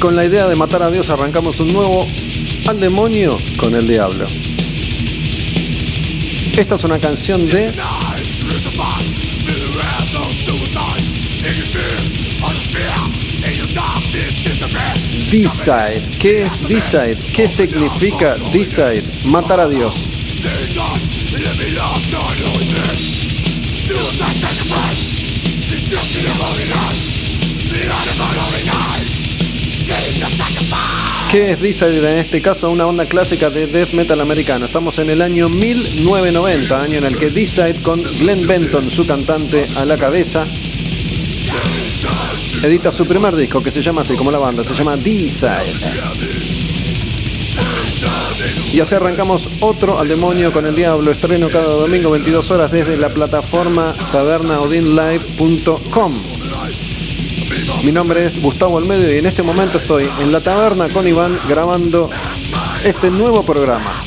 [0.00, 2.06] Con la idea de matar a Dios arrancamos un nuevo
[2.66, 4.26] al demonio con el diablo.
[6.56, 7.70] Esta es una canción de
[15.30, 16.02] Decide.
[16.18, 17.16] ¿Qué es Decide?
[17.34, 19.04] ¿Qué significa Decide?
[19.26, 20.10] Matar a Dios.
[31.30, 32.68] ¿Qué es Decide en este caso?
[32.70, 34.66] Una banda clásica de death metal americano.
[34.66, 39.64] Estamos en el año 1990, año en el que Decide con Glenn Benton, su cantante,
[39.76, 40.44] a la cabeza,
[42.64, 45.62] edita su primer disco que se llama así como la banda, se llama Decide.
[48.72, 52.96] Y así arrancamos otro al demonio con el diablo, estreno cada domingo 22 horas desde
[52.96, 56.39] la plataforma tabernaodinlive.com.
[57.82, 61.38] Mi nombre es Gustavo Almedio y en este momento estoy en la taberna con Iván
[61.48, 62.10] grabando
[62.84, 64.04] este nuevo programa.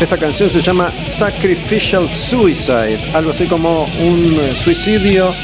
[0.00, 5.34] Esta canción se llama Sacrificial Suicide, algo así como un suicidio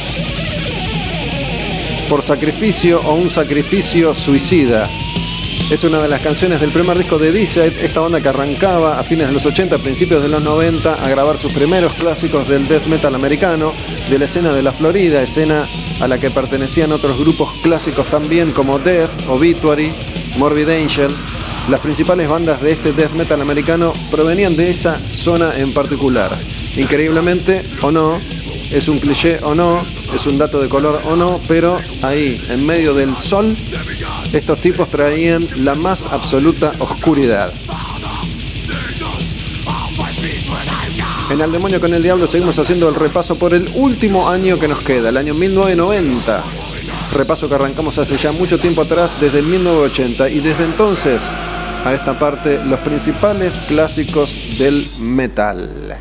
[2.09, 4.89] por sacrificio o un sacrificio suicida.
[5.71, 9.05] Es una de las canciones del primer disco de Decide, esta banda que arrancaba a
[9.05, 12.87] fines de los 80, principios de los 90 a grabar sus primeros clásicos del death
[12.87, 13.75] metal americano,
[14.09, 15.65] de la escena de la Florida, escena
[16.01, 19.93] a la que pertenecían otros grupos clásicos también como Death, Obituary,
[20.39, 21.11] Morbid Angel,
[21.69, 26.37] las principales bandas de este death metal americano provenían de esa zona en particular.
[26.77, 28.21] Increíblemente o no,
[28.71, 29.85] es un cliché o no,
[30.15, 33.57] es un dato de color o no, pero ahí, en medio del sol,
[34.33, 37.53] estos tipos traían la más absoluta oscuridad.
[41.29, 44.69] En Al Demonio con el Diablo seguimos haciendo el repaso por el último año que
[44.69, 46.45] nos queda, el año 1990.
[47.13, 51.23] Repaso que arrancamos hace ya mucho tiempo atrás, desde el 1980, y desde entonces
[51.85, 55.97] a esta parte los principales clásicos del metal.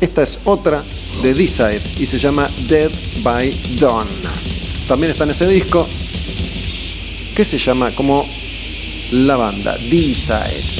[0.00, 0.84] Esta es otra
[1.22, 2.90] de D-Side y se llama Dead
[3.22, 4.06] by Dawn.
[4.86, 5.88] También está en ese disco
[7.34, 8.24] que se llama como
[9.10, 10.73] la banda D-Side.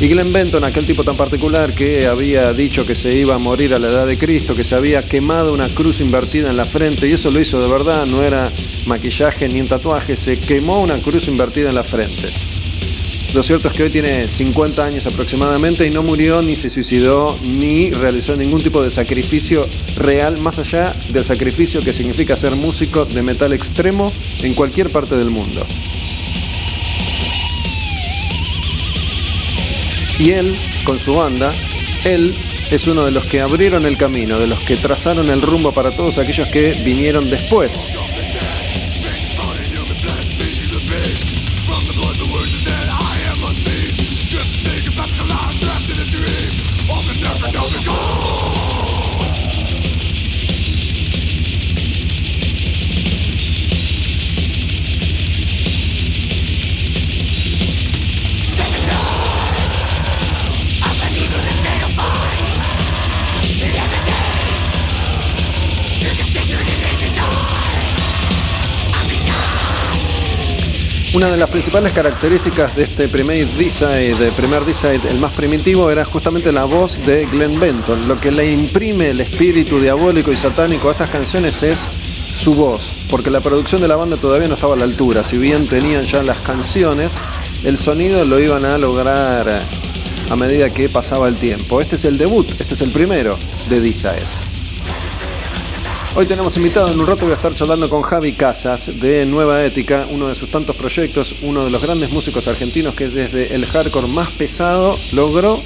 [0.00, 3.74] Y Glenn Benton, aquel tipo tan particular que había dicho que se iba a morir
[3.74, 7.06] a la edad de Cristo, que se había quemado una cruz invertida en la frente,
[7.06, 8.48] y eso lo hizo de verdad, no era
[8.86, 12.30] maquillaje ni un tatuaje, se quemó una cruz invertida en la frente.
[13.34, 17.36] Lo cierto es que hoy tiene 50 años aproximadamente y no murió, ni se suicidó,
[17.44, 23.04] ni realizó ningún tipo de sacrificio real, más allá del sacrificio que significa ser músico
[23.04, 24.10] de metal extremo
[24.42, 25.66] en cualquier parte del mundo.
[30.20, 31.50] Y él, con su banda,
[32.04, 32.34] él
[32.70, 35.92] es uno de los que abrieron el camino, de los que trazaron el rumbo para
[35.92, 37.88] todos aquellos que vinieron después.
[71.20, 76.02] Una de las principales características de este primer D-side, primer D-side, el más primitivo, era
[76.02, 78.08] justamente la voz de Glenn Benton.
[78.08, 81.90] Lo que le imprime el espíritu diabólico y satánico a estas canciones es
[82.32, 85.22] su voz, porque la producción de la banda todavía no estaba a la altura.
[85.22, 87.20] Si bien tenían ya las canciones,
[87.64, 89.60] el sonido lo iban a lograr
[90.30, 91.82] a medida que pasaba el tiempo.
[91.82, 93.38] Este es el debut, este es el primero
[93.68, 94.39] de D-side.
[96.16, 99.64] Hoy tenemos invitado en un rato, voy a estar charlando con Javi Casas de Nueva
[99.64, 103.64] Ética, uno de sus tantos proyectos, uno de los grandes músicos argentinos que desde el
[103.64, 105.62] hardcore más pesado logró,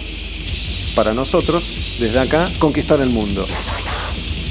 [0.94, 3.46] para nosotros, desde acá, conquistar el mundo.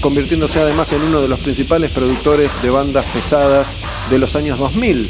[0.02, 3.78] Convirtiéndose además en uno de los principales productores de bandas pesadas
[4.10, 5.10] de los años 2000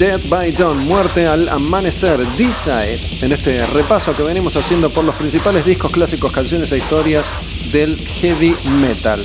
[0.00, 5.14] Dead by Dawn, Muerte al Amanecer, D-Side, en este repaso que venimos haciendo por los
[5.14, 7.30] principales discos clásicos, canciones e historias
[7.70, 9.20] del heavy metal.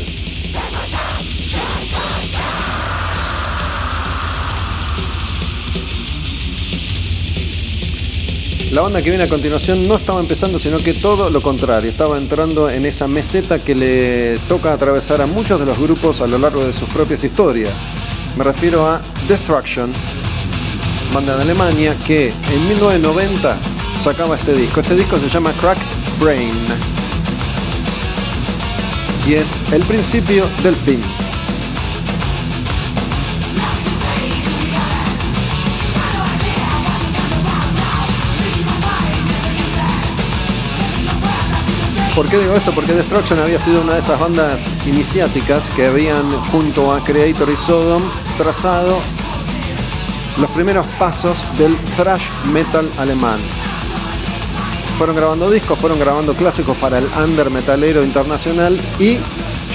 [8.73, 12.17] La banda que viene a continuación no estaba empezando, sino que todo lo contrario, estaba
[12.17, 16.37] entrando en esa meseta que le toca atravesar a muchos de los grupos a lo
[16.37, 17.87] largo de sus propias historias.
[18.35, 19.93] Me refiero a Destruction,
[21.15, 23.57] banda de Alemania que en 1990
[23.97, 24.81] sacaba este disco.
[24.81, 25.81] Este disco se llama Cracked
[26.19, 26.53] Brain.
[29.25, 31.01] Y es el principio del fin.
[42.13, 42.73] ¿Por qué digo esto?
[42.73, 47.55] Porque Destruction había sido una de esas bandas iniciáticas que habían junto a Creator y
[47.55, 48.01] Sodom
[48.37, 48.99] trazado
[50.37, 53.39] los primeros pasos del thrash metal alemán.
[54.97, 59.17] Fueron grabando discos, fueron grabando clásicos para el under metalero internacional y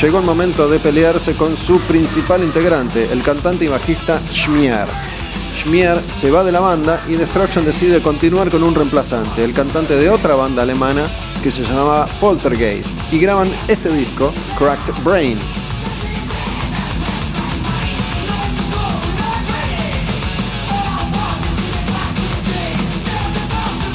[0.01, 4.87] llegó el momento de pelearse con su principal integrante, el cantante y bajista Schmier.
[5.55, 9.97] Schmier se va de la banda y Destruction decide continuar con un reemplazante, el cantante
[9.97, 11.07] de otra banda alemana
[11.43, 15.39] que se llamaba Poltergeist, y graban este disco, Cracked Brain,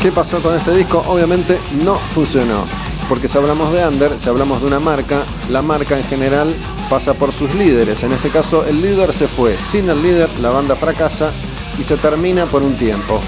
[0.06, 1.04] ¿Qué pasó con este disco?
[1.07, 2.63] Obviamente no funcionó.
[3.10, 6.54] Porque si hablamos de Under, si hablamos de una marca, la marca en general
[6.92, 8.04] pasa por sus líderes.
[8.04, 9.57] En este caso, el líder se fue.
[9.57, 11.31] Sin el líder, la banda fracasa
[11.80, 13.19] y se termina por un tiempo.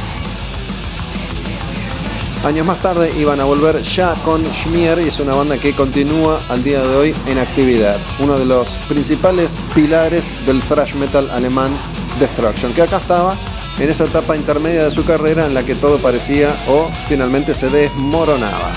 [2.46, 6.42] Años más tarde iban a volver ya con Schmier y es una banda que continúa
[6.48, 7.98] al día de hoy en actividad.
[8.20, 11.72] Uno de los principales pilares del thrash metal alemán
[12.20, 13.36] Destruction, que acá estaba
[13.80, 17.70] en esa etapa intermedia de su carrera en la que todo parecía o finalmente se
[17.70, 18.74] desmoronaba.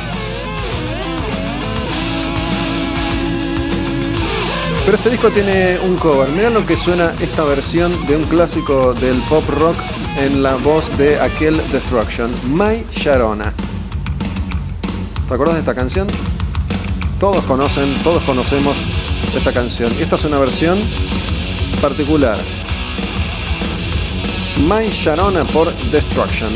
[4.84, 6.30] Pero este disco tiene un cover.
[6.30, 9.76] Mirá lo que suena esta versión de un clásico del pop rock
[10.18, 13.54] en la voz de aquel Destruction, My Sharona.
[15.28, 16.08] ¿Te acuerdas de esta canción?
[17.20, 18.78] Todos conocen, todos conocemos
[19.36, 19.92] esta canción.
[19.98, 20.80] Y esta es una versión
[21.80, 22.38] particular.
[24.66, 26.50] My Sharona por Destruction.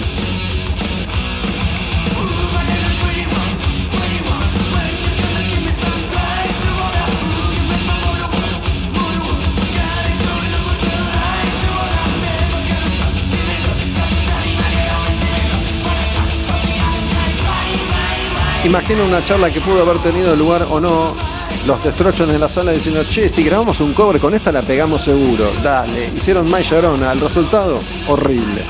[18.65, 21.34] Imagino una charla que pudo haber tenido lugar o no
[21.67, 25.03] los Destruction en la sala diciendo, che, si grabamos un cover con esta la pegamos
[25.03, 25.51] seguro.
[25.63, 27.13] Dale, hicieron My Sharona.
[27.13, 28.63] El resultado, horrible.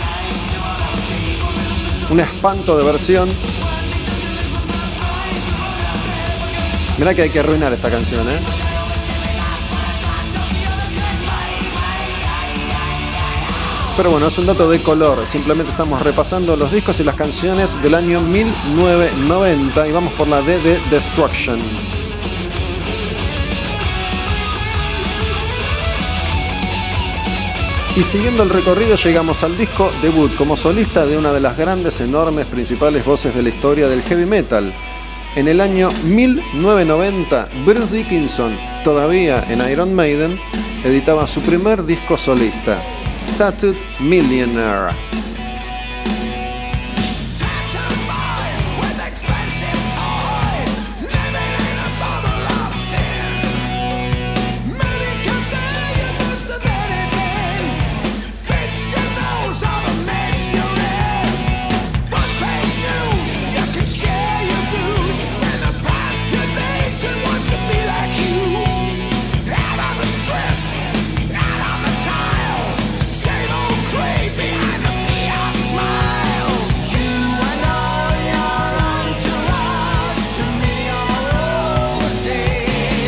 [2.11, 3.29] Un espanto de versión.
[6.99, 8.39] Mirá que hay que arruinar esta canción, ¿eh?
[13.97, 15.25] Pero bueno, es un dato de color.
[15.27, 20.43] Simplemente estamos repasando los discos y las canciones del año 1990 y vamos por la
[20.43, 21.61] D de Destruction.
[27.97, 32.01] Y siguiendo el recorrido llegamos al disco debut como solista de una de las grandes,
[32.01, 34.75] enormes, principales voces de la historia del heavy metal.
[35.37, 40.41] En el año 1990, Bruce Dickinson, todavía en Iron Maiden,
[40.83, 42.83] editaba su primer disco solista,
[43.39, 44.91] Tattooed Millionaire.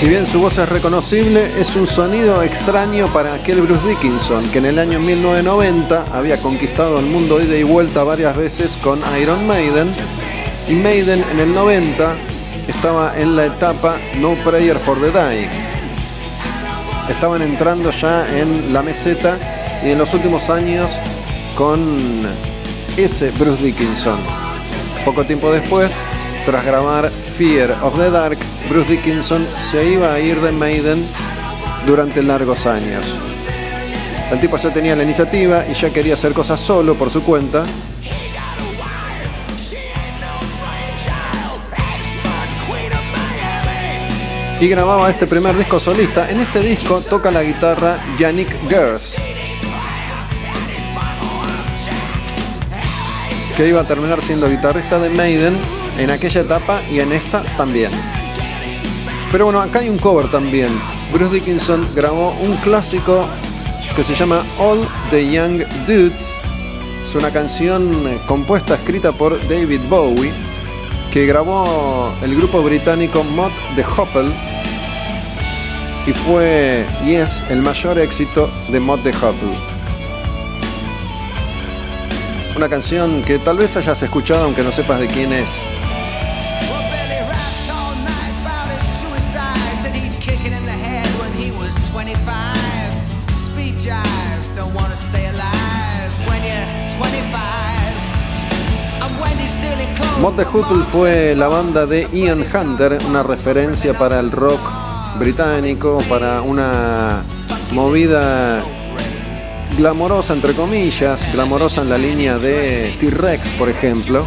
[0.07, 4.59] Si bien su voz es reconocible, es un sonido extraño para aquel Bruce Dickinson que
[4.59, 9.45] en el año 1990 había conquistado el mundo ida y vuelta varias veces con Iron
[9.49, 9.91] Maiden
[10.69, 12.15] y Maiden en el 90
[12.69, 15.49] estaba en la etapa No Prayer for the Dying.
[17.09, 19.37] Estaban entrando ya en la meseta
[19.85, 21.01] y en los últimos años
[21.57, 21.99] con
[22.97, 24.21] ese Bruce Dickinson.
[25.05, 26.01] Poco tiempo después,
[26.45, 31.06] tras grabar Fear of the Dark, Bruce Dickinson se iba a ir de Maiden
[31.87, 33.16] durante largos años.
[34.30, 37.64] El tipo ya tenía la iniciativa y ya quería hacer cosas solo por su cuenta.
[44.61, 46.28] Y grababa este primer disco solista.
[46.30, 49.16] En este disco toca la guitarra Yannick Gers,
[53.56, 55.56] que iba a terminar siendo guitarrista de Maiden
[55.99, 57.92] en aquella etapa y en esta también.
[59.33, 60.68] Pero bueno, acá hay un cover también.
[61.12, 63.26] Bruce Dickinson grabó un clásico
[63.95, 66.40] que se llama All the Young Dudes.
[67.04, 70.33] Es una canción eh, compuesta, escrita por David Bowie,
[71.12, 74.30] que grabó el grupo británico Mod the Hopple
[76.06, 79.56] y fue y es el mayor éxito de Mod the Hopple.
[82.56, 85.61] Una canción que tal vez hayas escuchado aunque no sepas de quién es.
[100.26, 104.59] Mod the Hoople fue la banda de Ian Hunter, una referencia para el rock
[105.21, 107.23] británico, para una
[107.71, 108.61] movida
[109.78, 114.26] glamorosa entre comillas, glamorosa en la línea de T-Rex, por ejemplo.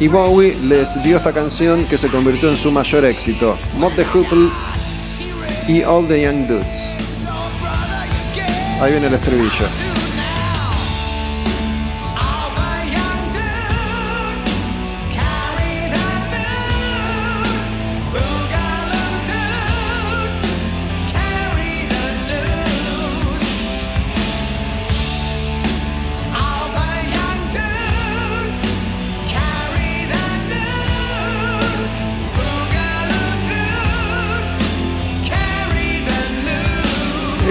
[0.00, 4.04] Y Bowie les dio esta canción que se convirtió en su mayor éxito, Mod the
[4.04, 4.50] Hoople
[5.66, 6.94] y All the Young Dudes.
[8.82, 10.03] Ahí viene el estribillo.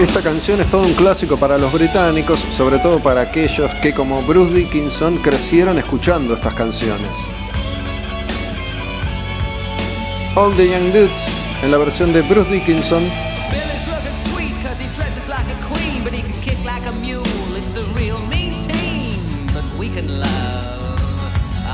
[0.04, 4.20] Esta canción es todo un clásico para los británicos, sobre todo para aquellos que como
[4.20, 7.26] Bruce Dickinson crecieron escuchando estas canciones.
[10.36, 11.26] All the Young Dudes,
[11.62, 13.02] en la versión de Bruce Dickinson,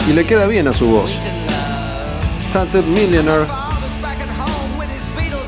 [0.09, 1.19] y le queda bien a su voz.
[2.53, 3.49] Tattooed Millionaire,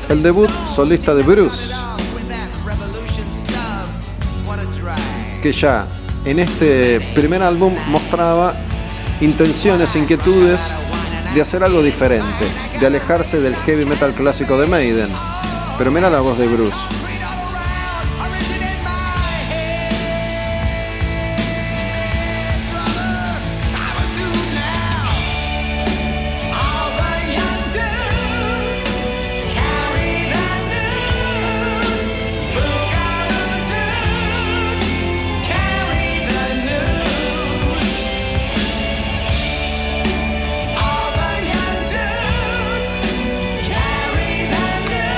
[0.09, 1.72] el debut solista de Bruce.
[5.41, 5.87] Que ya
[6.25, 8.53] en este primer álbum mostraba
[9.21, 10.71] intenciones, inquietudes
[11.33, 12.45] de hacer algo diferente,
[12.79, 15.09] de alejarse del heavy metal clásico de Maiden.
[15.77, 16.77] Pero mira la voz de Bruce.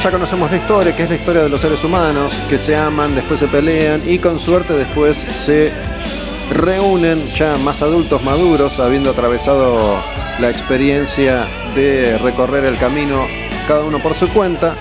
[0.06, 3.16] Ya conocemos la historia, que es la historia de los seres humanos, que se aman,
[3.16, 5.72] después se pelean y con suerte después se
[6.52, 9.98] reúnen ya más adultos maduros, habiendo atravesado
[10.40, 13.26] la experiencia de recorrer el camino
[13.68, 14.76] cada uno por su cuenta.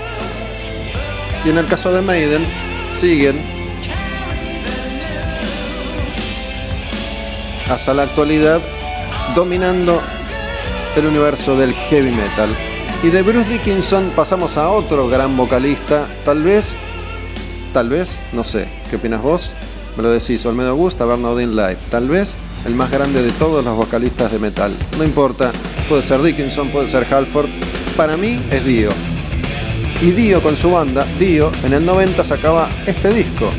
[1.43, 2.45] Y en el caso de Maiden,
[2.93, 3.40] siguen
[7.71, 8.61] hasta la actualidad
[9.35, 10.02] dominando
[10.97, 12.74] el universo del heavy metal.
[13.04, 16.75] Y de Bruce Dickinson pasamos a otro gran vocalista, tal vez,
[17.75, 19.52] tal vez, no sé, ¿qué opinas vos?
[19.94, 23.76] Me lo decís, Olmedo Gusta, Bernardine Live, tal vez el más grande de todos los
[23.76, 24.73] vocalistas de metal.
[24.96, 25.52] No importa,
[25.87, 27.50] puede ser Dickinson, puede ser Halford,
[27.94, 28.88] para mí es Dio.
[30.00, 33.50] Y Dio con su banda, Dio, en el 90 sacaba este disco.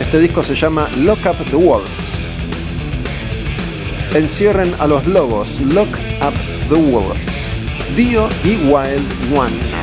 [0.00, 2.14] Este disco se llama Lock Up the Wolves.
[4.14, 5.90] Encierren a los lobos, Lock
[6.20, 6.34] Up
[6.68, 7.45] the Wolves.
[7.94, 9.75] Dio y Wild One.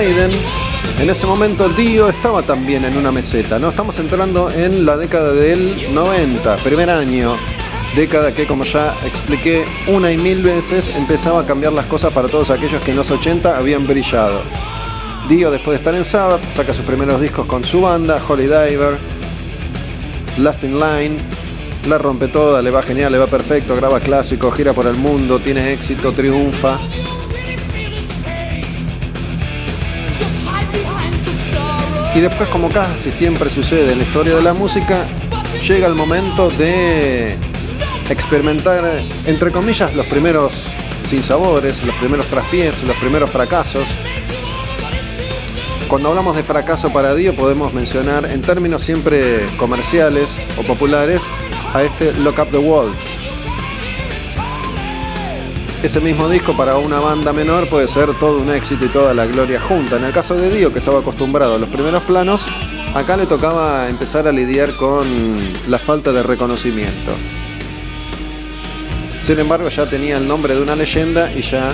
[0.00, 3.68] En ese momento Dio estaba también en una meseta, ¿no?
[3.68, 7.36] Estamos entrando en la década del 90, primer año,
[7.94, 12.28] década que como ya expliqué una y mil veces empezaba a cambiar las cosas para
[12.28, 14.40] todos aquellos que en los 80 habían brillado.
[15.28, 18.96] Dio después de estar en Sabbath saca sus primeros discos con su banda, Holy Diver,
[20.38, 21.18] Line,
[21.90, 25.40] la rompe toda, le va genial, le va perfecto, graba clásico, gira por el mundo,
[25.40, 26.78] tiene éxito, triunfa.
[32.14, 35.06] Y después, como casi siempre sucede en la historia de la música,
[35.66, 37.36] llega el momento de
[38.08, 40.68] experimentar, entre comillas, los primeros
[41.06, 43.88] sinsabores, los primeros traspiés, los primeros fracasos.
[45.88, 51.22] Cuando hablamos de fracaso para Dio podemos mencionar en términos siempre comerciales o populares
[51.74, 53.19] a este Lock Up the Walls.
[55.82, 59.24] Ese mismo disco para una banda menor puede ser todo un éxito y toda la
[59.24, 59.96] gloria junta.
[59.96, 62.44] En el caso de Dio, que estaba acostumbrado a los primeros planos,
[62.94, 65.06] acá le tocaba empezar a lidiar con
[65.68, 67.12] la falta de reconocimiento.
[69.22, 71.72] Sin embargo, ya tenía el nombre de una leyenda y ya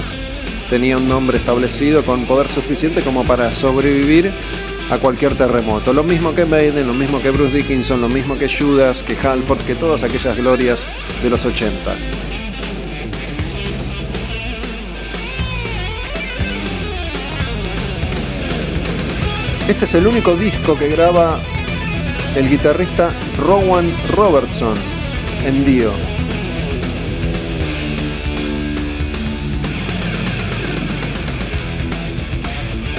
[0.70, 4.30] tenía un nombre establecido con poder suficiente como para sobrevivir
[4.88, 5.92] a cualquier terremoto.
[5.92, 9.62] Lo mismo que Maiden, lo mismo que Bruce Dickinson, lo mismo que Judas, que Halford,
[9.62, 10.86] que todas aquellas glorias
[11.24, 11.74] de los 80.
[19.68, 21.40] Este es el único disco que graba
[22.36, 24.76] el guitarrista Rowan Robertson
[25.44, 25.92] en Dio.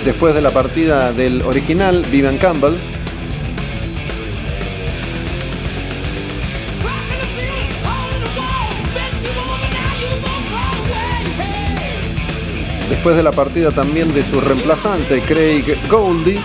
[0.08, 2.76] después de la partida del original, Vivian Campbell.
[12.90, 16.40] Después de la partida también de su reemplazante, Craig Goldie,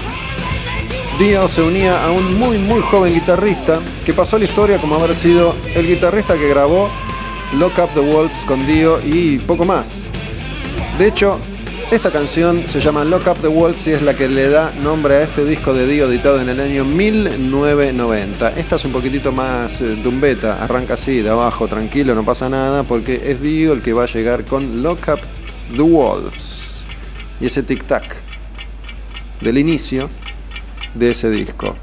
[1.22, 4.96] Dio se unía a un muy muy joven guitarrista que pasó a la historia como
[4.96, 6.90] haber sido el guitarrista que grabó
[7.60, 10.10] Lock Up the Wolves con Dio y poco más.
[10.98, 11.38] De hecho,
[11.92, 15.14] esta canción se llama Lock Up the Wolves y es la que le da nombre
[15.14, 18.54] a este disco de Dio editado en el año 1990.
[18.56, 22.82] Esta es un poquitito más eh, dumbeta, arranca así, de abajo, tranquilo, no pasa nada,
[22.82, 25.20] porque es Dio el que va a llegar con Lock Up
[25.76, 26.84] the Wolves.
[27.40, 28.06] Y ese tic-tac
[29.40, 30.10] del inicio
[30.94, 31.76] de ese disco.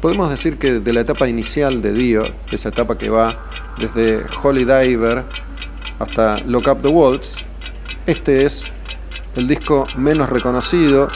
[0.00, 3.36] Podemos decir que de la etapa inicial de Dio, esa etapa que va
[3.78, 5.24] desde Holy Diver
[5.98, 7.44] hasta Lock Up the Wolves,
[8.06, 8.70] este es
[9.36, 11.10] el disco menos reconocido,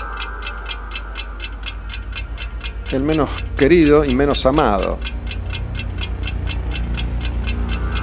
[2.91, 4.99] el menos querido y menos amado.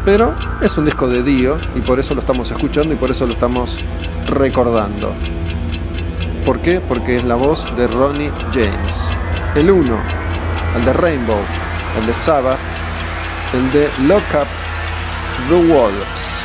[0.03, 3.27] Pero es un disco de Dio y por eso lo estamos escuchando y por eso
[3.27, 3.79] lo estamos
[4.25, 5.13] recordando.
[6.45, 6.79] ¿Por qué?
[6.79, 9.09] Porque es la voz de Ronnie James.
[9.55, 9.97] El uno,
[10.75, 11.41] el de Rainbow,
[11.99, 12.59] el de Sabbath,
[13.53, 14.47] el de Lock Up
[15.49, 16.41] the Wolves.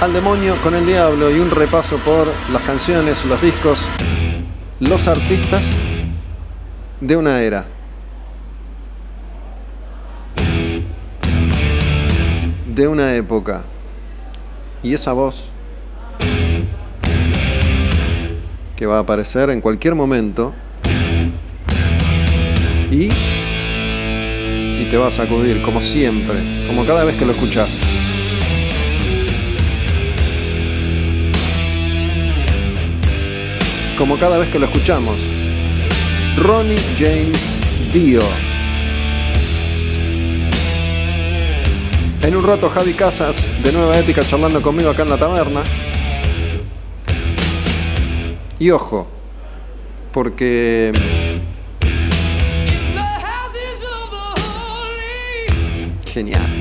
[0.00, 3.84] al demonio con el diablo y un repaso por las canciones, los discos,
[4.78, 5.74] los artistas
[7.00, 7.66] de una era.
[12.66, 13.62] De una época.
[14.84, 15.50] Y esa voz
[18.76, 20.54] que va a aparecer en cualquier momento
[22.90, 23.10] y,
[24.80, 27.80] y te va a sacudir como siempre, como cada vez que lo escuchas.
[33.98, 35.20] como cada vez que lo escuchamos.
[36.36, 37.58] Ronnie James
[37.92, 38.22] Dio.
[42.22, 45.64] En un rato Javi Casas, de Nueva Ética, charlando conmigo acá en la taberna.
[48.58, 49.06] Y ojo,
[50.12, 50.92] porque...
[56.04, 56.60] Genial.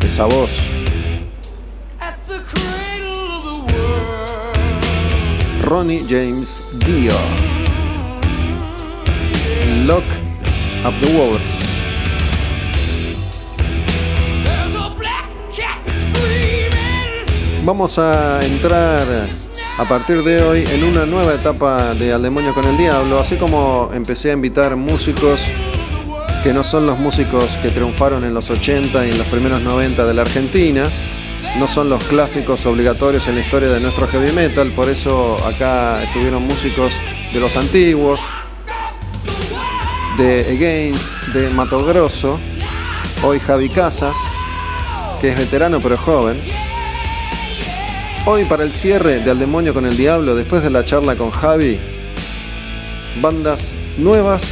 [0.00, 0.50] Esa voz
[5.62, 7.14] Ronnie James Dio.
[9.86, 10.04] Lock
[10.84, 11.41] Up the Wolves.
[17.64, 19.28] Vamos a entrar
[19.78, 23.36] a partir de hoy en una nueva etapa de Al Demonio con el Diablo, así
[23.36, 25.46] como empecé a invitar músicos
[26.42, 30.04] que no son los músicos que triunfaron en los 80 y en los primeros 90
[30.04, 30.88] de la Argentina,
[31.56, 36.02] no son los clásicos obligatorios en la historia de nuestro heavy metal, por eso acá
[36.02, 36.98] estuvieron músicos
[37.32, 38.20] de los antiguos,
[40.18, 42.40] de Against, de Mato Grosso,
[43.22, 44.16] hoy Javi Casas,
[45.20, 46.40] que es veterano pero joven.
[48.24, 51.32] Hoy para el cierre de Al Demonio con el Diablo, después de la charla con
[51.32, 51.76] Javi,
[53.20, 54.44] bandas nuevas,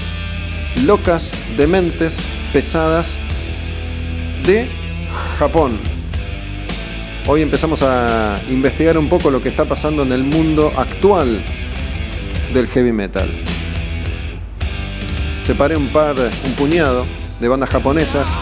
[0.84, 2.18] locas, dementes,
[2.52, 3.20] pesadas
[4.44, 4.66] de
[5.38, 5.78] Japón.
[7.28, 11.44] Hoy empezamos a investigar un poco lo que está pasando en el mundo actual
[12.52, 13.30] del heavy metal.
[15.38, 17.06] Separé un par, un puñado
[17.38, 18.34] de bandas japonesas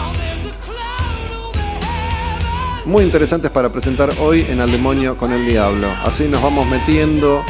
[2.89, 5.87] muy interesantes para presentar hoy en Al Demonio con el Diablo.
[6.03, 7.43] Así nos vamos metiendo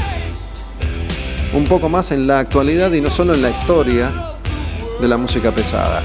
[1.53, 4.11] un poco más en la actualidad y no solo en la historia
[4.99, 6.03] de la música pesada.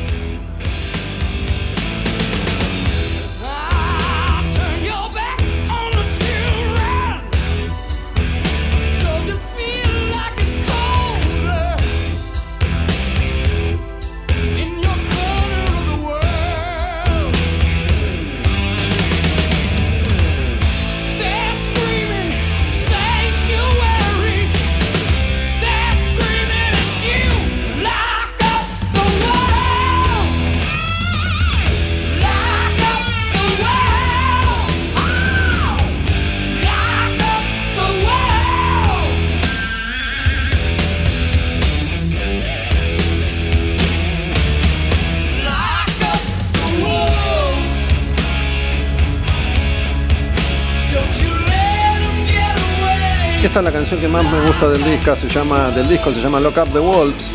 [53.55, 56.21] Esta es la canción que más me gusta del disco, se llama, del disco se
[56.21, 57.31] llama Lock Up the Wolves.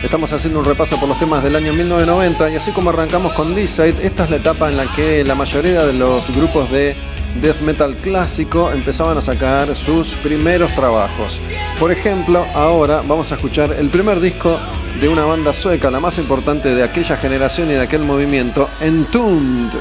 [0.00, 3.52] Estamos haciendo un repaso por los temas del año 1990 y así como arrancamos con
[3.52, 6.94] D-Side, esta es la etapa en la que la mayoría de los grupos de
[7.42, 11.40] death metal clásico empezaban a sacar sus primeros trabajos.
[11.80, 14.60] Por ejemplo, ahora vamos a escuchar el primer disco
[15.00, 19.76] de una banda sueca, la más importante de aquella generación y de aquel movimiento, Entombed.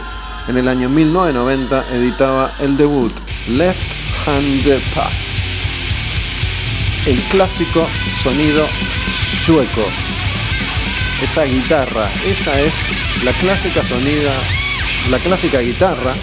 [0.47, 3.13] En el año 1990 editaba el debut
[3.49, 3.79] Left
[4.25, 4.63] Hand
[4.95, 5.32] Path
[7.05, 7.87] el clásico
[8.21, 8.67] sonido
[9.45, 9.83] sueco.
[11.21, 12.73] Esa guitarra, esa es
[13.23, 14.41] la clásica sonida,
[15.09, 16.15] la clásica guitarra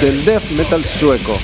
[0.00, 1.38] del death metal sueco.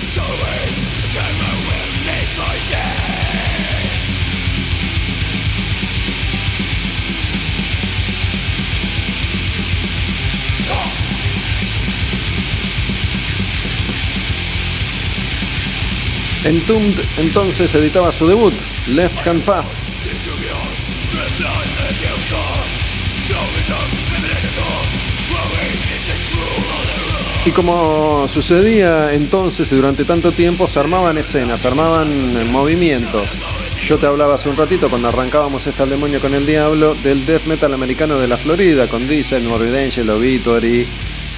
[16.46, 18.54] Entombed entonces editaba su debut,
[18.86, 19.66] Left Hand Path.
[27.44, 33.32] Y como sucedía entonces y durante tanto tiempo, se armaban escenas, se armaban movimientos.
[33.84, 37.46] Yo te hablaba hace un ratito cuando arrancábamos este demonio con el diablo del death
[37.46, 40.86] metal americano de la Florida, con Diesel, Morbid Angel, Obituary,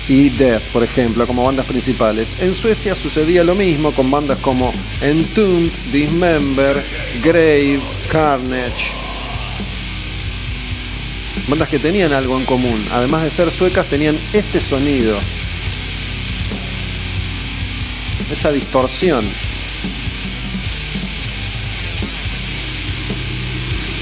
[0.08, 2.36] y Death, por ejemplo, como bandas principales.
[2.40, 6.82] En Suecia sucedía lo mismo con bandas como Entombed, Dismember,
[7.22, 8.92] Grave, Carnage.
[11.46, 12.82] Bandas que tenían algo en común.
[12.90, 15.18] Además de ser suecas, tenían este sonido.
[18.30, 19.30] Esa distorsión.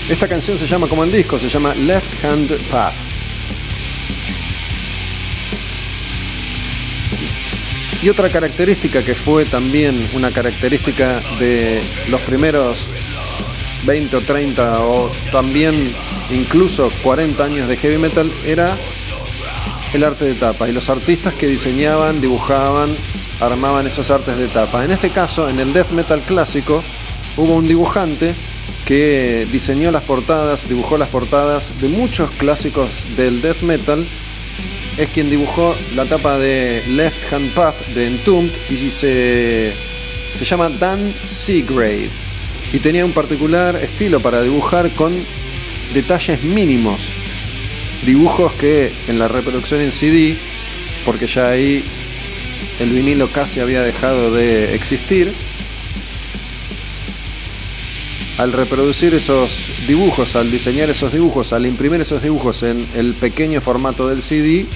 [0.08, 3.05] Esta canción se llama como en disco, se llama Left Hand Path.
[8.02, 12.90] Y otra característica que fue también una característica de los primeros
[13.84, 15.74] 20 o 30 o también
[16.30, 18.76] incluso 40 años de heavy metal era
[19.94, 22.96] el arte de tapa y los artistas que diseñaban, dibujaban,
[23.40, 24.84] armaban esos artes de tapa.
[24.84, 26.82] En este caso, en el death metal clásico,
[27.36, 28.34] hubo un dibujante
[28.84, 34.06] que diseñó las portadas, dibujó las portadas de muchos clásicos del death metal
[34.98, 39.72] es quien dibujó la tapa de Left Hand Path de Entombed y se,
[40.34, 42.08] se llama Dan Seagrave.
[42.72, 45.14] Y tenía un particular estilo para dibujar con
[45.94, 47.12] detalles mínimos.
[48.04, 50.36] Dibujos que en la reproducción en CD,
[51.04, 51.84] porque ya ahí
[52.80, 55.32] el vinilo casi había dejado de existir,
[58.38, 63.60] al reproducir esos dibujos, al diseñar esos dibujos, al imprimir esos dibujos en el pequeño
[63.60, 64.66] formato del CD,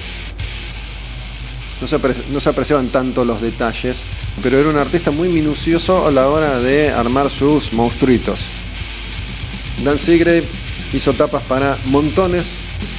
[1.81, 4.05] no se, apreciaban tanto los detalles,
[4.43, 8.41] pero era un artista muy minucioso a la hora de armar sus monstruitos.
[9.83, 10.43] Dan Seagrave
[10.93, 12.53] hizo tapas para montones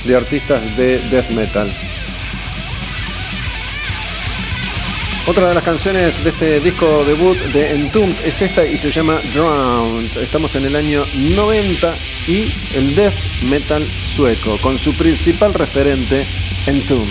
[0.05, 1.73] de artistas de death metal.
[5.25, 9.21] Otra de las canciones de este disco debut de Entombed es esta y se llama
[9.33, 10.17] Drowned.
[10.17, 16.27] Estamos en el año 90 y el death metal sueco, con su principal referente
[16.67, 17.07] Entombed.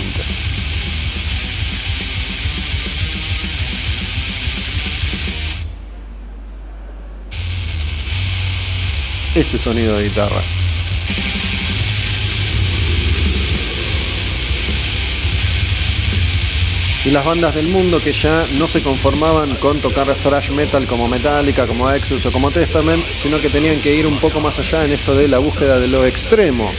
[9.34, 10.42] Ese sonido de guitarra.
[17.04, 21.08] Y las bandas del mundo que ya no se conformaban con tocar thrash metal como
[21.08, 24.84] Metallica, como Exodus o como Testament, sino que tenían que ir un poco más allá
[24.84, 26.70] en esto de la búsqueda de lo extremo.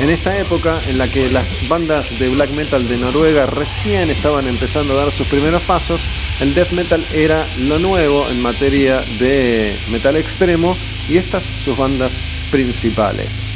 [0.00, 4.48] En esta época en la que las bandas de black metal de Noruega recién estaban
[4.48, 9.76] empezando a dar sus primeros pasos, el death metal era lo nuevo en materia de
[9.90, 10.76] metal extremo
[11.08, 13.54] y estas sus bandas principales.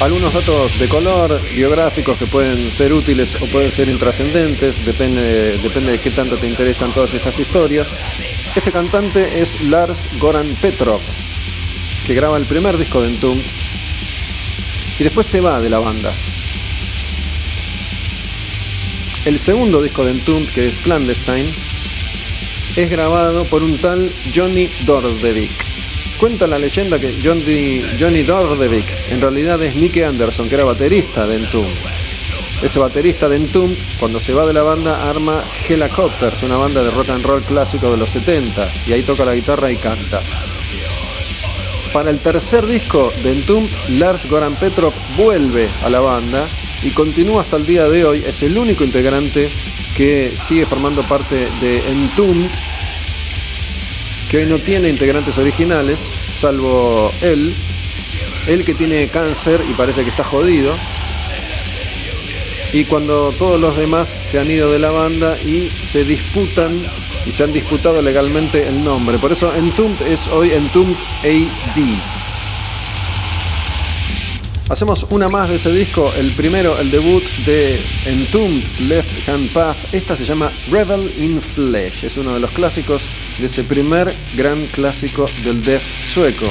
[0.00, 5.92] Algunos datos de color biográficos que pueden ser útiles o pueden ser intrascendentes, depende, depende
[5.92, 7.92] de qué tanto te interesan todas estas historias.
[8.54, 11.00] Este cantante es Lars Goran Petrov,
[12.06, 13.46] que graba el primer disco de Entombed
[14.98, 16.12] y después se va de la banda.
[19.24, 21.54] El segundo disco de Entombed, que es Clandestine,
[22.76, 25.63] es grabado por un tal Johnny Dordevik
[26.24, 31.26] Cuenta la leyenda que Johnny, Johnny Dordevik en realidad es Nicky Anderson, que era baterista
[31.26, 31.76] de Entombed.
[32.62, 36.90] Ese baterista de Entombed, cuando se va de la banda, arma Helicopters, una banda de
[36.92, 40.22] rock and roll clásico de los 70, y ahí toca la guitarra y canta.
[41.92, 46.48] Para el tercer disco de Entombed, Lars Goran Petrov vuelve a la banda
[46.82, 48.24] y continúa hasta el día de hoy.
[48.26, 49.50] Es el único integrante
[49.94, 52.50] que sigue formando parte de Entombed
[54.34, 57.54] que hoy no tiene integrantes originales, salvo él,
[58.48, 60.74] él que tiene cáncer y parece que está jodido.
[62.72, 66.82] Y cuando todos los demás se han ido de la banda y se disputan
[67.24, 69.18] y se han disputado legalmente el nombre.
[69.18, 72.23] Por eso Entombed es hoy Entombed AD.
[74.70, 79.76] Hacemos una más de ese disco, el primero, el debut de Entombed Left Hand Path.
[79.92, 82.04] Esta se llama Rebel in Flesh.
[82.04, 83.06] Es uno de los clásicos
[83.38, 86.46] de ese primer gran clásico del death sueco.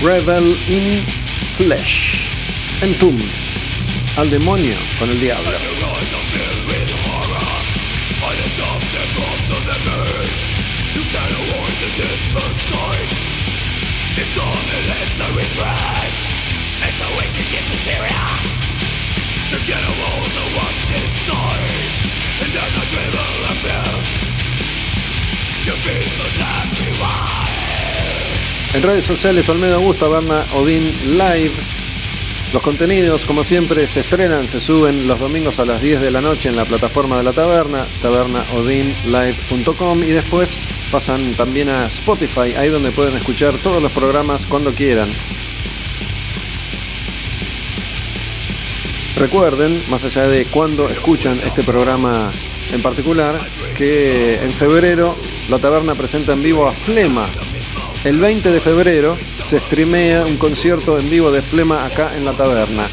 [0.00, 1.04] Rebel in
[1.56, 2.30] Flesh.
[2.82, 3.26] Entombed.
[4.16, 5.50] Al demonio con el diablo.
[28.74, 31.52] En redes sociales Olmedo Augusto, Berna Odin Live.
[32.52, 36.20] Los contenidos, como siempre, se estrenan, se suben los domingos a las 10 de la
[36.20, 40.58] noche en la plataforma de la taberna, tabernaodinlive.com y después
[40.90, 45.10] pasan también a Spotify, ahí donde pueden escuchar todos los programas cuando quieran.
[49.16, 52.32] Recuerden, más allá de cuando escuchan este programa
[52.72, 53.40] en particular,
[53.76, 55.16] que en febrero
[55.48, 57.26] la taberna presenta en vivo a Flema,
[58.04, 62.32] el 20 de febrero se streamea un concierto en vivo de Flema acá en la
[62.32, 62.88] taberna.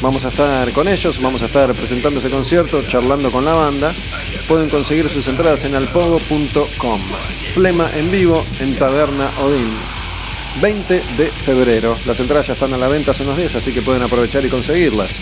[0.00, 3.94] Vamos a estar con ellos, vamos a estar presentando ese concierto, charlando con la banda.
[4.48, 7.00] Pueden conseguir sus entradas en alpogo.com.
[7.52, 9.68] Flema en vivo en Taberna Odín.
[10.60, 11.96] 20 de febrero.
[12.06, 14.48] Las entradas ya están a la venta hace unos días, así que pueden aprovechar y
[14.48, 15.20] conseguirlas.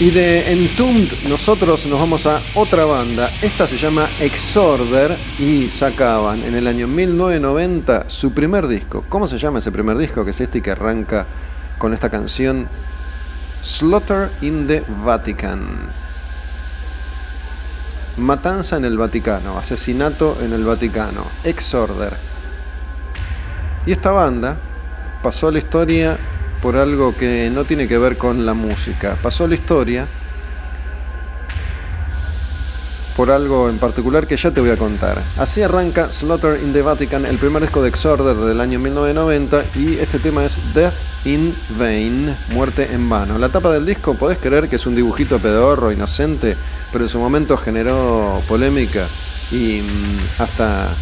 [0.00, 3.32] Y de Entombed nosotros nos vamos a otra banda.
[3.40, 9.04] Esta se llama Exorder y sacaban en el año 1990 su primer disco.
[9.08, 10.24] ¿Cómo se llama ese primer disco?
[10.24, 11.26] Que es este que arranca
[11.78, 12.66] con esta canción
[13.62, 15.64] Slaughter in the Vatican.
[18.16, 22.14] Matanza en el Vaticano, asesinato en el Vaticano, Exorder.
[23.86, 24.56] Y esta banda
[25.22, 26.18] pasó a la historia
[26.64, 29.18] por algo que no tiene que ver con la música.
[29.22, 30.06] Pasó la historia
[33.18, 35.20] por algo en particular que ya te voy a contar.
[35.36, 39.98] Así arranca Slaughter in the Vatican, el primer disco de Exorder del año 1990 y
[39.98, 40.94] este tema es Death
[41.26, 43.36] in Vain, muerte en vano.
[43.36, 46.56] La tapa del disco, podés creer que es un dibujito pedorro, inocente,
[46.92, 49.06] pero en su momento generó polémica
[49.50, 50.96] y mm, hasta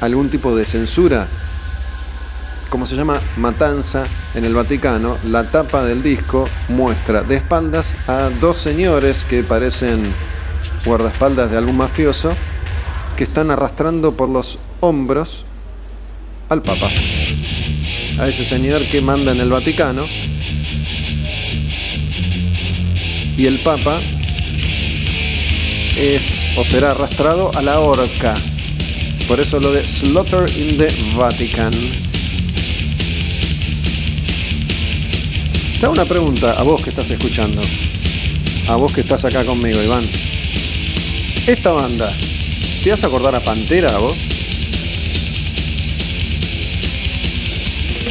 [0.00, 1.28] algún tipo de censura
[2.70, 8.30] como se llama Matanza en el Vaticano, la tapa del disco muestra de espaldas a
[8.40, 10.12] dos señores que parecen
[10.84, 12.34] guardaespaldas de algún mafioso
[13.16, 15.44] que están arrastrando por los hombros
[16.48, 16.88] al Papa.
[18.18, 20.04] A ese señor que manda en el Vaticano.
[23.36, 23.98] Y el Papa
[25.96, 28.34] es o será arrastrado a la horca.
[29.26, 31.72] Por eso lo de Slaughter in the Vatican.
[35.80, 37.62] Te una pregunta a vos que estás escuchando.
[38.66, 40.04] A vos que estás acá conmigo, Iván.
[41.46, 42.12] Esta banda,
[42.82, 44.18] ¿te vas a acordar a Pantera a vos?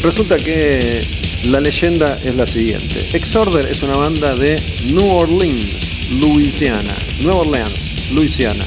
[0.02, 1.02] Resulta que
[1.44, 3.10] la leyenda es la siguiente.
[3.12, 6.96] Exorder es una banda de New Orleans, Louisiana.
[7.20, 8.64] Nueva Orleans, Louisiana.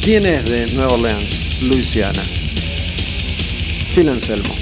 [0.00, 2.22] ¿Quién es de Nueva Orleans, Louisiana?
[3.92, 4.54] Phil Anselmo.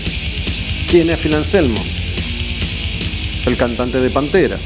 [0.90, 1.93] ¿Quién es Phil Anselmo?
[3.46, 4.58] El cantante de Pantera.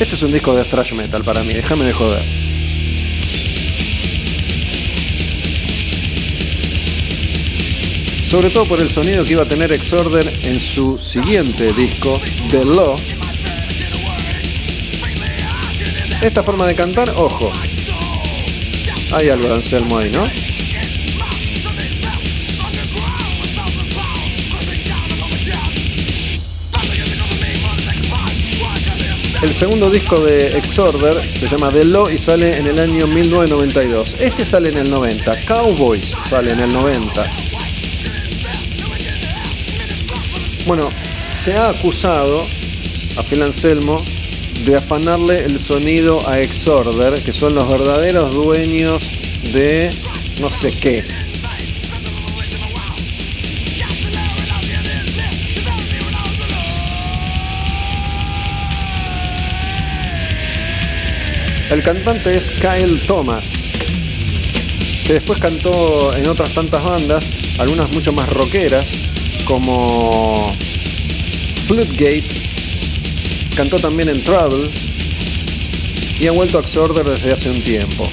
[0.00, 2.22] Este es un disco de thrash metal para mí, déjame de joder.
[8.28, 12.64] Sobre todo por el sonido que iba a tener Exorder en su siguiente disco, The
[12.64, 12.96] Law.
[16.20, 17.50] Esta forma de cantar, ojo.
[19.12, 20.47] Hay algo de Anselmo ahí, ¿no?
[29.40, 34.16] El segundo disco de Exorder se llama The Law y sale en el año 1992.
[34.18, 35.42] Este sale en el 90.
[35.42, 37.24] Cowboys sale en el 90.
[40.66, 40.88] Bueno,
[41.32, 42.48] se ha acusado
[43.16, 44.04] a Phil Anselmo
[44.64, 49.12] de afanarle el sonido a Exorder, que son los verdaderos dueños
[49.52, 49.92] de
[50.40, 51.04] no sé qué.
[61.70, 63.72] El cantante es Kyle Thomas,
[65.06, 68.94] que después cantó en otras tantas bandas, algunas mucho más rockeras,
[69.44, 70.50] como
[71.66, 72.28] Floodgate,
[73.54, 74.70] cantó también en Trouble
[76.18, 78.10] y ha vuelto a Exorder desde hace un tiempo.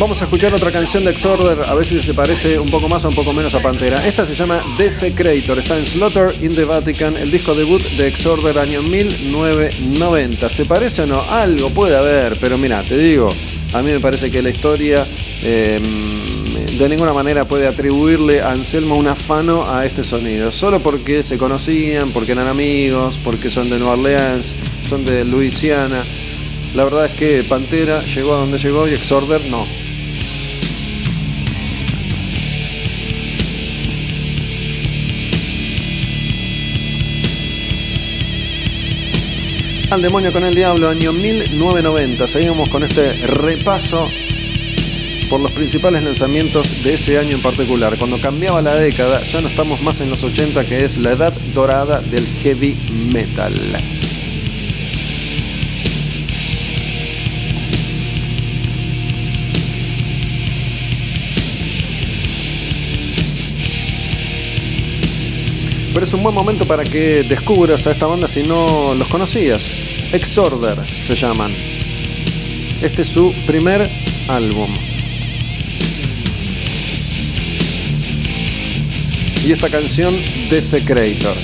[0.00, 3.04] Vamos a escuchar otra canción de Exorder, a ver si se parece un poco más
[3.04, 4.06] o un poco menos a Pantera.
[4.06, 8.58] Esta se llama Desecrator, está en Slaughter in the Vatican, el disco debut de Exorder
[8.58, 10.48] año 1990.
[10.48, 11.20] ¿Se parece o no?
[11.20, 13.30] Algo puede haber, pero mira, te digo,
[13.74, 15.06] a mí me parece que la historia
[15.42, 21.22] em, de ninguna manera puede atribuirle a Anselmo un afano a este sonido, solo porque
[21.22, 24.54] se conocían, porque eran amigos, porque son de Nueva Orleans,
[24.88, 26.02] son de Luisiana.
[26.74, 29.66] La verdad es que Pantera llegó a donde llegó y Exorder no.
[39.90, 42.28] Al demonio con el diablo, año 1990.
[42.28, 44.08] Seguimos con este repaso
[45.28, 47.98] por los principales lanzamientos de ese año en particular.
[47.98, 51.32] Cuando cambiaba la década, ya no estamos más en los 80, que es la edad
[51.52, 52.76] dorada del heavy
[53.12, 53.52] metal.
[66.10, 69.70] Es un buen momento para que descubras a esta banda si no los conocías.
[70.12, 71.54] Exorder se llaman.
[72.82, 73.88] Este es su primer
[74.26, 74.74] álbum.
[79.46, 80.12] Y esta canción,
[80.50, 81.36] Desecrator.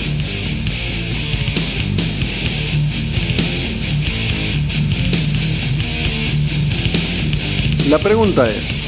[7.89, 8.87] La pregunta es,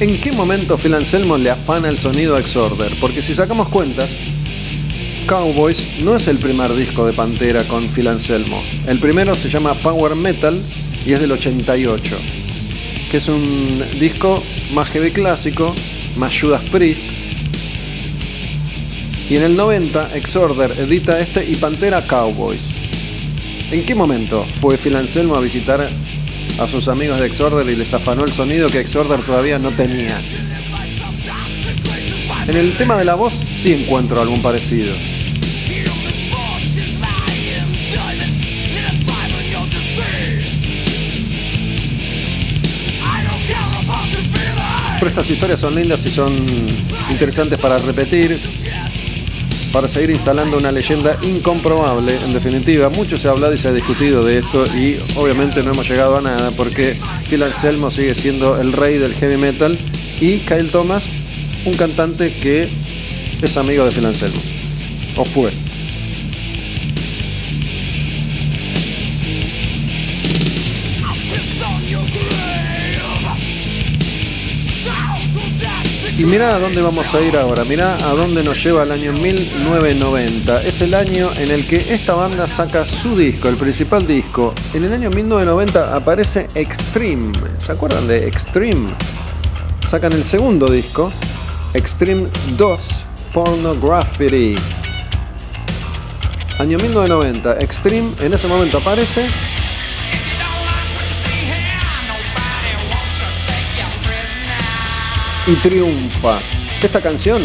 [0.00, 2.92] ¿En qué momento Phil Anselmo le afana el sonido a Exorder?
[3.00, 4.16] Porque si sacamos cuentas,
[5.26, 8.62] Cowboys no es el primer disco de Pantera con Phil Anselmo.
[8.86, 10.60] El primero se llama Power Metal
[11.06, 12.16] y es del 88,
[13.10, 15.74] que es un disco más heavy clásico,
[16.16, 17.04] más Judas Priest.
[19.28, 22.74] Y en el 90 Exorder edita este y Pantera Cowboys.
[23.70, 25.88] ¿En qué momento fue Phil Anselmo a visitar
[26.58, 30.20] a sus amigos de Exorder y les afanó el sonido que Exorder todavía no tenía?
[32.46, 34.94] En el tema de la voz sí encuentro algún parecido.
[45.06, 46.34] Estas historias son lindas y son
[47.10, 48.38] interesantes para repetir,
[49.72, 52.88] para seguir instalando una leyenda incomprobable, en definitiva.
[52.88, 56.16] Mucho se ha hablado y se ha discutido de esto y obviamente no hemos llegado
[56.16, 56.96] a nada porque
[57.28, 59.78] Phil Anselmo sigue siendo el rey del heavy metal
[60.20, 61.10] y Kyle Thomas
[61.64, 62.68] un cantante que
[63.42, 64.40] es amigo de Phil Anselmo.
[65.16, 65.52] O fue.
[76.16, 79.12] Y mira a dónde vamos a ir ahora, mira a dónde nos lleva el año
[79.14, 80.62] 1990.
[80.62, 84.54] Es el año en el que esta banda saca su disco, el principal disco.
[84.74, 87.32] En el año 1990 aparece Extreme.
[87.58, 88.90] ¿Se acuerdan de Extreme?
[89.84, 91.12] Sacan el segundo disco,
[91.74, 94.54] Extreme 2 Pornography.
[96.60, 99.26] Año 1990, Extreme en ese momento aparece.
[105.46, 106.40] Y triunfa.
[106.82, 107.42] Esta canción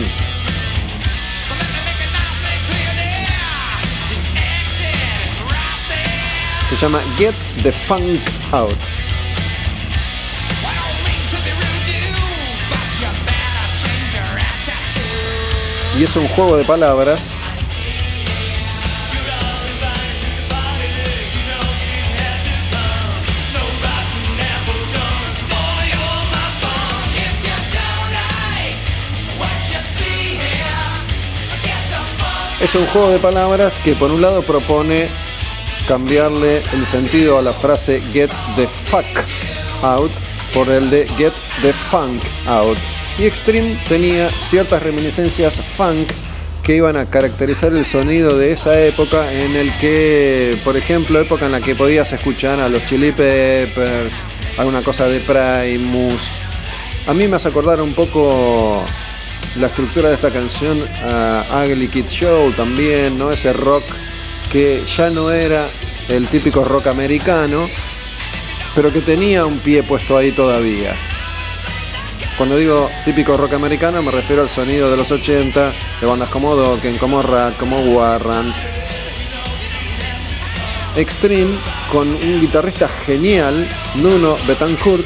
[6.69, 8.21] se llama Get the Funk
[8.51, 8.99] Out.
[15.99, 17.35] y es un juego de palabras.
[32.61, 35.07] Es un juego de palabras que por un lado propone
[35.87, 39.05] cambiarle el sentido a la frase get the fuck
[39.81, 40.11] out
[40.53, 41.31] por el de get
[41.61, 42.77] the funk out
[43.17, 46.09] y Extreme tenía ciertas reminiscencias funk
[46.63, 51.47] que iban a caracterizar el sonido de esa época en el que, por ejemplo, época
[51.47, 54.21] en la que podías escuchar a los Chili Peppers,
[54.57, 56.29] alguna cosa de Primus.
[57.07, 58.85] A mí me hace acordar un poco
[59.55, 63.31] la estructura de esta canción a Ugly Kid Show también, ¿no?
[63.31, 63.83] Ese rock
[64.51, 65.67] que ya no era
[66.07, 67.69] el típico rock americano,
[68.75, 70.95] pero que tenía un pie puesto ahí todavía.
[72.37, 76.55] Cuando digo típico rock americano me refiero al sonido de los 80 de bandas como
[76.55, 78.55] Dokken, como Rat, como Warrant.
[80.95, 81.55] Extreme,
[81.91, 85.05] con un guitarrista genial, Nuno Betancourt,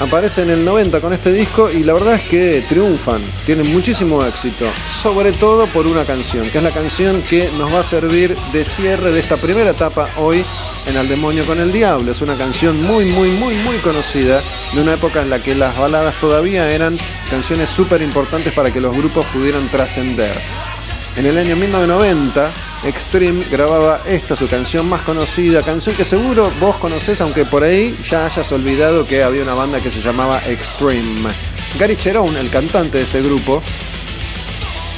[0.00, 4.24] aparece en el 90 con este disco y la verdad es que triunfan, tienen muchísimo
[4.24, 8.36] éxito, sobre todo por una canción, que es la canción que nos va a servir
[8.52, 10.44] de cierre de esta primera etapa hoy
[10.86, 12.12] en Al Demonio con el Diablo.
[12.12, 14.40] Es una canción muy, muy, muy, muy conocida
[14.72, 16.98] de una época en la que las baladas todavía eran
[17.30, 20.36] canciones súper importantes para que los grupos pudieran trascender.
[21.18, 22.52] En el año 1990,
[22.84, 27.98] Extreme grababa esta, su canción más conocida, canción que seguro vos conocés, aunque por ahí
[28.08, 31.28] ya hayas olvidado que había una banda que se llamaba Extreme.
[31.76, 33.64] Gary Cherone, el cantante de este grupo,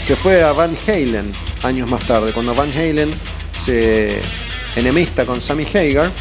[0.05, 3.11] se fue a Van Halen años más tarde, cuando Van Halen
[3.57, 4.21] se
[4.77, 6.12] enemista con Sammy Hagar,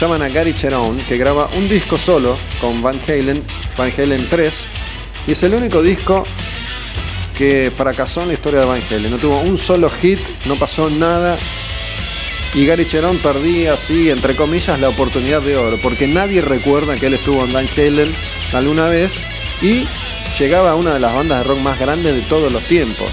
[0.00, 3.44] llaman a Gary Cherone, que graba un disco solo con Van Halen,
[3.78, 4.68] Van Halen 3,
[5.28, 6.26] y es el único disco
[7.36, 9.10] que fracasó en la historia de Van Halen.
[9.10, 11.38] No tuvo un solo hit, no pasó nada.
[12.54, 17.06] Y Gary Cherone perdía así, entre comillas, la oportunidad de oro, porque nadie recuerda que
[17.06, 18.12] él estuvo en Van Halen
[18.52, 19.22] alguna vez
[19.60, 19.86] y
[20.38, 23.10] llegaba a una de las bandas de rock más grandes de todos los tiempos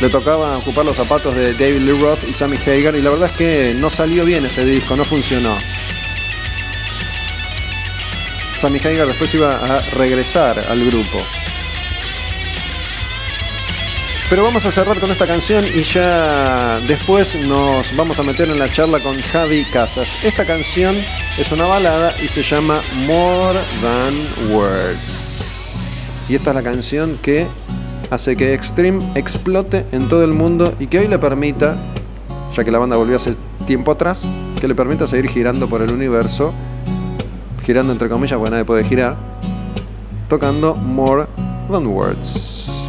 [0.00, 3.28] le tocaba ocupar los zapatos de David Lee Roth y Sammy Hagar y la verdad
[3.30, 5.54] es que no salió bien ese disco, no funcionó.
[8.56, 11.22] Sammy Hagar después iba a regresar al grupo.
[14.30, 18.60] Pero vamos a cerrar con esta canción y ya después nos vamos a meter en
[18.60, 20.16] la charla con Javi Casas.
[20.22, 20.94] Esta canción
[21.36, 26.04] es una balada y se llama More Than Words.
[26.28, 27.48] Y esta es la canción que
[28.12, 31.76] hace que Extreme explote en todo el mundo y que hoy le permita,
[32.54, 33.34] ya que la banda volvió hace
[33.66, 34.28] tiempo atrás,
[34.60, 36.54] que le permita seguir girando por el universo,
[37.66, 39.16] girando entre comillas, porque nadie puede girar,
[40.28, 41.26] tocando More
[41.68, 42.79] Than Words.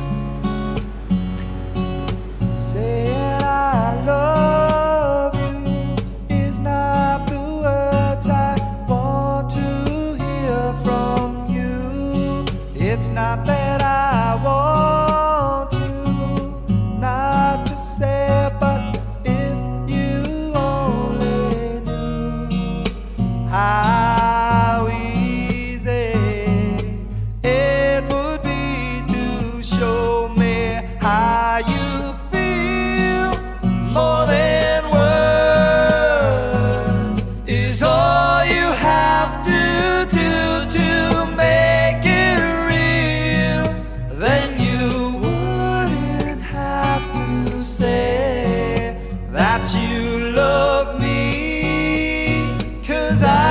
[53.22, 53.51] side.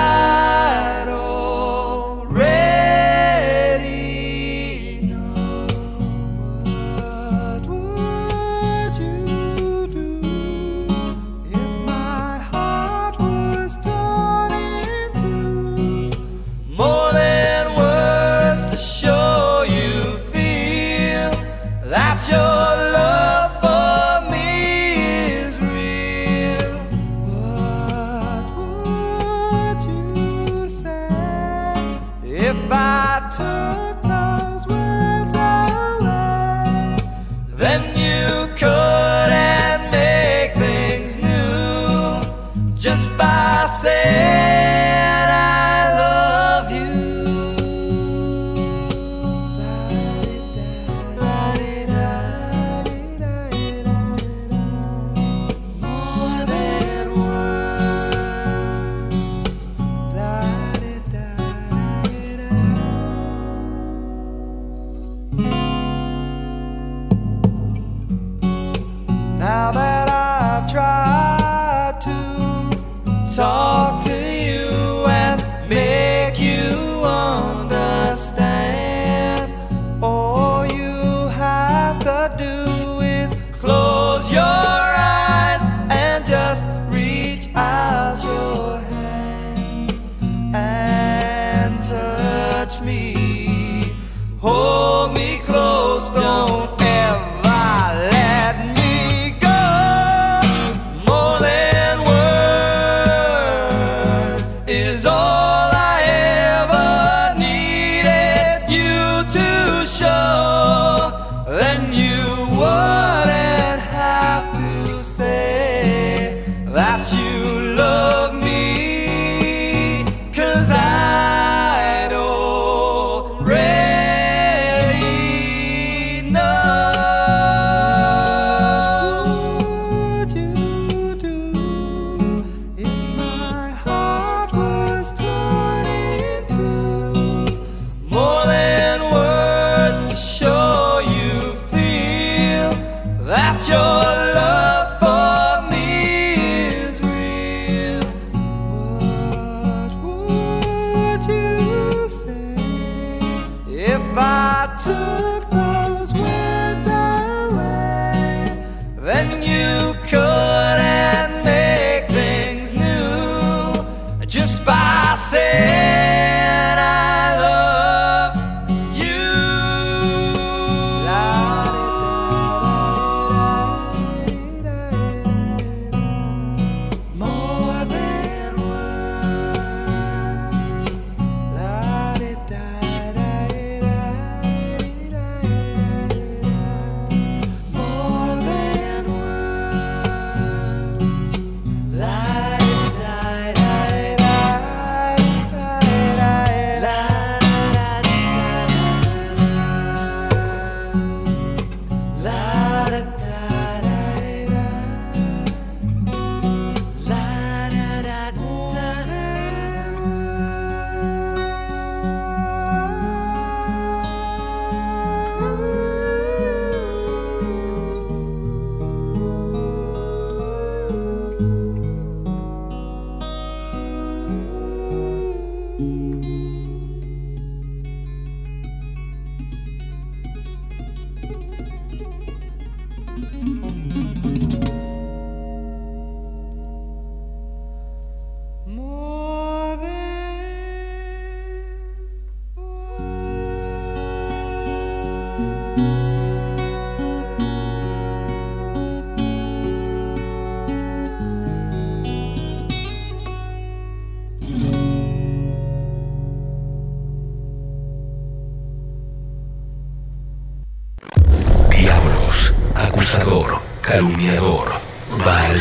[264.01, 264.81] Calumniador,
[265.23, 265.59] Baal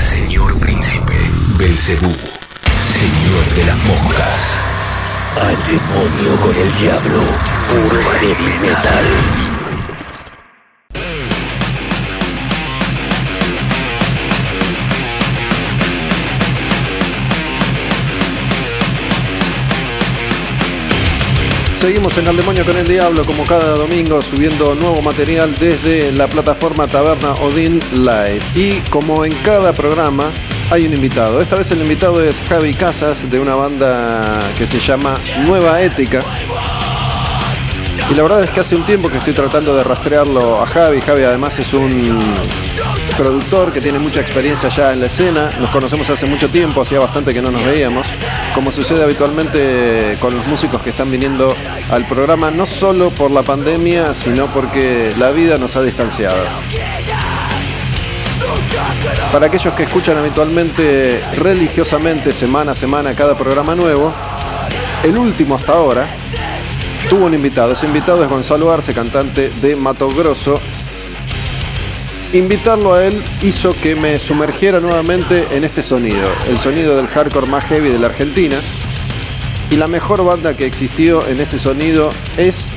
[0.00, 1.14] señor príncipe,
[1.56, 2.10] Belcebú,
[21.82, 26.28] Seguimos en Al Demonio con el Diablo como cada domingo subiendo nuevo material desde la
[26.28, 28.40] plataforma Taberna Odin Live.
[28.54, 30.30] Y como en cada programa
[30.70, 31.40] hay un invitado.
[31.40, 36.22] Esta vez el invitado es Javi Casas de una banda que se llama Nueva Ética.
[38.08, 41.00] Y la verdad es que hace un tiempo que estoy tratando de rastrearlo a Javi.
[41.00, 41.90] Javi además es un
[43.12, 45.50] productor que tiene mucha experiencia ya en la escena.
[45.60, 48.06] Nos conocemos hace mucho tiempo, hacía bastante que no nos veíamos.
[48.54, 51.54] Como sucede habitualmente con los músicos que están viniendo
[51.90, 56.42] al programa, no solo por la pandemia, sino porque la vida nos ha distanciado.
[59.32, 64.12] Para aquellos que escuchan habitualmente, religiosamente, semana a semana, cada programa nuevo,
[65.02, 66.06] el último hasta ahora
[67.08, 67.72] tuvo un invitado.
[67.72, 70.60] Ese invitado es Gonzalo Arce, cantante de Mato Grosso,
[72.32, 77.46] invitarlo a él hizo que me sumergiera nuevamente en este sonido, el sonido del hardcore
[77.46, 78.56] más heavy de la Argentina.
[79.70, 82.68] Y la mejor banda que existió en ese sonido es,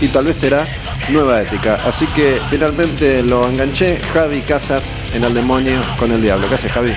[0.00, 0.68] y tal vez será,
[1.08, 1.80] Nueva Ética.
[1.84, 6.48] Así que finalmente lo enganché, Javi Casas en El Demonio con el Diablo.
[6.48, 6.92] ¿Qué haces, Javi?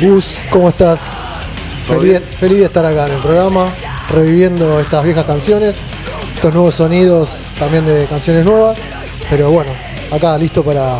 [0.00, 1.12] Gus, ¿cómo estás?
[1.86, 3.68] Feliz, feliz de estar acá en el programa,
[4.10, 5.86] reviviendo estas viejas canciones,
[6.34, 8.76] estos nuevos sonidos también de canciones nuevas.
[9.30, 9.70] Pero bueno,
[10.10, 10.98] acá listo para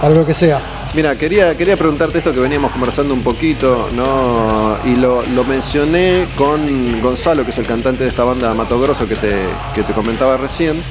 [0.00, 0.60] para lo que sea.
[0.94, 4.78] Mira, quería, quería preguntarte esto que veníamos conversando un poquito, ¿no?
[4.84, 9.16] Y lo, mencioné con Gonzalo, que es el cantante de esta banda Mato Grosso que
[9.16, 9.34] te,
[9.74, 10.82] que te comentaba recién.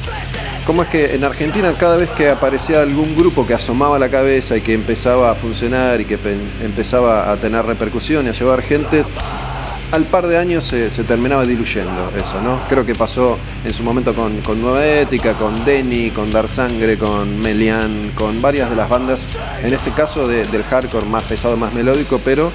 [0.66, 4.58] ¿Cómo es que en Argentina cada vez que aparecía algún grupo que asomaba la cabeza
[4.58, 6.18] y que empezaba a funcionar y que
[6.64, 9.06] empezaba a tener repercusión y a llevar gente,
[9.96, 12.60] al par de años se, terminaba diluyendo eso, ¿no?
[12.68, 17.40] Creo que pasó en su momento con, Nueva Ética, con Denny, con Dar Sangre, con
[17.40, 19.26] Melian, con varias de las bandas,
[19.64, 22.52] en este caso del hardcore más pesado, más melódico, pero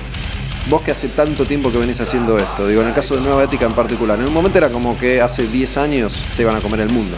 [0.69, 3.45] vos que hace tanto tiempo que venís haciendo esto, digo, en el caso de Nueva
[3.45, 6.61] Ética en particular, en un momento era como que hace 10 años se iban a
[6.61, 7.17] comer el mundo.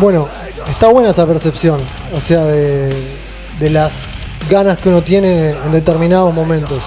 [0.00, 0.28] Bueno,
[0.68, 1.80] está buena esa percepción,
[2.14, 2.94] o sea, de,
[3.58, 4.06] de las
[4.50, 6.82] ganas que uno tiene en determinados momentos.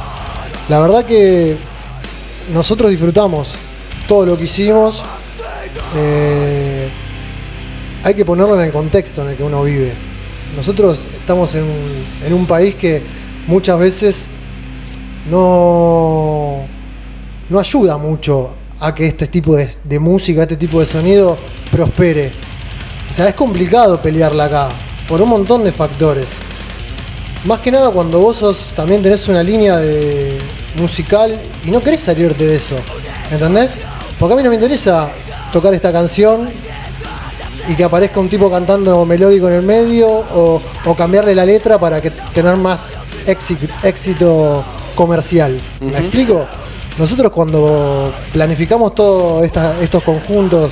[0.70, 1.58] La verdad que
[2.54, 3.50] nosotros disfrutamos
[4.08, 5.04] todo lo que hicimos.
[5.96, 6.90] Eh,
[8.04, 9.94] hay que ponerlo en el contexto en el que uno vive.
[10.56, 11.66] Nosotros estamos en,
[12.32, 13.02] un país que
[13.48, 14.28] muchas veces
[15.30, 16.66] no,
[17.50, 21.38] no ayuda mucho a que este tipo de, de, música, este tipo de sonido
[21.72, 22.32] prospere.
[23.10, 24.70] O sea, es complicado pelearla acá,
[25.08, 26.28] por un montón de factores.
[27.46, 30.40] Más que nada cuando vos sos, también tenés una línea de,
[30.78, 32.76] musical y no querés salirte de eso.
[33.32, 33.76] ¿Entendés?
[34.20, 35.10] Porque a mí no me interesa
[35.52, 36.50] tocar esta canción
[37.68, 40.62] y que aparezca un tipo cantando melódico en el medio o,
[40.96, 44.64] cambiarle la letra para que tener más éxito,
[44.96, 45.60] comercial.
[45.82, 46.46] ¿Me explico?
[46.98, 49.44] Nosotros cuando planificamos todos
[49.82, 50.72] estos conjuntos,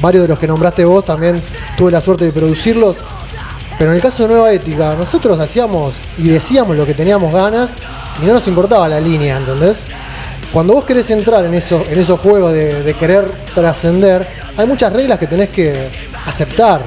[0.00, 1.42] varios de los que nombraste vos también
[1.76, 2.98] tuve la suerte de producirlos,
[3.78, 7.70] pero en el caso de Nueva Ética, nosotros hacíamos y decíamos lo que teníamos ganas
[8.22, 9.78] y no nos importaba la línea, ¿entendés?
[10.52, 15.18] Cuando vos querés entrar en, eso, en esos juegos de, querer trascender, hay muchas reglas
[15.18, 15.88] que tenés que
[16.24, 16.82] aceptar.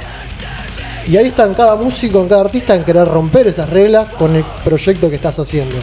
[1.07, 4.35] Y ahí está en cada músico, en cada artista, en querer romper esas reglas con
[4.35, 5.75] el proyecto que estás haciendo.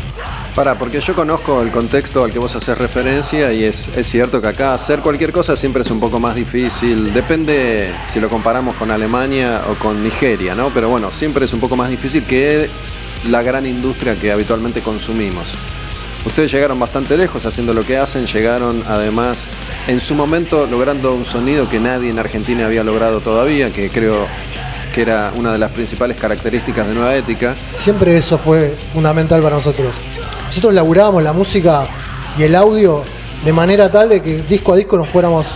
[0.54, 4.40] Para, porque yo conozco el contexto al que vos haces referencia y es, es, cierto
[4.40, 7.14] que acá hacer cualquier cosa siempre es un poco más difícil.
[7.14, 10.70] Depende si lo comparamos con Alemania o con Nigeria, ¿no?
[10.70, 12.68] Pero bueno, siempre es un poco más difícil que
[13.26, 15.54] la gran industria que habitualmente consumimos.
[16.24, 19.46] Ustedes llegaron bastante lejos haciendo lo que hacen, llegaron además
[19.86, 24.26] en su momento logrando un sonido que nadie en Argentina había logrado todavía, que creo
[24.92, 27.54] que era una de las principales características de Nueva Ética.
[27.72, 29.94] Siempre eso fue fundamental para nosotros.
[30.46, 31.86] Nosotros laburábamos la música
[32.36, 33.04] y el audio
[33.44, 35.46] de manera tal de que disco a disco nos fuéramos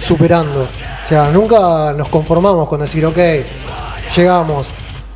[0.00, 0.62] superando.
[0.62, 3.18] O sea, nunca nos conformamos con decir, ok,
[4.16, 4.66] llegamos,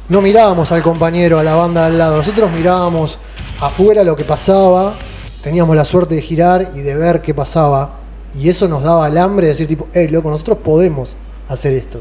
[0.08, 3.18] no mirábamos al compañero, a la banda al lado, nosotros mirábamos
[3.60, 4.98] afuera lo que pasaba,
[5.42, 7.98] teníamos la suerte de girar y de ver qué pasaba,
[8.38, 11.14] y eso nos daba el hambre de decir tipo, hey, loco, nosotros podemos
[11.48, 12.00] hacer esto.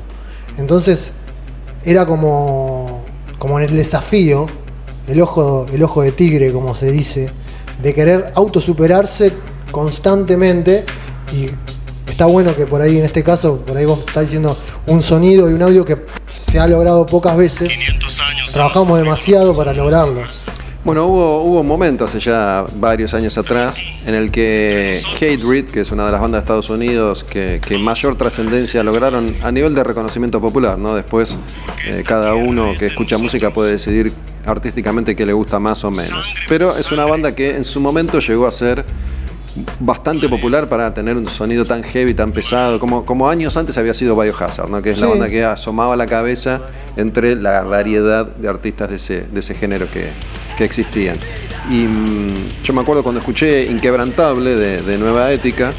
[0.57, 1.11] Entonces,
[1.85, 3.03] era como,
[3.37, 4.47] como en el desafío,
[5.07, 7.29] el ojo, el ojo de tigre, como se dice,
[7.81, 9.33] de querer autosuperarse
[9.71, 10.85] constantemente.
[11.33, 11.49] Y
[12.09, 15.49] está bueno que por ahí en este caso, por ahí vos estás diciendo un sonido
[15.49, 15.97] y un audio que
[16.33, 17.71] se ha logrado pocas veces.
[18.51, 20.21] Trabajamos demasiado para lograrlo.
[20.83, 25.79] Bueno, hubo, hubo un momento hace ya varios años atrás en el que Hatebreed, que
[25.79, 29.73] es una de las bandas de Estados Unidos que, que mayor trascendencia lograron a nivel
[29.75, 30.93] de reconocimiento popular, ¿no?
[30.93, 31.37] Después
[31.85, 34.11] eh, cada uno que escucha música puede decidir
[34.45, 36.35] artísticamente qué le gusta más o menos.
[36.49, 38.83] Pero es una banda que en su momento llegó a ser
[39.79, 43.93] bastante popular para tener un sonido tan heavy, tan pesado, como, como años antes había
[43.93, 44.81] sido Biohazard, ¿no?
[44.81, 46.61] que es la banda que asomaba la cabeza
[46.97, 50.09] entre la variedad de artistas de ese, de ese género que,
[50.57, 51.17] que existían.
[51.69, 55.71] Y mm, yo me acuerdo cuando escuché Inquebrantable de, de Nueva Ética,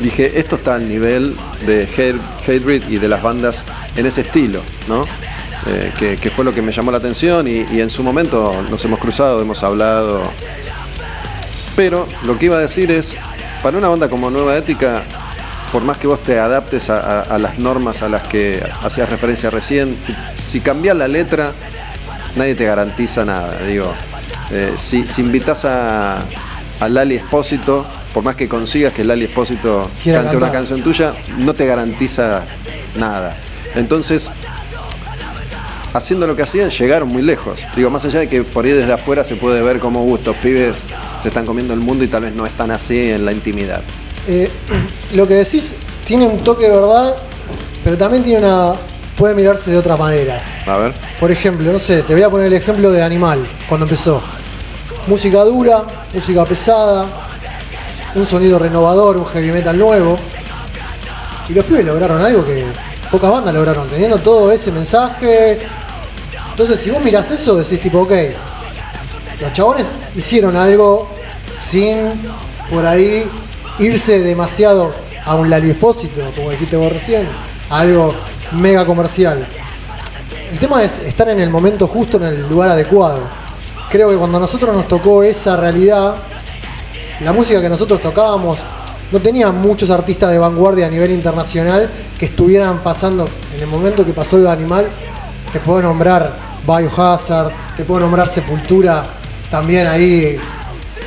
[0.00, 1.36] dije, esto está al nivel
[1.66, 3.64] de Hate- Hatebreed y de las bandas
[3.96, 5.04] en ese estilo, ¿no?
[5.68, 8.54] Eh, que, que fue lo que me llamó la atención y, y en su momento
[8.70, 10.22] nos hemos cruzado, hemos hablado.
[11.76, 13.16] Pero lo que iba a decir es,
[13.62, 15.02] para una banda como Nueva Ética,
[15.72, 19.08] por más que vos te adaptes a, a- a las normas a las que hacías
[19.10, 19.96] referencia recién,
[20.42, 21.52] si cambias la letra,
[22.36, 23.58] nadie te garantiza nada.
[23.66, 23.92] Digo,
[24.52, 26.18] Eh, si, si invitas a,
[26.78, 29.90] a Lali Espósito, por más que consigas que Lali Espósito
[30.22, 32.42] cante una canción tuya, no te garantiza
[32.94, 33.36] nada.
[33.74, 34.30] Entonces,
[35.96, 37.66] haciendo lo que hacían, llegaron muy lejos.
[37.74, 40.36] Digo, más allá de que por ahí desde afuera se puede ver cómo uh, estos
[40.36, 40.82] pibes
[41.20, 43.82] se están comiendo el mundo y tal vez no están así en la intimidad.
[44.28, 44.50] Eh,
[45.14, 45.74] lo que decís
[46.04, 47.14] tiene un toque de verdad,
[47.82, 48.74] pero también tiene una.
[49.16, 50.42] puede mirarse de otra manera.
[50.66, 50.94] A ver.
[51.18, 54.22] Por ejemplo, no sé, te voy a poner el ejemplo de Animal, cuando empezó.
[55.06, 57.06] Música dura, música pesada,
[58.14, 60.16] un sonido renovador, un heavy metal nuevo.
[61.48, 62.64] Y los pibes lograron algo que
[63.10, 65.58] pocas bandas lograron, teniendo todo ese mensaje.
[66.56, 68.12] Entonces, si vos mirás eso, decís tipo, ok,
[69.42, 71.06] los chabones hicieron algo
[71.50, 71.98] sin
[72.70, 73.28] por ahí
[73.78, 74.90] irse demasiado
[75.26, 77.28] a un Lali Espósito, como dijiste vos recién,
[77.68, 78.14] a algo
[78.52, 79.46] mega comercial.
[80.50, 83.20] El tema es estar en el momento justo, en el lugar adecuado.
[83.90, 86.14] Creo que cuando a nosotros nos tocó esa realidad,
[87.20, 88.56] la música que nosotros tocábamos
[89.12, 94.06] no tenía muchos artistas de vanguardia a nivel internacional que estuvieran pasando en el momento
[94.06, 94.86] que pasó el animal.
[95.52, 99.04] Te puedo nombrar Biohazard, te puedo nombrar Sepultura
[99.50, 100.36] también ahí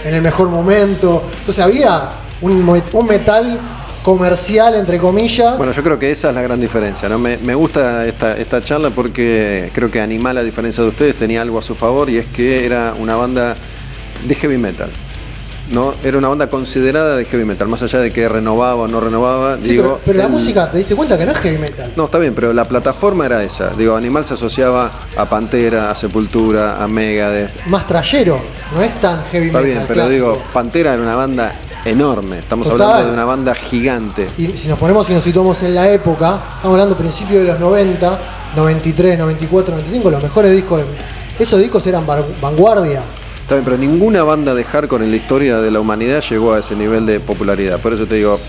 [0.05, 1.23] en el mejor momento.
[1.39, 3.59] Entonces había un, un metal
[4.03, 5.57] comercial, entre comillas.
[5.57, 7.09] Bueno, yo creo que esa es la gran diferencia.
[7.09, 7.19] ¿no?
[7.19, 11.41] Me, me gusta esta, esta charla porque creo que Animal, a diferencia de ustedes, tenía
[11.41, 13.55] algo a su favor y es que era una banda
[14.25, 14.89] de heavy metal.
[15.69, 15.93] ¿No?
[16.03, 19.55] Era una banda considerada de heavy metal, más allá de que renovaba o no renovaba.
[19.61, 21.93] Sí, digo, pero, pero la el- música, ¿te diste cuenta que no es heavy metal?
[21.95, 23.69] No, está bien, pero la plataforma era esa.
[23.71, 27.65] Digo, Animal se asociaba a Pantera, a Sepultura, a Megadeth.
[27.67, 28.39] Más trayero,
[28.75, 29.63] no es tan heavy Está metal.
[29.65, 30.13] bien, pero clásico.
[30.13, 31.53] digo, Pantera era una banda
[31.85, 32.39] enorme.
[32.39, 32.87] Estamos Total.
[32.87, 34.27] hablando de una banda gigante.
[34.37, 37.59] Y si nos ponemos y nos situamos en la época, estamos hablando principios de los
[37.59, 38.19] 90,
[38.55, 40.79] 93, 94, 95, los mejores discos.
[40.79, 42.05] de- esos discos eran
[42.41, 43.01] vanguardia.
[43.49, 47.07] Pero ninguna banda de hardcore en la historia de la humanidad llegó a ese nivel
[47.07, 47.81] de popularidad.
[47.81, 48.39] Por eso te digo,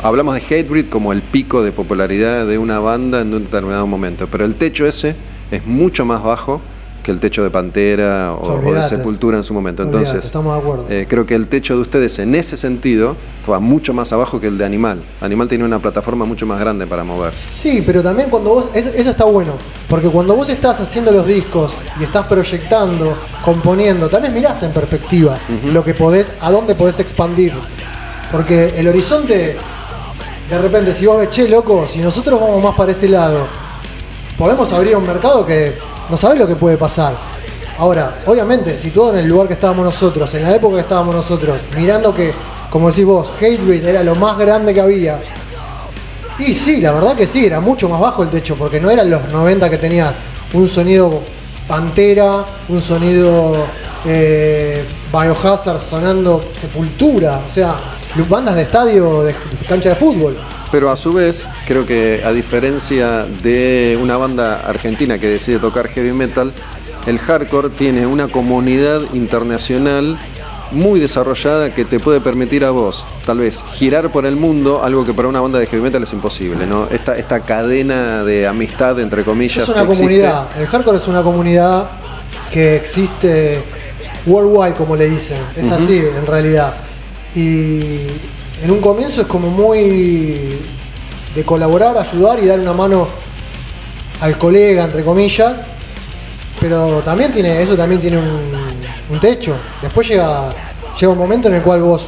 [0.00, 4.28] hablamos de Hatebreed como el pico de popularidad de una banda en un determinado momento.
[4.30, 5.16] Pero el techo ese
[5.50, 6.60] es mucho más bajo
[7.04, 8.82] que el techo de Pantera o, o de.
[8.82, 9.82] Sepultura en su momento.
[9.84, 10.84] Entonces, estamos de acuerdo.
[10.88, 13.16] eh, creo que el techo de ustedes en ese sentido
[13.48, 15.04] va mucho más abajo que el de Animal.
[15.20, 17.46] Animal tiene una plataforma mucho más grande para moverse.
[17.54, 19.52] Sí, pero también cuando vos, eso, eso está bueno,
[19.88, 25.38] porque cuando vos estás haciendo los discos y estás proyectando, componiendo, también mirás en perspectiva
[25.72, 27.52] lo que podés, a dónde podés expandir.
[28.32, 29.56] Porque el horizonte,
[30.48, 33.46] de repente, si vos ves, che, loco, si nosotros vamos más para este lado,
[34.38, 35.74] podemos abrir un mercado que
[36.08, 37.14] no sabés lo que puede pasar.
[37.78, 41.60] Ahora, obviamente, situado en el lugar que estábamos nosotros, en la época que estábamos nosotros,
[41.76, 42.32] mirando que,
[42.70, 45.18] como decís vos, Hatebreed era lo más grande que había,
[46.38, 49.08] y sí, la verdad que sí, era mucho más bajo el techo, porque no eran
[49.08, 50.12] los 90 que tenías
[50.52, 51.20] un sonido
[51.68, 53.66] pantera, un sonido
[54.04, 57.76] eh, biohazard sonando sepultura, o sea,
[58.28, 59.34] bandas de estadio, de
[59.68, 60.36] cancha de fútbol.
[60.74, 65.86] Pero a su vez, creo que a diferencia de una banda argentina que decide tocar
[65.86, 66.52] heavy metal,
[67.06, 70.18] el hardcore tiene una comunidad internacional
[70.72, 75.06] muy desarrollada que te puede permitir a vos, tal vez, girar por el mundo, algo
[75.06, 76.88] que para una banda de heavy metal es imposible, ¿no?
[76.90, 80.02] Esta, esta cadena de amistad, entre comillas, Es una que existe.
[80.02, 81.88] comunidad, el hardcore es una comunidad
[82.50, 83.62] que existe
[84.26, 86.74] worldwide, como le dicen, es así en realidad.
[87.36, 88.08] Y
[88.64, 90.58] en un comienzo es como muy
[91.34, 93.08] de colaborar, ayudar y dar una mano
[94.22, 95.52] al colega, entre comillas,
[96.58, 99.54] pero también tiene, eso también tiene un, techo.
[99.82, 100.48] Después llega,
[100.98, 102.06] llega un momento en el cual vos,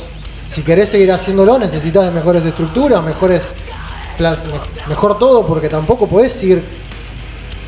[0.49, 3.43] si querés seguir haciéndolo, necesitas mejores estructuras, mejores
[4.89, 6.65] mejor todo, porque tampoco podés ir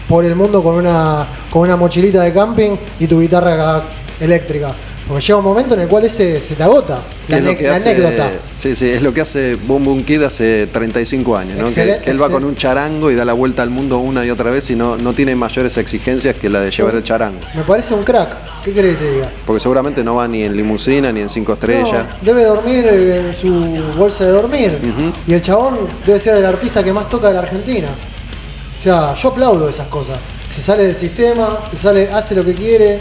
[0.08, 3.82] por el mundo con una, con una mochilita de camping y tu guitarra
[4.18, 4.74] eléctrica.
[5.08, 7.00] Porque llega un momento en el cual ese se te agota.
[7.28, 8.30] La, hace- anécdota.
[8.52, 11.66] Sí, sí, es lo que hace Boom Boom Kid hace 35 años, ¿no?
[11.72, 14.50] Que, él va con un charango y da la vuelta al mundo una y otra
[14.50, 17.40] vez y no, no tiene mayores exigencias que la de llevar el charango.
[17.54, 18.62] Me parece un crack.
[18.62, 19.32] ¿Qué querés que te diga?
[19.46, 22.04] Porque seguramente no va ni en limusina ni en cinco estrellas.
[22.20, 23.50] No, debe dormir en su
[23.96, 24.78] bolsa de dormir.
[25.26, 27.88] Y el chabón debe ser el artista que más toca de la Argentina.
[28.78, 30.18] O sea, yo aplaudo esas cosas.
[30.54, 33.00] Se sale del sistema, se sale, hace lo que quiere.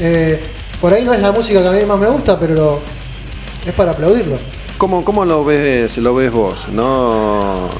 [0.00, 0.40] Eh,
[0.80, 2.80] por ahí no es la música que a mí más me gusta, pero
[3.66, 4.38] es para aplaudirlo.
[4.78, 6.68] ¿Cómo, cómo lo ves lo ves vos?
[6.68, 7.70] No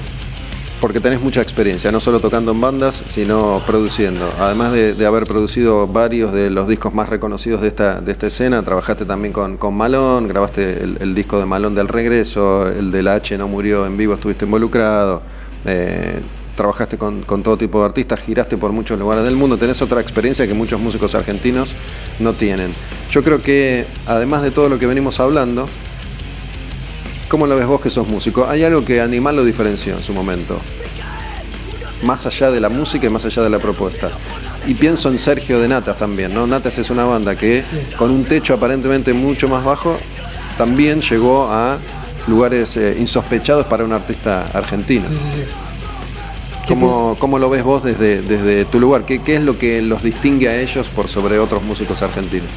[0.84, 4.30] porque tenés mucha experiencia, no solo tocando en bandas, sino produciendo.
[4.38, 8.62] Además de, haber producido varios de los discos más reconocidos de esta, de esta escena,
[8.62, 13.14] trabajaste también con, con Malón, grabaste el, disco de Malón del Regreso, el de La
[13.14, 15.22] H no murió en vivo, estuviste involucrado.
[15.64, 16.20] eh,
[16.54, 20.46] trabajaste con, todo tipo de artistas, giraste por muchos lugares del mundo, tenés otra experiencia
[20.46, 21.74] que muchos músicos argentinos
[22.18, 22.74] no tienen.
[23.10, 25.68] Yo creo que, además de todo lo que venimos hablando,
[27.28, 28.46] ¿cómo lo ves vos que sos músico?
[28.48, 30.58] Hay algo que Animal lo diferenció en su momento,
[32.02, 34.10] más allá de la música y más allá de la propuesta.
[34.66, 36.46] Y pienso en Sergio de Natas también, ¿no?
[36.46, 37.62] Natas es una banda que
[37.98, 39.98] con un techo aparentemente mucho más bajo,
[40.56, 41.78] también llegó a
[42.26, 45.04] lugares eh, insospechados para un artista argentino.
[46.66, 49.04] ¿Qué ¿Cómo, cómo lo ves vos desde, desde tu lugar?
[49.04, 52.48] ¿Qué, ¿Qué es lo que los distingue a ellos por sobre otros músicos argentinos?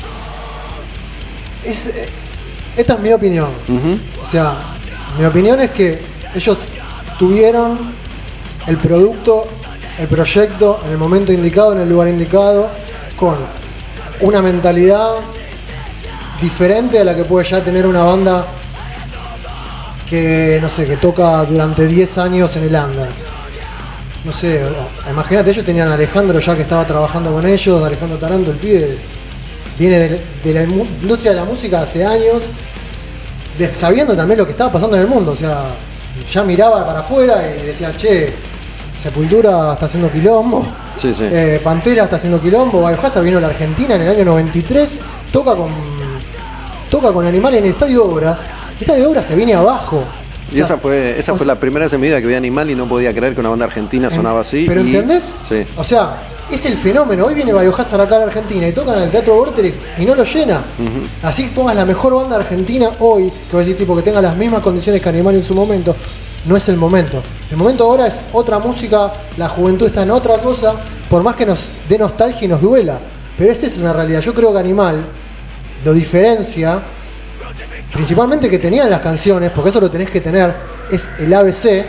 [1.64, 2.10] Es, eh,
[2.78, 3.49] esta es mi opinión.
[4.24, 4.55] O sea,
[5.18, 5.99] mi opinión es que
[6.36, 6.58] ellos
[7.20, 7.78] tuvieron
[8.68, 9.47] el producto,
[9.97, 12.70] el proyecto en el momento indicado, en el lugar indicado,
[13.18, 13.36] con
[14.22, 15.16] una mentalidad
[16.41, 18.45] diferente a la que puede ya tener una banda
[20.10, 23.10] que, no sé, que toca durante 10 años en el under.
[24.28, 24.61] No sé,
[25.09, 28.97] imagínate, ellos tenían a Alejandro ya que estaba trabajando con ellos, Alejandro Taranto, el pibe,
[29.80, 32.43] viene de, de la industria de la música hace años,
[33.57, 35.69] de- sabiendo también lo que estaba pasando en el mundo, o sea,
[36.30, 38.34] ya miraba para afuera y decía, che,
[39.01, 40.65] Sepultura está haciendo quilombo,
[40.97, 41.23] Sí, sí.
[41.23, 44.99] eh, Pantera está haciendo quilombo, Biohazard vino a la Argentina en el año 93,
[45.32, 45.71] toca con
[46.89, 48.39] toca con Animal en el Estadio Obras,
[48.75, 50.03] el Estadio Obras se viene abajo.
[50.52, 52.36] Y O sea, esa fue, esa fue la primera vez en mi vida que vi
[52.36, 54.66] Animal y no podía creer que una banda argentina sonaba así.
[54.68, 55.24] ¿Pero y- entendés?
[55.48, 55.66] Sí.
[55.76, 56.18] O sea,
[56.50, 57.26] es el fenómeno.
[57.26, 60.16] Hoy viene Biohazard acá a la Argentina y tocan en el Teatro Vorterix y no
[60.16, 60.62] lo llena.
[61.22, 64.22] Así que pongas la mejor banda argentina hoy, que va a decir tipo que tenga
[64.22, 65.93] las mismas condiciones que Animal en su momento.
[66.45, 67.22] No es el momento.
[67.52, 70.76] El momento ahora es otra música, la juventud está en otra cosa,
[71.10, 73.00] por más que nos dé nostalgia y nos duela.
[73.38, 74.22] Pero esa es una realidad.
[74.22, 75.06] Yo creo que Animal
[75.84, 76.82] lo diferencia
[77.91, 80.53] principalmente que tenían las canciones, porque eso lo tenés que tener,
[80.91, 81.85] es el ABC,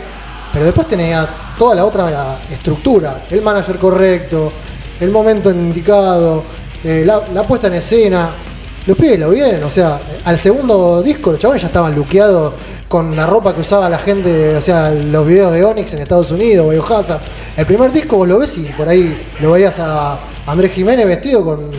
[0.51, 1.27] pero después tenía
[1.57, 4.51] toda la otra estructura, el manager correcto,
[4.99, 6.43] el momento indicado,
[6.83, 8.31] eh, la, puesta en escena.
[8.85, 12.53] Los pibes lo vieron, o sea, al segundo disco los chabones ya estaban luqueados
[12.87, 16.31] con la ropa que usaba la gente, o sea, los videos de Onyx en Estados
[16.31, 17.21] Unidos, Biohazard.
[17.55, 21.43] El primer disco vos lo ves y por ahí lo veías a Andrés Jiménez vestido
[21.43, 21.69] con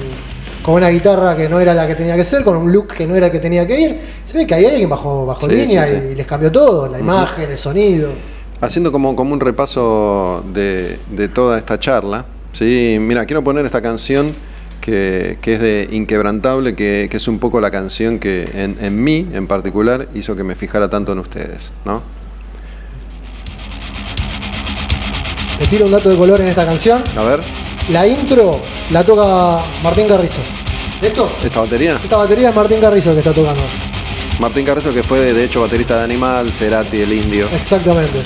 [0.70, 3.04] con una guitarra que no era la que tenía que ser, con un look que
[3.06, 4.00] no era el que tenía que ir.
[4.24, 6.06] Se ve que hay alguien bajo, bajo Sí, línea sí, y- sí.
[6.12, 8.10] Y, les cambió todo, la imagen, el sonido.
[8.60, 12.98] Haciendo como, como un repaso de, de toda esta charla, ¿sí?
[13.00, 14.32] mira, quiero poner esta canción
[14.80, 19.02] que, que es de Inquebrantable, que, que es un poco la canción que en, en
[19.02, 21.72] mí en particular hizo que me fijara tanto en ustedes.
[21.84, 22.00] ¿no?
[25.58, 27.02] Te tiro un dato de color en esta canción.
[27.16, 27.40] A ver,
[27.90, 28.60] La intro
[28.90, 30.40] la toca Martín Carrizo.
[31.02, 31.32] ¿Esto?
[31.42, 32.00] esta batería.
[32.02, 33.62] Esta batería es Martín Carrizo el que está tocando.
[34.38, 37.46] Martín Carrezo, que fue de hecho baterista de Animal, Cerati, el Indio.
[37.52, 38.20] Exactamente.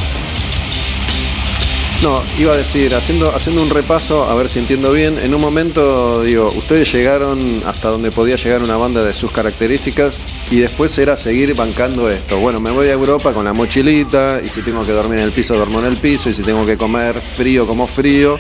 [2.03, 5.41] No, iba a decir, haciendo, haciendo un repaso, a ver si entiendo bien, en un
[5.41, 10.97] momento, digo, ustedes llegaron hasta donde podía llegar una banda de sus características y después
[10.99, 12.39] era seguir bancando esto.
[12.39, 15.33] Bueno, me voy a Europa con la mochilita y si tengo que dormir en el
[15.33, 18.39] piso, duermo en el piso y si tengo que comer frío, como frío,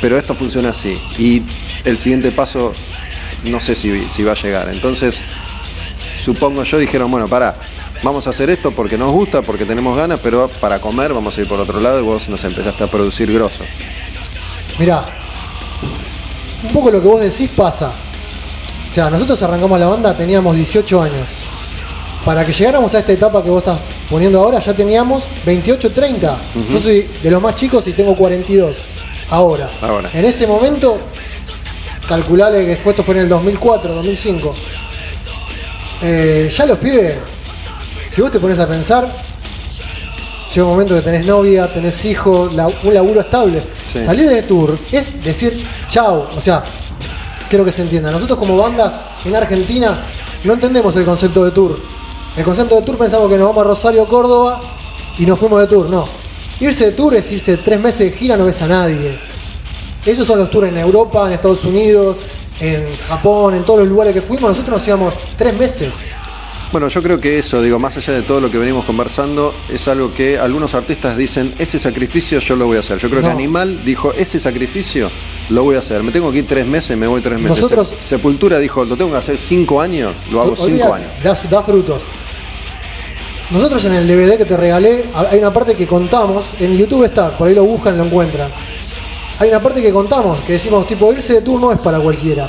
[0.00, 0.98] pero esto funciona así.
[1.18, 1.42] Y
[1.84, 2.74] el siguiente paso,
[3.44, 4.68] no sé si, si va a llegar.
[4.68, 5.22] Entonces,
[6.18, 7.56] supongo yo, dijeron, bueno, pará,
[8.02, 11.40] vamos a hacer esto porque nos gusta, porque tenemos ganas, pero para comer vamos a
[11.40, 13.64] ir por otro lado y vos nos empezaste a producir grosso.
[14.78, 15.04] Mirá,
[16.62, 17.92] un poco lo que vos decís pasa.
[18.88, 21.28] O sea, nosotros arrancamos la banda, teníamos 18 años.
[22.24, 26.40] Para que llegáramos a esta etapa que vos estás poniendo ahora, ya teníamos 28, 30.
[26.70, 28.76] Yo soy de los más chicos y tengo 42.
[29.30, 29.70] Ahora.
[29.82, 30.10] Ahora.
[30.12, 31.00] En ese momento,
[32.08, 34.54] calculale que esto fue en el 2004, 2005.
[36.02, 37.16] Eh, ya los pibes,
[38.10, 39.08] si vos te pones a pensar,
[40.54, 43.62] llega un momento que tenés novia, tenés hijos, la- un laburo estable.
[43.90, 44.04] Sí.
[44.04, 46.28] Salir de tour es decir chao.
[46.36, 46.64] O sea,
[47.48, 48.10] quiero que se entienda.
[48.10, 48.92] Nosotros como bandas
[49.24, 49.96] en Argentina
[50.44, 51.78] no entendemos el concepto de tour.
[52.36, 54.60] El concepto de tour pensamos que nos vamos a Rosario, Córdoba
[55.18, 55.88] y nos fuimos de tour.
[55.88, 56.06] No.
[56.60, 59.18] Irse de tour es irse tres meses de gira, no ves a nadie.
[60.06, 62.16] Esos son los tours en Europa, en Estados Unidos,
[62.60, 64.50] en Japón, en todos los lugares que fuimos.
[64.50, 65.88] Nosotros nos íbamos tres meses.
[66.72, 69.86] Bueno, yo creo que eso, digo, más allá de todo lo que venimos conversando, es
[69.86, 72.98] algo que algunos artistas dicen, ese sacrificio yo lo voy a hacer.
[72.98, 73.28] Yo creo que.
[73.28, 75.08] Animal dijo, ese sacrificio
[75.50, 76.02] lo voy a hacer.
[76.02, 77.60] Me tengo que ir tres meses, me voy tres meses.
[77.62, 81.10] Nosotros- Se- Sepultura dijo, lo tengo que hacer cinco años, lo hago cinco años.
[81.22, 82.02] Da, da frutos.
[83.50, 87.36] Nosotros en el DVD que te regalé, hay una parte que contamos, en YouTube está,
[87.36, 88.50] por ahí lo buscan y lo encuentran.
[89.38, 92.48] Hay una parte que contamos, que decimos, tipo, irse de tour no es para cualquiera.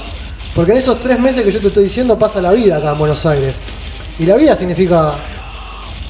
[0.53, 2.99] Porque en esos tres meses que yo te estoy diciendo pasa la vida acá en
[2.99, 3.57] Buenos Aires.
[4.19, 5.13] Y la vida significa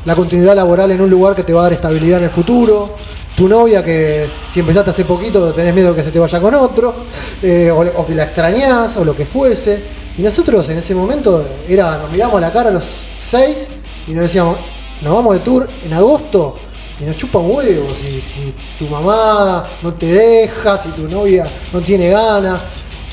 [0.04, 2.96] la continuidad laboral en un lugar que te va a dar estabilidad en el futuro,
[3.36, 7.06] tu novia que si empezaste hace poquito tenés miedo que se te vaya con otro,
[7.42, 9.84] eh, o, o que la extrañás, o lo que fuese.
[10.18, 12.84] Y nosotros en ese momento era, nos miramos a la cara a los
[13.20, 13.68] seis
[14.08, 14.60] y nos decíamos,
[15.02, 16.58] nos vamos de tour en agosto
[17.00, 21.82] y nos chupan huevos, si, si tu mamá no te deja, si tu novia no
[21.82, 22.62] tiene ganas.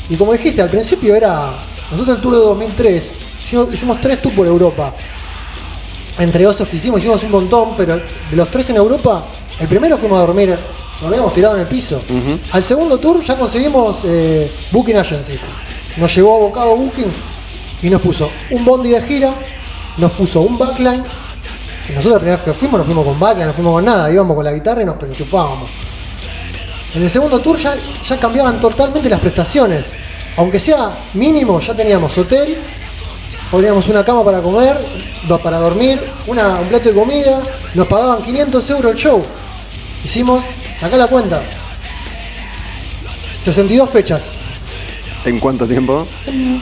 [0.09, 1.53] Y como dijiste, al principio era,
[1.91, 4.93] nosotros el tour de 2003, hicimos, hicimos tres tours por Europa
[6.19, 9.25] entre osos que hicimos, hicimos un montón, pero de los tres en Europa,
[9.59, 10.57] el primero fuimos a dormir,
[11.01, 12.01] dormíamos tirados en el piso.
[12.53, 15.39] Al segundo tour ya conseguimos eh, Booking Agency.
[15.97, 17.17] Nos llevó a Bocado Bookings
[17.83, 19.33] y nos puso un bondi de gira,
[19.99, 21.03] nos puso un backline.
[21.87, 24.11] Que nosotros la primera vez que fuimos no fuimos con backline, no fuimos con nada,
[24.11, 25.71] íbamos con la guitarra y nos enchufábamos.
[26.95, 27.75] En el segundo tour ya,
[28.07, 29.85] ya cambiaban totalmente las prestaciones.
[30.37, 32.57] Aunque sea mínimo, ya teníamos hotel,
[33.51, 34.79] poníamos una cama para comer,
[35.29, 37.43] dos para dormir, una, un plato de comida,
[37.75, 39.25] nos pagaban 500 euros el show.
[40.05, 40.43] Hicimos,
[40.81, 41.43] acá la cuenta,
[43.43, 44.23] 62 fechas,
[45.25, 46.07] ¿En cuánto tiempo?
[46.27, 46.61] En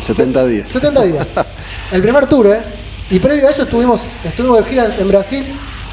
[0.00, 0.72] 70 días.
[0.72, 1.26] 70 días.
[1.92, 2.62] El primer tour, ¿eh?
[3.10, 5.44] Y previo a eso estuvimos, estuvimos de gira en Brasil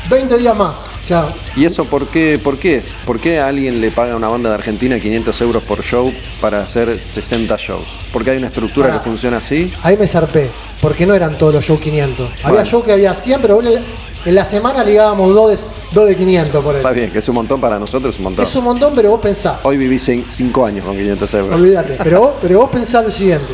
[0.07, 0.75] 20 días más.
[1.03, 2.95] O sea, ¿Y eso por qué, por qué es?
[3.05, 6.13] ¿Por qué a alguien le paga a una banda de Argentina 500 euros por show
[6.41, 7.99] para hacer 60 shows?
[8.13, 9.73] ¿Porque hay una estructura que funciona así?
[9.81, 10.49] ahí me zarpé,
[10.79, 12.29] porque no eran todos los shows 500.
[12.43, 15.57] Había shows que había 100, pero en la semana ligábamos dos de,
[15.93, 16.81] dos de 500 por él.
[16.81, 18.45] Está bien, que es un montón para nosotros, es un montón.
[18.45, 19.59] Es un montón, pero vos pensás.
[19.63, 21.55] Hoy viví 5 años con 500 euros.
[21.55, 23.53] Olvídate, pero vos, pero vos pensás lo siguiente.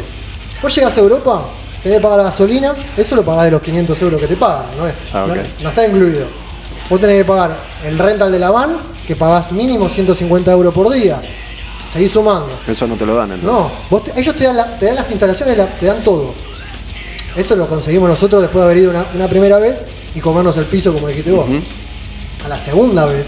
[0.62, 1.46] Vos llegás a Europa,
[1.84, 4.66] tenés que pagar la gasolina, eso lo pagás de los 500 euros que te pagan,
[4.78, 4.88] ¿no?
[4.88, 4.94] es?
[5.14, 5.26] Ah,
[5.62, 6.26] no, está incluido.
[6.90, 10.92] Vos tenés que pagar el rental de la van, que pagás mínimo 150 euros por
[10.92, 11.22] día.
[11.92, 12.50] Seguís sumando.
[12.68, 13.52] Eso no te lo dan entonces.
[13.52, 16.34] No, vos te- ellos te dan, la- te dan las instalaciones, la- te dan todo.
[17.36, 20.66] Esto lo conseguimos nosotros después de haber ido una, una primera vez y comernos el
[20.66, 21.46] piso, como dijiste vos.
[22.46, 23.28] A la segunda vez,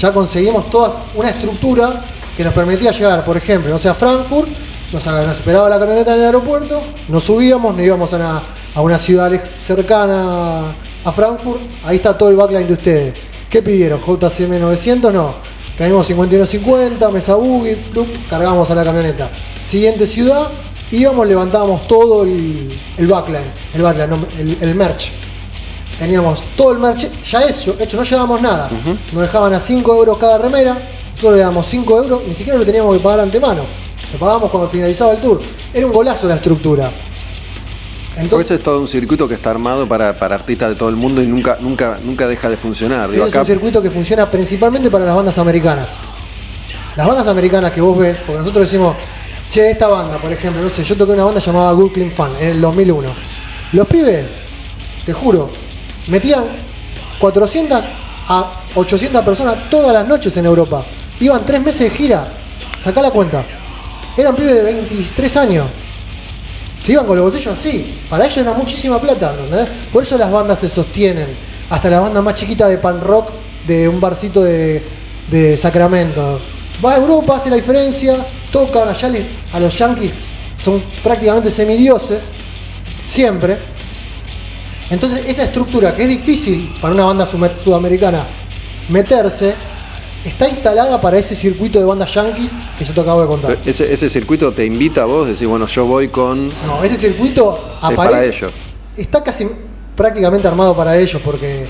[0.00, 2.04] ya conseguimos todas una estructura
[2.36, 4.48] que nos permitía llegar, por ejemplo, no sé, a Frankfurt,
[4.92, 8.42] nos, nos esperaba la camioneta en el aeropuerto, nos subíamos, nos íbamos a una,
[8.74, 9.32] a una ciudad
[9.62, 10.74] cercana
[11.04, 13.14] a Frankfurt, ahí está todo el backline de ustedes.
[13.48, 14.00] ¿Qué pidieron?
[14.00, 15.12] ¿JCM 900?
[15.12, 15.34] No.
[15.76, 19.30] Tenemos 5150, mesa buggy, plup, cargamos a la camioneta.
[19.64, 20.48] Siguiente ciudad,
[20.90, 25.12] íbamos, levantábamos todo el, el backline, el backline, no, el, el merch.
[25.98, 28.70] Teníamos todo el merch ya hecho, hecho no llevábamos nada.
[29.12, 30.78] Nos dejaban a 5 euros cada remera,
[31.10, 33.85] nosotros le damos 5 euros, ni siquiera lo teníamos que pagar antemano.
[34.12, 35.40] Lo pagábamos cuando finalizaba el tour.
[35.72, 36.90] Era un golazo la estructura.
[38.16, 41.22] Entonces, es todo un circuito que está armado para, para artistas de todo el mundo
[41.22, 43.10] y nunca, nunca, nunca deja de funcionar.
[43.10, 45.88] Digo, es acá, un circuito que funciona principalmente para las bandas americanas.
[46.96, 48.96] Las bandas americanas que vos ves, porque nosotros decimos,
[49.50, 52.30] che, esta banda, por ejemplo, no sé, yo toqué una banda llamada Good Clean Fun
[52.40, 53.08] en el 2001.
[53.72, 54.24] Los pibes,
[55.04, 55.50] te juro,
[56.06, 56.44] metían
[57.18, 57.84] 400
[58.28, 60.84] a 800 personas todas las noches en Europa.
[61.20, 62.28] Iban tres meses de gira.
[62.82, 63.44] Sacá la cuenta.
[64.16, 65.66] Eran pibes de 23 años.
[66.82, 67.98] Se iban con los bolsillos así.
[68.08, 69.68] Para ellos era muchísima plata, ¿entendés?
[69.92, 71.36] Por eso las bandas se sostienen.
[71.68, 73.30] Hasta la banda más chiquita de pan rock
[73.66, 74.82] de un barcito de,
[75.60, 76.40] Sacramento.
[76.84, 78.16] Va a Europa, hace la diferencia,
[78.52, 80.14] tocan a los Yankees,
[80.58, 82.30] son prácticamente semidioses,
[83.06, 83.58] siempre.
[84.88, 88.24] Entonces esa estructura que es difícil para una banda sudamericana
[88.88, 89.54] meterse,
[90.26, 93.58] está instalada para ese circuito de bandas yankees que yo te acabo de contar.
[93.64, 96.48] ese, ese circuito te invita a vos, decís, bueno, yo voy con...
[96.66, 98.50] No, ese circuito Es apare- para ellos.
[98.96, 99.46] Está casi
[99.94, 101.68] prácticamente armado para ellos porque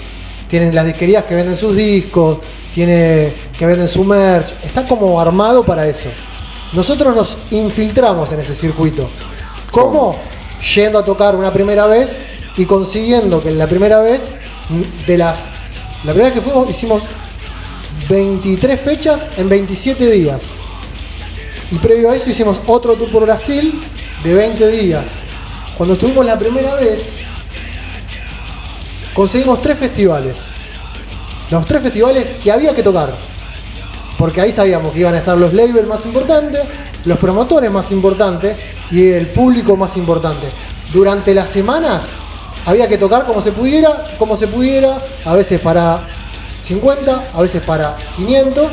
[0.49, 2.39] tienen las disquerías que venden sus discos,
[2.73, 6.09] tiene que venden su merch, está como armado para eso.
[6.73, 9.09] Nosotros nos infiltramos en ese circuito.
[9.71, 10.17] ¿Cómo?
[10.75, 12.21] Yendo a tocar una primera vez
[12.57, 14.23] y consiguiendo que en la primera vez,
[15.07, 15.41] de las.
[16.05, 17.03] La primera vez que fuimos hicimos
[18.09, 20.43] 23 fechas en 27 días.
[21.71, 23.81] Y previo a eso hicimos otro tour por Brasil
[24.23, 25.05] de 20 días.
[25.77, 27.07] Cuando estuvimos la primera vez,
[29.15, 30.37] conseguimos tres festivales.
[31.51, 33.15] Los tres festivales que había que tocar.
[34.17, 36.63] Porque ahí sabíamos que iban a estar los labels más importantes,
[37.05, 38.57] los promotores más importantes
[38.91, 40.47] y el público más importante.
[40.93, 42.03] Durante las semanas
[42.65, 46.01] había que tocar como se pudiera, como se pudiera, a veces para
[46.67, 48.67] 50, a veces para 500,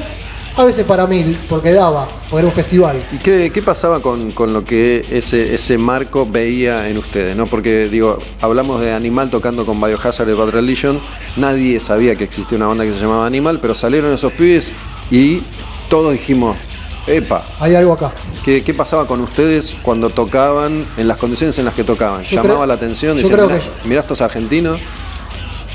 [0.55, 3.03] a veces para 1000, porque daba, porque era un festival.
[3.11, 7.35] ¿Y qué, qué pasaba con, con, lo que ese, ese marco veía en ustedes?
[7.35, 7.47] ¿no?
[7.47, 10.99] Porque digo, hablamos de Animal tocando con Biohazard de Bad Religion,
[11.37, 14.71] nadie sabía que existía una banda que se llamaba Animal, pero salieron esos pibes
[15.11, 15.43] y
[15.87, 16.57] todos dijimos,
[17.05, 17.45] Epa.
[17.59, 18.11] Hay algo acá.
[18.43, 22.23] ¿Qué, ¿Qué, pasaba con ustedes cuando tocaban, en las condiciones en las que tocaban?
[22.23, 23.17] ¿Llamaba la atención?
[23.17, 24.79] Decían, mirá, mirá, estos argentinos.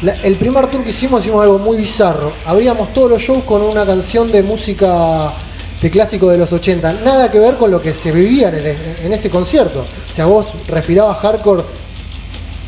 [0.03, 2.33] La, el primer tour que hicimos hicimos algo muy bizarro.
[2.47, 5.35] Abríamos todos los shows con una canción de música
[5.81, 6.93] de clásico de los 80.
[7.05, 9.81] Nada que ver con lo que se vivía en, el, en ese concierto.
[9.81, 11.65] O sea, vos respirabas hardcore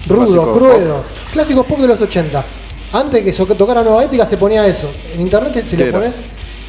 [0.09, 0.97] rudo, Clásico crudo.
[0.97, 1.05] Pop.
[1.33, 2.45] Clásicos pop de los 80.
[2.93, 4.91] Antes que tocara Nueva Ética se ponía eso.
[5.15, 6.15] En internet si lo pones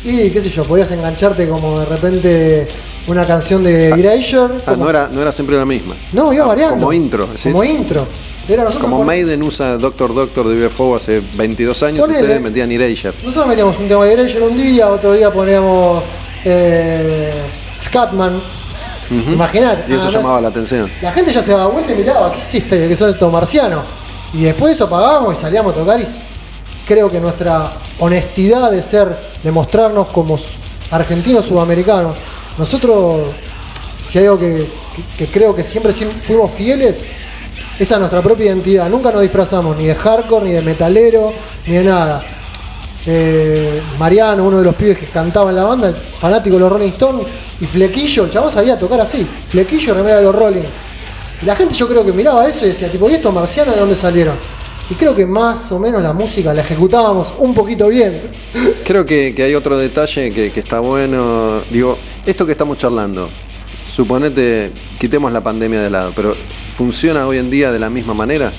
[0.04, 2.68] y qué sé yo, podías engancharte como de repente
[3.08, 4.56] una canción de Erasure.
[4.66, 5.96] Ah, no, era, no era siempre la misma.
[6.14, 6.78] No, iba variando.
[6.78, 7.28] Como intro.
[7.44, 8.08] Como intro.
[8.80, 9.06] Como por...
[9.06, 12.22] Maiden usa Doctor Doctor de UFO hace 22 años, Ponele.
[12.22, 13.14] ustedes metían Erasure.
[13.24, 16.04] Nosotros metíamos un tema de Erasure un día, otro día poníamos
[16.44, 17.34] eh,
[17.80, 18.36] Scatman.
[18.36, 19.34] Uh -huh.
[19.34, 19.92] Imagínate.
[19.92, 20.90] Y eso ah, llamaba la atención.
[21.02, 22.88] La gente ya se daba vuelta y miraba, ¿qué hiciste?
[22.88, 23.84] ¿Qué son estos marcianos?
[24.34, 26.06] Y después de eso pagábamos y salíamos a tocar y
[26.86, 30.40] creo que nuestra honestidad de ser, de mostrarnos como
[30.90, 32.16] argentinos sudamericanos,
[32.58, 33.22] nosotros,
[34.10, 34.68] si hay algo que,
[35.18, 37.06] que, que creo que siempre fuimos fieles,
[37.82, 38.88] es a nuestra propia identidad.
[38.92, 41.34] Nunca nos disfrazamos ni de hardcore, ni de metalero,
[41.66, 42.22] ni de nada.
[43.08, 46.90] Eh, Mariano, uno de los pibes que cantaba en la banda, fanático de los Rolling
[46.90, 47.26] Stones,
[47.60, 50.62] y Flequillo, el chabón sabía tocar así, Flequillo remera de los Rolling.
[51.42, 53.80] Y la gente yo creo que miraba eso y decía, tipo, ¿y estos marcianos de
[53.80, 54.36] dónde salieron?
[54.88, 58.22] Y creo que más o menos la música la ejecutábamos un poquito bien.
[58.86, 61.62] Creo que, que hay otro detalle que, que, está bueno.
[61.72, 63.30] Digo, esto que estamos charlando,
[63.86, 66.36] suponete, quitemos la pandemia de lado, pero
[66.82, 68.52] ¿funciona hoy en día de la misma manera?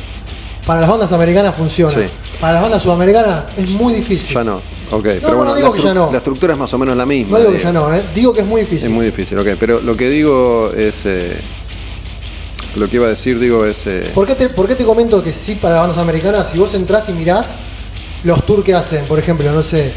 [0.64, 1.90] Para las bandas americanas funciona.
[1.90, 2.06] Sí.
[2.40, 4.32] Para las bandas sudamericanas es muy difícil.
[4.32, 4.58] Ya no.
[4.92, 6.08] Ok, no, pero no, bueno, no digo que ya no.
[6.12, 7.38] la estructura es más o menos la misma.
[7.38, 8.04] No digo que ya no, ¿eh?
[8.14, 8.86] digo que es muy difícil.
[8.86, 9.48] Es muy difícil, ok.
[9.58, 11.04] Pero lo que digo es.
[11.04, 11.36] Eh,
[12.76, 13.88] lo que iba a decir, digo, es.
[13.88, 14.12] Eh...
[14.14, 16.50] ¿Por, qué te, ¿Por qué te comento que sí para las bandas americanas?
[16.52, 17.54] Si vos entrás y mirás
[18.22, 19.92] los tours que hacen, por ejemplo, no sé,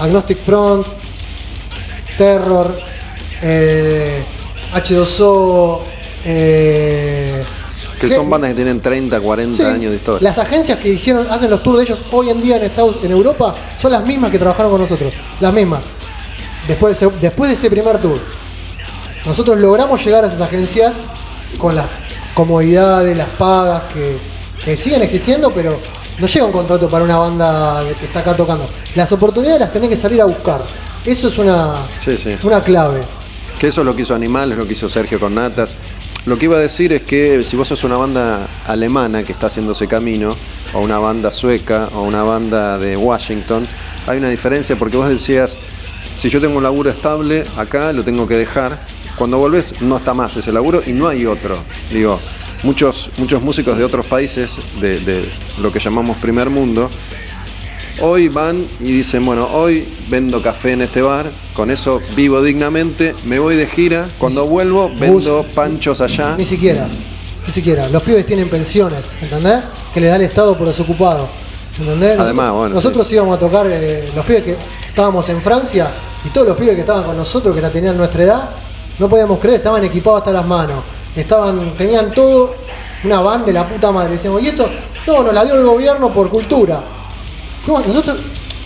[0.00, 0.88] Agnostic Front,
[2.18, 2.76] Terror,
[3.42, 4.24] eh,
[4.74, 5.82] H2O,
[6.24, 7.44] eh,
[8.00, 10.28] que son bandas que tienen 30, 40 sí, años de historia.
[10.28, 13.10] Las agencias que hicieron, hacen los tours de ellos hoy en día en Estados en
[13.10, 15.12] Europa son las mismas que trabajaron con nosotros.
[15.38, 15.82] Las mismas.
[16.66, 18.18] Después de ese, después de ese primer tour.
[19.26, 20.94] Nosotros logramos llegar a esas agencias
[21.58, 21.86] con las
[22.32, 24.16] comodidades, las pagas que,
[24.64, 25.78] que siguen existiendo, pero
[26.18, 28.66] no llega un contrato para una banda que está acá tocando.
[28.94, 30.62] Las oportunidades las tenés que salir a buscar.
[31.04, 32.36] Eso es una, sí, sí.
[32.42, 33.02] una clave.
[33.58, 35.76] Que eso es lo que hizo Animal, es lo que hizo Sergio con Natas.
[36.26, 39.46] Lo que iba a decir es que si vos sos una banda alemana que está
[39.46, 40.36] haciendo ese camino,
[40.74, 43.66] o una banda sueca, o una banda de Washington,
[44.06, 45.56] hay una diferencia porque vos decías,
[46.14, 48.78] si yo tengo un laburo estable acá, lo tengo que dejar.
[49.16, 51.58] Cuando volvés no está más ese laburo y no hay otro.
[51.90, 52.20] Digo,
[52.64, 55.24] muchos, muchos músicos de otros países, de, de
[55.58, 56.90] lo que llamamos primer mundo,
[58.00, 61.30] hoy van y dicen, bueno, hoy vendo café en este bar,
[61.60, 66.34] con eso vivo dignamente, me voy de gira, cuando vuelvo vendo panchos allá.
[66.38, 66.88] Ni siquiera,
[67.46, 67.86] ni siquiera.
[67.90, 69.62] Los pibes tienen pensiones, ¿entendés?
[69.92, 71.28] Que le da el Estado por desocupado.
[71.78, 72.18] ¿Entendés?
[72.18, 72.74] Además, bueno.
[72.76, 73.16] Nosotros sí.
[73.16, 74.56] íbamos a tocar, eh, los pibes que
[74.88, 75.90] estábamos en Francia,
[76.24, 78.50] y todos los pibes que estaban con nosotros, que la tenían nuestra edad,
[78.98, 80.82] no podíamos creer, estaban equipados hasta las manos.
[81.14, 82.54] Estaban, tenían todo,
[83.04, 84.12] una van de la puta madre.
[84.12, 84.66] Decíamos, ¿y esto?
[85.06, 86.80] No, nos la dio el gobierno por cultura.
[87.62, 88.16] Fuimos, nosotros,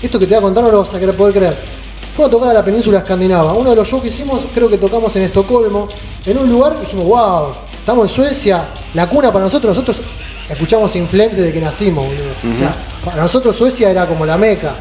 [0.01, 1.75] esto que te voy a contar no lo vas a poder creer.
[2.15, 3.55] Fuimos a tocar a la península escandinava.
[3.55, 5.89] Uno de los shows que hicimos, creo que tocamos en Estocolmo,
[6.25, 10.07] en un lugar, dijimos, wow, estamos en Suecia, la cuna para nosotros, nosotros
[10.49, 12.55] escuchamos Inflames desde que nacimos, uh -huh.
[12.55, 14.77] o sea, para nosotros Suecia era como la meca.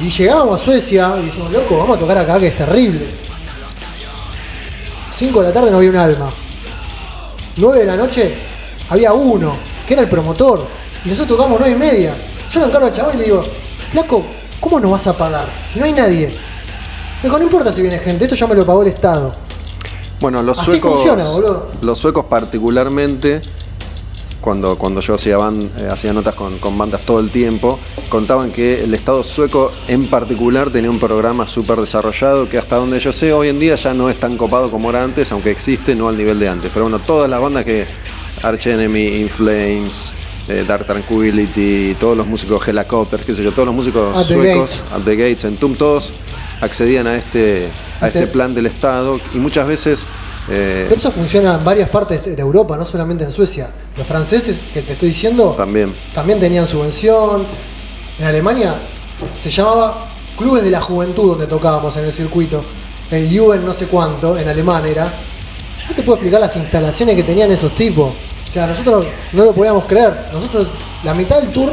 [0.00, 3.08] Y llegábamos a Suecia y decimos, loco, vamos a tocar acá que es terrible.
[5.10, 6.30] 5 de la tarde no había un alma.
[7.56, 8.34] 9 de la noche
[8.88, 10.64] había uno, que era el promotor.
[11.04, 12.16] Y nosotros tocamos 9 y media.
[12.52, 13.44] Yo lo encargo al chaval y le digo,
[13.90, 14.24] flaco,
[14.60, 15.48] ¿cómo nos vas a pagar?
[15.68, 16.47] Si no hay nadie.
[17.22, 19.34] Dijo, no importa si viene gente, esto ya me lo pagó el Estado.
[20.20, 20.92] Bueno, los Así suecos.
[20.94, 21.24] funciona.
[21.82, 23.40] Los suecos particularmente
[24.40, 27.78] cuando, cuando yo hacía, ban- eh, hacía notas con, con bandas todo el tiempo,
[28.08, 32.98] contaban que el Estado sueco en particular tenía un programa súper desarrollado que hasta donde
[33.00, 35.94] yo sé hoy en día ya no es tan copado como era antes, aunque existe,
[35.96, 36.70] no al nivel de antes.
[36.72, 37.86] Pero bueno, todas las bandas que
[38.42, 40.12] Arch Enemy, In Flames,
[40.48, 44.34] eh, Dark Tranquility, todos los músicos Helicopters, qué sé yo, todos los músicos At the
[44.34, 44.84] suecos, Gates.
[44.92, 46.12] At the Gates, Entomb, todos
[46.60, 47.68] accedían a este,
[48.00, 50.06] a Este- este plan del Estado y muchas veces...
[50.48, 53.70] eh, Pero eso funciona en varias partes de Europa, no solamente en Suecia.
[53.96, 55.94] Los franceses, que te estoy diciendo, También.
[56.14, 57.46] también tenían subvención.
[58.18, 58.80] En Alemania
[59.36, 62.64] se llamaba Clubes de la Juventud donde tocábamos en el circuito.
[63.10, 65.04] El Juven no sé cuánto, en alemán era.
[65.88, 68.12] No te puedo explicar las instalaciones que tenían esos tipos.
[68.48, 70.26] O sea, nosotros no lo podíamos creer.
[70.32, 70.66] Nosotros,
[71.04, 71.72] la mitad del tour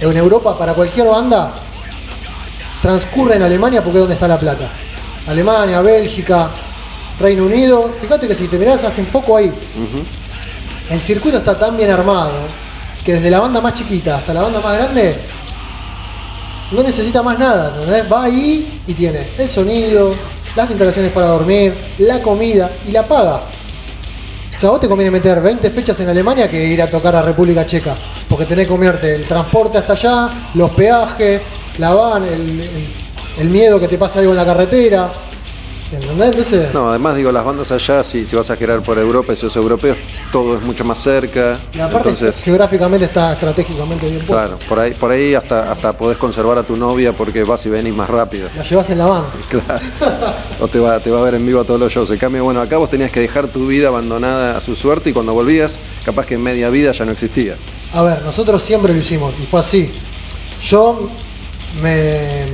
[0.00, 1.54] en Europa para cualquier banda
[2.82, 4.68] transcurre en Alemania porque es donde está la plata.
[5.26, 6.50] Alemania, Bélgica,
[7.18, 7.90] Reino Unido.
[8.00, 9.52] Fíjate que si te mirás hacen foco ahí.
[10.90, 12.32] El circuito está tan bien armado
[13.04, 15.16] que desde la banda más chiquita hasta la banda más grande
[16.72, 17.72] no necesita más nada.
[18.10, 20.14] Va ahí y tiene el sonido,
[20.54, 23.42] las instalaciones para dormir, la comida y la paga.
[24.56, 27.22] O sea, vos te conviene meter 20 fechas en Alemania que ir a tocar a
[27.22, 27.94] República Checa,
[28.26, 31.42] porque tenés que comerte el transporte hasta allá, los peajes,
[31.78, 32.88] la van, el, el-
[33.38, 35.10] el miedo que te pase algo en la carretera.
[35.92, 36.26] ¿Entendés?
[36.30, 39.36] Entonces, No, además digo, las bandas allá, si, si vas a girar por Europa y
[39.36, 39.96] sos europeos,
[40.32, 41.60] todo es mucho más cerca.
[41.72, 44.32] y aparte Entonces, geográficamente está estratégicamente bien puesto.
[44.34, 47.68] claro, por ahí, por ahí hasta, hasta podés conservar a tu novia porque vas y
[47.68, 48.48] venís más rápido.
[48.56, 49.24] La llevas en la van.
[49.48, 49.80] Claro.
[50.60, 52.10] O te va, te va a ver en vivo a todos los shows.
[52.10, 55.12] En cambio, bueno, acá vos tenías que dejar tu vida abandonada a su suerte y
[55.12, 57.54] cuando volvías, capaz que en media vida ya no existía.
[57.92, 59.92] A ver, nosotros siempre lo hicimos y fue así.
[60.62, 61.08] Yo
[61.82, 62.46] me,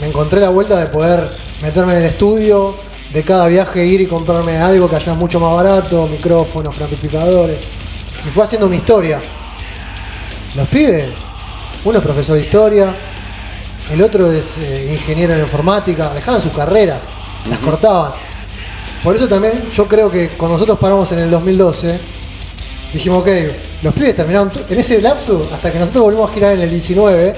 [0.00, 1.30] me encontré la vuelta de poder
[1.62, 2.74] meterme en el estudio,
[3.12, 7.58] de cada viaje ir y comprarme algo que haya mucho más barato, micrófonos, amplificadores.
[8.26, 9.20] Y fue haciendo mi historia.
[10.54, 11.06] Los pibes,
[11.84, 12.94] uno es profesor de historia,
[13.90, 17.00] el otro es eh, ingeniero en informática, dejaban sus carreras,
[17.48, 18.12] las cortaban.
[19.02, 21.98] Por eso también yo creo que cuando nosotros paramos en el 2012,
[22.92, 23.28] dijimos, ok,
[23.82, 27.32] los pibes terminaron en ese lapso, hasta que nosotros volvimos a girar en el 19,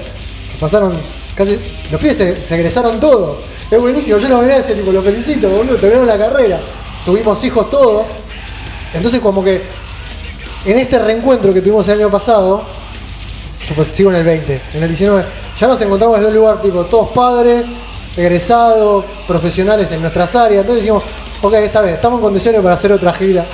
[0.51, 0.93] que pasaron
[1.35, 1.59] casi.
[1.91, 3.37] Los pibes se, egresaron todos.
[3.69, 6.59] Es buenísimo, yo lo miré y decía, tipo, los felicito, boludo, terminaron la carrera.
[7.05, 8.05] Tuvimos hijos todos.
[8.93, 9.61] Entonces, como que
[10.65, 12.63] en este reencuentro que tuvimos el año pasado,
[13.67, 15.25] yo pues sigo en el 20, en el 19,
[15.59, 17.65] ya nos encontramos desde un lugar tipo, todos padres,
[18.15, 20.61] egresados, profesionales en nuestras áreas.
[20.61, 21.03] Entonces dijimos,
[21.41, 23.45] ok, está bien, estamos en condiciones para hacer otra gira.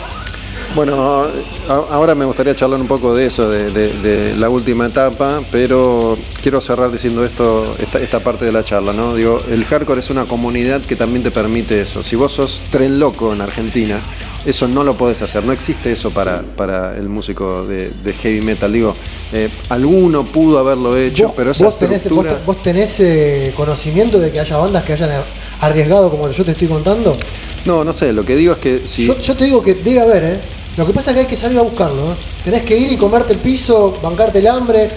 [0.75, 1.25] Bueno,
[1.67, 6.17] ahora me gustaría charlar un poco de eso, de, de- de la última etapa, pero
[6.41, 9.15] quiero cerrar diciendo esto, esta, esta parte de la charla, ¿no?
[9.15, 12.03] Digo, el hardcore es una comunidad que también te permite eso.
[12.03, 13.99] Si vos sos tren loco en Argentina,
[14.45, 18.41] eso no lo podés hacer, no existe eso para, para el músico de, de heavy
[18.41, 18.71] metal.
[18.71, 18.95] Digo,
[19.33, 22.33] eh, alguno pudo haberlo hecho, Vos- pero esa vos tenés, estructura...
[22.35, 25.23] vos- vos tenés, eh, conocimiento de que haya bandas que hayan
[25.61, 27.17] arriesgado como yo te estoy contando.
[27.65, 29.07] No, no sé, lo que digo es que si...
[29.07, 30.39] Yo, yo te digo que debe haber, ¿eh?
[30.77, 32.15] Lo que pasa es que hay que salir a buscarlo, ¿eh?
[32.43, 34.89] Tenés que ir y comerte el piso, bancarte el hambre.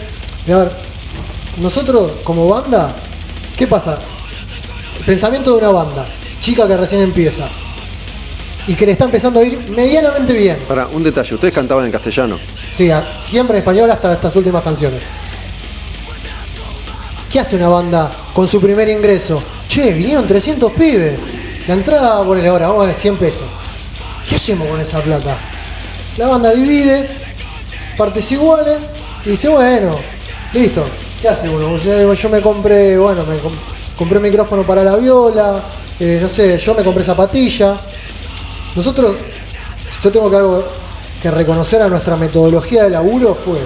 [0.46, 0.76] Y a ver,
[1.58, 2.94] nosotros como banda,
[3.56, 3.98] ¿qué pasa?
[5.00, 6.04] El pensamiento de una banda,
[6.40, 7.48] chica que recién empieza,
[8.68, 10.58] y que le está empezando a ir medianamente bien.
[10.68, 12.38] Para, un detalle, ustedes cantaban en castellano.
[12.76, 15.02] Sí, a- siempre en español hasta estas últimas canciones.
[17.30, 19.42] ¿Qué hace una banda con su primer ingreso?
[19.66, 21.18] Che, vinieron 300 pibes.
[21.66, 23.42] La entrada, ponele ahora, vamos a ver 100 pesos.
[24.28, 25.36] ¿Qué hacemos con esa plata?
[26.16, 27.08] La banda divide,
[27.96, 28.78] partes iguales,
[29.24, 29.96] y dice, bueno,
[30.52, 30.84] listo.
[31.20, 31.76] ¿Qué hace uno?
[32.14, 33.52] Yo me compré, bueno, me com-
[33.96, 35.62] compré un micrófono para la viola,
[36.00, 37.76] eh, no sé, yo me compré zapatilla.
[38.74, 39.14] Nosotros,
[40.02, 40.64] yo tengo que algo
[41.22, 43.60] que reconocer a nuestra metodología de laburo fue,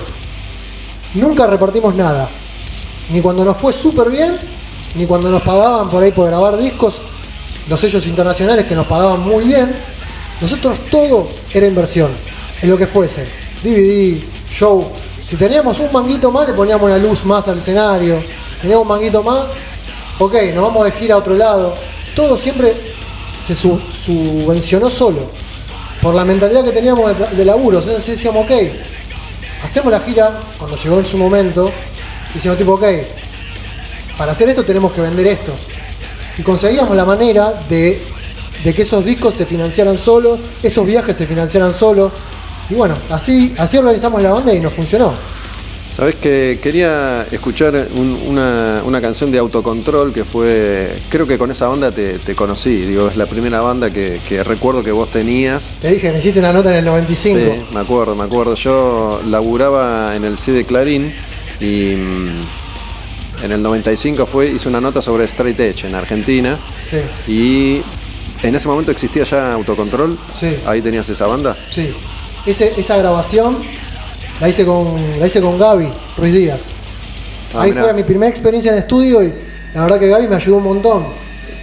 [1.14, 2.28] nunca repartimos nada.
[3.08, 4.36] Ni cuando nos fue súper bien,
[4.94, 6.96] ni cuando nos pagaban por ahí por grabar discos,
[7.68, 9.74] los sellos internacionales que nos pagaban muy bien.
[10.42, 12.10] Nosotros todo era inversión,
[12.66, 13.26] en lo que fuese.
[13.62, 14.20] DVD,
[14.50, 14.86] show.
[15.22, 18.22] Si teníamos un manguito más, le poníamos una luz más al escenario.
[18.60, 19.46] Teníamos un manguito más,
[20.18, 21.74] ok, nos vamos de gira a otro lado.
[22.14, 22.74] Todo siempre
[23.44, 25.30] se su- subvencionó solo.
[26.02, 27.78] Por la mentalidad que teníamos de, laburo.
[27.78, 28.52] Entonces decíamos, ok,
[29.64, 31.70] hacemos la gira cuando llegó en su momento.
[32.34, 32.84] Decíamos tipo, ok,
[34.18, 35.52] para hacer esto tenemos que vender esto.
[36.38, 38.02] Y conseguíamos la manera de,
[38.62, 42.12] de que esos discos se financiaran solos, esos viajes se financiaran solos.
[42.70, 45.14] Y bueno, así, así organizamos la banda y nos funcionó.
[45.92, 50.94] Sabes que quería escuchar un- una, una canción de autocontrol que fue.
[51.08, 52.82] Creo que con esa banda te, te conocí.
[52.82, 55.74] Digo, es la primera banda que, que recuerdo que vos tenías.
[55.80, 57.38] Te dije, me hiciste una nota en el 95.
[57.40, 58.54] Sí, me acuerdo, me acuerdo.
[58.56, 61.14] Yo laburaba en el C de Clarín
[61.62, 66.58] y mm, en el 95 fue, hice una nota sobre Straight Edge en Argentina
[66.90, 66.98] Sí,
[67.32, 67.82] y
[68.46, 70.18] en ese momento existía ya autocontrol.
[70.38, 70.56] Sí.
[70.66, 71.56] Ahí tenías esa banda.
[71.70, 71.94] sí.
[72.46, 73.58] Ese- esa grabación
[74.40, 76.62] la hice con, la hice con Gaby Ruiz Díaz.
[77.54, 77.84] Ah, Ahí mirá.
[77.84, 79.32] fue mi primera experiencia en estudio y
[79.74, 81.06] la verdad que Gaby me ayudó un montón.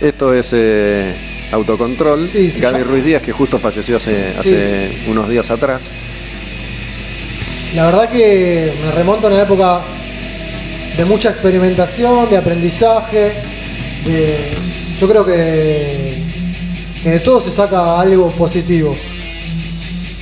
[0.01, 1.15] Esto es eh,
[1.51, 2.27] autocontrol.
[2.27, 5.83] Sí, Gaby Ruiz Díaz, que justo falleció hace, hace unos días atrás.
[7.75, 9.81] La verdad que me remonto a una época
[10.97, 13.33] de mucha experimentación, de aprendizaje,
[14.05, 14.51] de,
[14.99, 16.21] yo creo que,
[17.01, 18.95] que de todo se saca algo positivo.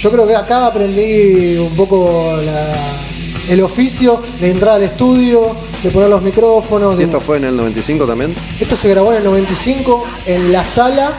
[0.02, 5.92] Yo creo que acá aprendí un poco la- el oficio de entrar al estudio, de
[5.92, 7.00] poner los micrófonos.
[7.00, 8.34] ¿Y esto fue en el 95 también?
[8.60, 11.14] esto se grabó en el 95 en la sala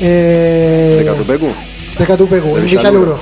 [0.00, 1.48] eh, ¿De Catupecu?
[1.98, 3.18] de Catupecu, De en Villaluro.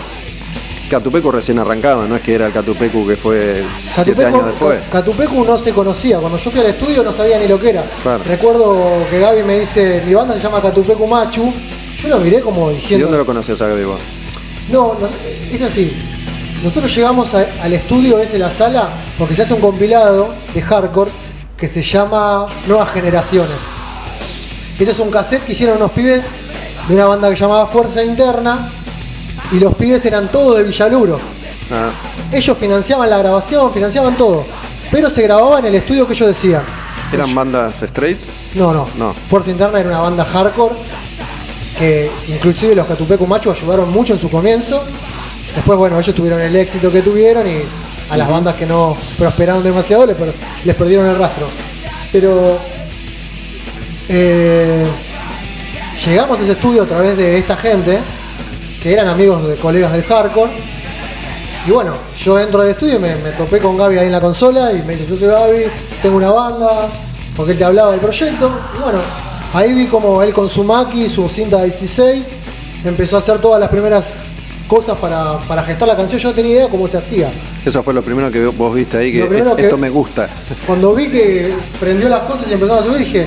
[0.90, 4.80] Catupecu recién arrancaba, no es que era el Catupecu que fue siete Catupecu, años después.
[4.84, 6.18] Ca- Catupecu no se conocía.
[6.18, 7.84] Cuando yo fui al estudio no sabía ni lo que era.
[8.02, 8.22] Claro.
[8.26, 11.52] Recuerdo que Gaby me dice, mi banda se llama Catupecu Machu.
[12.02, 13.06] Yo lo miré como ¿Y diciendo.
[13.06, 14.00] dónde lo conocías a Gaby vos?
[14.70, 14.96] No,
[15.50, 15.92] es así.
[16.62, 21.10] Nosotros llegamos a- al estudio ese, la sala, porque se hace un compilado de hardcore
[21.56, 23.56] que se llama Nuevas Generaciones.
[24.78, 26.26] Ese es un cassette que hicieron unos pibes
[26.88, 28.70] de una banda que llamaba Fuerza Interna
[29.52, 31.18] y los pibes eran todos de Villaluro.
[31.70, 31.90] Ah,
[32.32, 34.44] Ellos financiaban la grabación, financiaban todo,
[34.90, 36.62] pero se grababa en el estudio que ellos decían.
[37.12, 38.18] ¿Eran bandas straight?
[38.54, 38.86] No, no.
[38.96, 39.14] No.
[39.28, 40.74] Fuerza Interna era una banda hardcore
[41.78, 44.82] que inclusive los Catupecu Macho ayudaron mucho en su comienzo.
[45.54, 47.58] Después, bueno, ellos tuvieron el éxito que tuvieron y
[48.10, 50.34] a las bandas que no prosperaron demasiado les, per-
[50.64, 51.46] les perdieron el rastro.
[52.12, 52.58] Pero
[54.08, 54.84] eh,
[56.06, 57.98] llegamos a ese estudio a través de esta gente,
[58.82, 60.50] que eran amigos de colegas del hardcore.
[61.66, 64.20] Y bueno, yo entro al estudio y me, me topé con Gaby ahí en la
[64.20, 65.64] consola y me dice, yo soy Gaby,
[66.00, 66.88] tengo una banda,
[67.36, 68.50] porque él te hablaba del proyecto.
[68.76, 68.98] Y bueno,
[69.54, 72.26] ahí vi como él con su Maki, su cinta 16,
[72.84, 74.24] empezó a hacer todas las primeras
[74.66, 76.20] cosas para, para gestar la canción.
[76.20, 77.30] Yo no tenía idea cómo se hacía.
[77.64, 80.28] Eso fue lo primero que vos viste ahí, que esto me gusta.
[80.66, 83.26] Cuando vi que prendió las cosas y empezaron a subir, dije,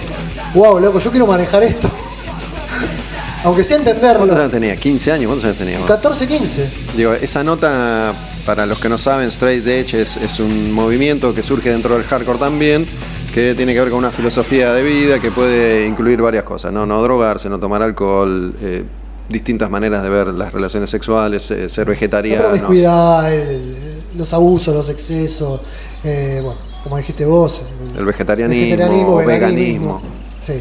[0.54, 1.90] wow, loco, yo quiero manejar esto.
[3.44, 4.20] Aunque sea entenderlo.
[4.20, 4.76] ¿Cuántos años tenía?
[4.76, 5.26] ¿15 años?
[5.26, 5.80] ¿Cuántos años tenía?
[5.80, 5.88] vos?
[5.88, 6.70] 14, 15.
[6.96, 8.14] Digo, esa nota,
[8.46, 12.04] para los que no saben, Straight Edge es, es un movimiento que surge dentro del
[12.04, 12.86] hardcore también,
[13.34, 16.86] que tiene que ver con una filosofía de vida que puede incluir varias cosas, ¿no?
[16.86, 18.84] No drogarse, no tomar alcohol, eh,
[19.30, 23.76] distintas maneras de ver las relaciones sexuales, eh, ser promiscuidad, el-
[24.18, 25.62] los abusos, los excesos,
[26.04, 27.62] eh, bueno, como dijiste vos.
[27.98, 30.02] El vegetarianismo, veganismo.
[30.46, 30.54] Sí.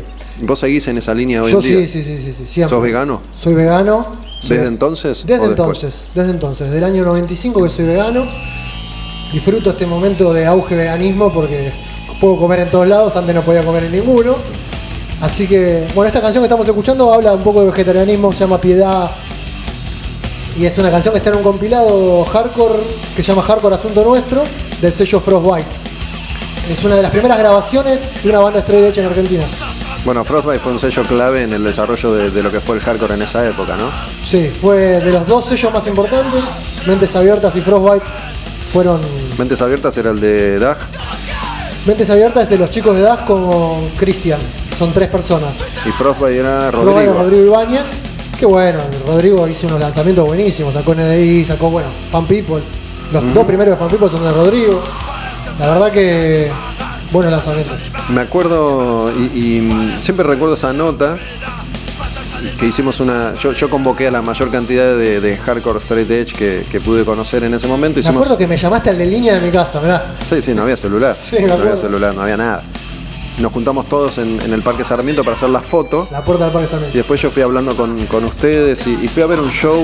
[0.43, 1.77] ¿Vos seguís en esa línea hoy Yo en día?
[1.81, 2.77] sí, sí, sí, sí, sí, siempre.
[2.77, 3.21] ¿Sos vegano?
[3.37, 4.07] Soy vegano.
[4.43, 8.25] ¿Desde Soy- entonces Desde entonces, desde entonces, desde el año 95 que soy vegano.
[9.33, 11.71] Disfruto este momento de auge veganismo porque
[12.21, 14.37] puedo comer en todos lados, antes no podía comer en ninguno.
[15.21, 18.61] Así que, bueno, esta canción que estamos escuchando habla un poco de vegetarianismo, se llama
[18.61, 19.11] Piedad.
[20.59, 22.81] Y es una canción que está en un compilado hardcore
[23.17, 24.43] que se llama Hardcore Asunto Nuestro,
[24.81, 25.69] del sello Frostbite.
[26.71, 29.45] Es una de las primeras grabaciones de una banda straight edge en Argentina.
[30.05, 32.83] Bueno, Frostbite fue un sello clave en el desarrollo de, de lo que fue el
[32.83, 33.91] hardcore en esa época, ¿no?
[34.25, 36.43] Sí, fue de los dos sellos más importantes.
[36.87, 38.07] Mentes Abiertas y Frostbite
[38.73, 39.01] fueron.
[39.39, 40.79] Mentes Abiertas era el de Dag.
[41.87, 44.39] Mentes Abiertas es de los chicos de DAS con Cristian.
[44.79, 45.51] Son tres personas.
[45.87, 47.15] Y Frostbite era Rodrigo.
[47.15, 48.03] Rodrigo Ibáñez.
[48.39, 50.75] Que bueno, Rodrigo hizo unos lanzamientos buenísimos.
[50.75, 52.63] Sacó NDI, sacó, bueno, Fan People.
[53.13, 54.83] Los dos primeros de Fan People son de Rodrigo.
[55.59, 56.51] La verdad que.
[57.13, 57.77] Buenos lanzamientos.
[58.11, 61.17] Me acuerdo y, y, siempre recuerdo esa nota
[62.59, 63.35] que hicimos una.
[63.37, 67.05] Yo, yo convoqué a la mayor cantidad de, de hardcore straight edge que, que pude
[67.05, 67.97] conocer en ese momento.
[67.97, 70.15] Me Hicimos, acuerdo que me llamaste al de línea de mi casa, mirá.
[70.25, 71.17] Sí, sí, no había celular.
[71.21, 72.63] Sí, me no había celular, no había nada.
[73.39, 76.11] Nos juntamos todos en, en el Parque Sarmiento para hacer las fotos.
[76.11, 76.99] La puerta del Parque Y Sarmiento.
[76.99, 79.83] después yo fui hablando con, con ustedes y, y fui a ver un show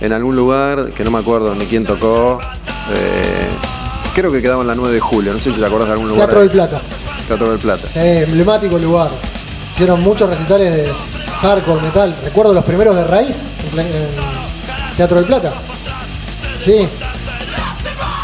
[0.00, 2.40] en algún lugar que no me acuerdo ni quién tocó.
[2.90, 3.48] Eh,
[4.14, 6.08] creo que quedaba en la 9 de julio, no sé si te acordás de algún
[6.08, 6.26] lugar.
[6.26, 6.80] Teatro del Plata.
[7.26, 7.88] Teatro del Plata.
[7.94, 9.08] Eh, emblemático lugar.
[9.72, 10.92] Hicieron muchos recitales de
[11.44, 12.14] hardcore, metal.
[12.24, 13.40] Recuerdo los primeros de Raíz
[13.76, 15.52] en, Teatro del Plata.
[16.64, 16.88] Sí,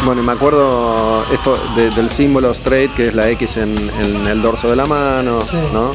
[0.07, 4.27] Bueno, y me acuerdo esto de- del símbolo straight, que es la X en, en
[4.27, 5.59] el dorso de la mano, Sí.
[5.75, 5.91] ¿no?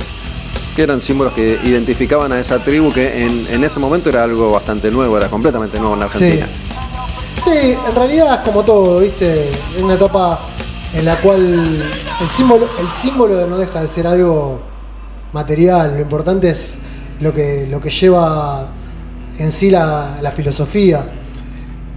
[0.76, 4.52] Que eran símbolos que identificaban a esa tribu que en, en ese momento era algo
[4.52, 6.46] bastante nuevo, era completamente nuevo en la Argentina.
[7.44, 9.50] Sí, en realidad es como todo, ¿viste?
[9.50, 10.40] Es una etapa
[10.94, 11.42] en la cual
[12.22, 14.60] el símbolo, el símbolo no deja de ser algo
[15.34, 16.76] material, lo importante es
[17.22, 18.68] lo que, lo que lleva
[19.40, 21.06] en sí la, la filosofía.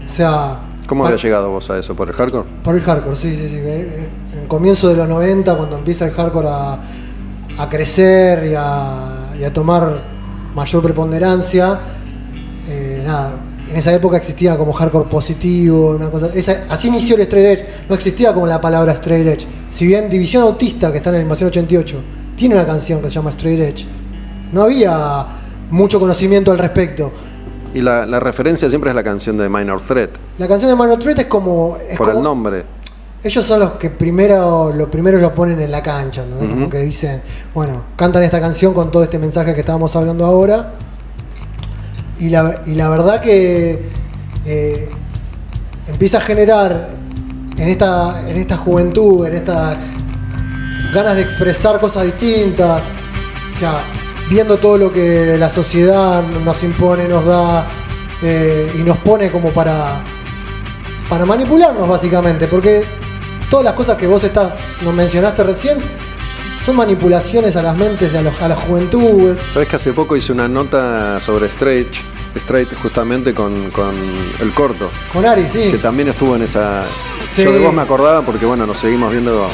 [0.07, 1.95] O sea, ¿Cómo pa- había llegado vos a eso?
[1.95, 2.49] ¿Por el hardcore?
[2.63, 3.57] Por el hardcore, sí, sí, sí.
[3.57, 6.79] En el comienzo de los 90, cuando empieza el hardcore a,
[7.59, 10.03] a crecer y a, y a tomar
[10.55, 11.79] mayor preponderancia,
[12.69, 13.33] eh, nada,
[13.69, 16.29] en esa época existía como hardcore positivo, una cosa.
[16.35, 19.47] esa- así inició el straight edge, no existía como la palabra straight edge.
[19.71, 21.97] Si bien División Autista, que está en la Invasión 88,
[22.37, 23.87] tiene una canción que se llama Straight Edge,
[24.53, 25.27] no había
[25.71, 27.13] mucho conocimiento al respecto.
[27.75, 30.99] Y la, la referencia siempre es la canción de Minor Threat, La canción de Minor
[30.99, 31.77] Threat es como.
[31.89, 32.65] es por como- el nombre.
[33.23, 36.49] ellos son los que primero, los primeros lo ponen en la cancha, ¿entendés?
[36.51, 37.21] Como que dicen,
[37.53, 40.75] bueno, cantan esta canción con todo este mensaje que estábamos hablando ahora.
[42.21, 43.91] Y la, y la verdad que
[44.47, 44.89] eh,
[45.89, 46.89] empieza a generar
[47.57, 49.77] en esta, en esta juventud, en estas
[50.95, 52.85] ganas de expresar cosas distintas,
[53.57, 53.83] o sea,
[54.29, 57.69] viendo todo lo que la sociedad nos impone, nos da
[58.23, 60.03] eh, y nos pone como para,
[61.09, 62.85] para manipularnos básicamente, porque
[63.51, 65.79] todas las cosas que vos estás, nos mencionaste recién,
[66.65, 69.37] son manipulaciones a las mentes, a, los, a la juventud.
[69.53, 71.89] Sabes que hace poco hice una nota sobre Straight
[72.83, 73.95] justamente con, con
[74.41, 75.71] el corto, Con Ari, sí.
[75.71, 76.85] que también estuvo en esa...
[77.35, 77.45] Sí.
[77.45, 79.49] Yo de vos me acordaba porque bueno, nos seguimos viendo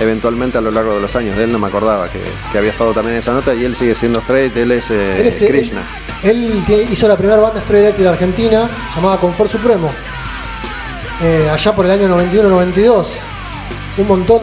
[0.00, 1.36] eventualmente a lo largo de los años.
[1.36, 2.20] De él no me acordaba que,
[2.52, 5.20] que había estado también en esa nota y él sigue siendo straight, él es, eh,
[5.20, 5.82] Él, es- él- Krishna.
[6.22, 9.90] él hizo la primera banda straight edge de Argentina, llamada Confort Supremo.
[11.22, 13.06] Eh, allá por el año 91-92.
[13.98, 14.40] Un montón.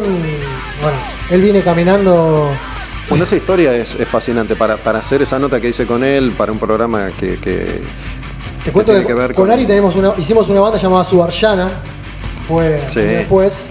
[0.81, 0.97] Bueno,
[1.29, 2.49] él viene caminando.
[3.07, 6.33] Bueno, esa historia es, es fascinante para, para hacer esa nota que hice con él
[6.37, 7.81] para un programa que, que-
[8.65, 11.71] Te cuento que, que ver con con- Ari tenemos una, hicimos una banda llamada Subarshana.
[12.47, 12.99] Fue Sí.
[12.99, 13.67] después.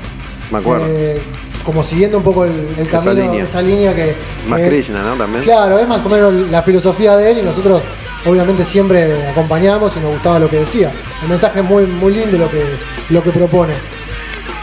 [0.50, 0.86] Me acuerdo.
[0.88, 1.20] eh,
[1.64, 3.44] como siguiendo un poco el, el Esa camino, línea.
[3.44, 4.16] esa línea que.
[4.48, 5.14] más Krishna, ¿no?
[5.16, 5.42] También.
[5.44, 7.80] Claro, es más o menos la filosofía de él y nosotros
[8.26, 10.92] obviamente siempre acompañamos y nos gustaba lo que decía.
[11.22, 12.62] El mensaje es muy, muy lindo lo que,
[13.10, 13.74] lo que propone.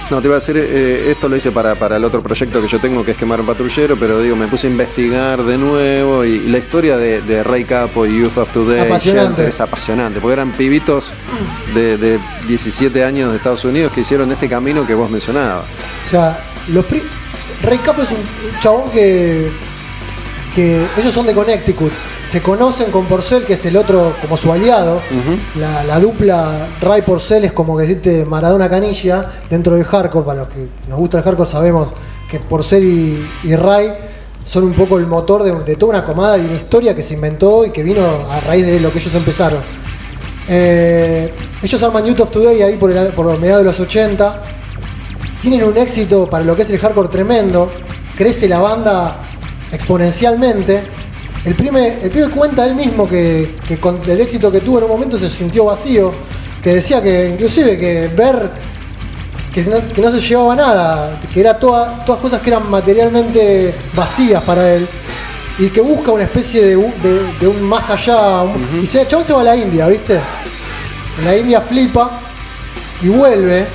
[0.10, 2.68] No, te iba a decir, eh, esto lo hice para, para el otro proyecto que
[2.68, 6.26] yo tengo, que es Quemar un Patrullero, pero digo, me puse a investigar de nuevo
[6.26, 9.28] y, y la historia de, de Ray Capo y Youth of Today, Apasionante.
[9.30, 11.14] Shelter, es apasionante, porque eran pibitos
[11.74, 15.64] de, de 17 años de Estados Unidos que hicieron este camino que vos mencionabas.
[16.08, 16.38] O sea,
[16.70, 17.04] los pri-
[17.64, 18.18] Ray Capo es un,
[18.62, 19.50] chabón que,
[20.56, 21.92] que ellos son de Connecticut.
[22.30, 25.02] Se conocen con Porcel, que es el otro como su aliado.
[25.60, 30.26] la, la dupla Ray Porcel es como que decirte Maradona Canilla dentro del hardcore.
[30.26, 31.90] Para los que nos gusta el hardcore sabemos
[32.30, 33.92] que Porcel y, y Ray
[34.46, 37.14] son un poco el motor de, de toda una comada y una historia que se
[37.16, 38.02] inventó y que vino
[38.32, 39.60] a raíz de lo que ellos empezaron.
[40.48, 41.32] Eh,
[41.62, 44.42] ellos arman Youth of Today ahí por, el, por mediados de los 80
[45.42, 47.72] tienen un éxito para lo que es el hardcore tremendo,
[48.16, 49.18] crece la banda
[49.72, 50.84] exponencialmente.
[51.44, 54.84] El pibe, el pibe cuenta él mismo que, que con el éxito que tuvo en
[54.84, 56.12] un momento se sintió vacío,
[56.62, 58.52] que decía que inclusive que ver
[59.52, 63.74] que no, que no se llevaba nada, que era toda- todas cosas que eran materialmente
[63.96, 64.88] vacías para él
[65.60, 68.44] y que busca una especie de, u- de- de un más allá.
[68.44, 70.20] un- Y se, el chabón se va a la India, ¿viste?
[71.20, 72.12] En la India flipa
[73.02, 73.66] y vuelve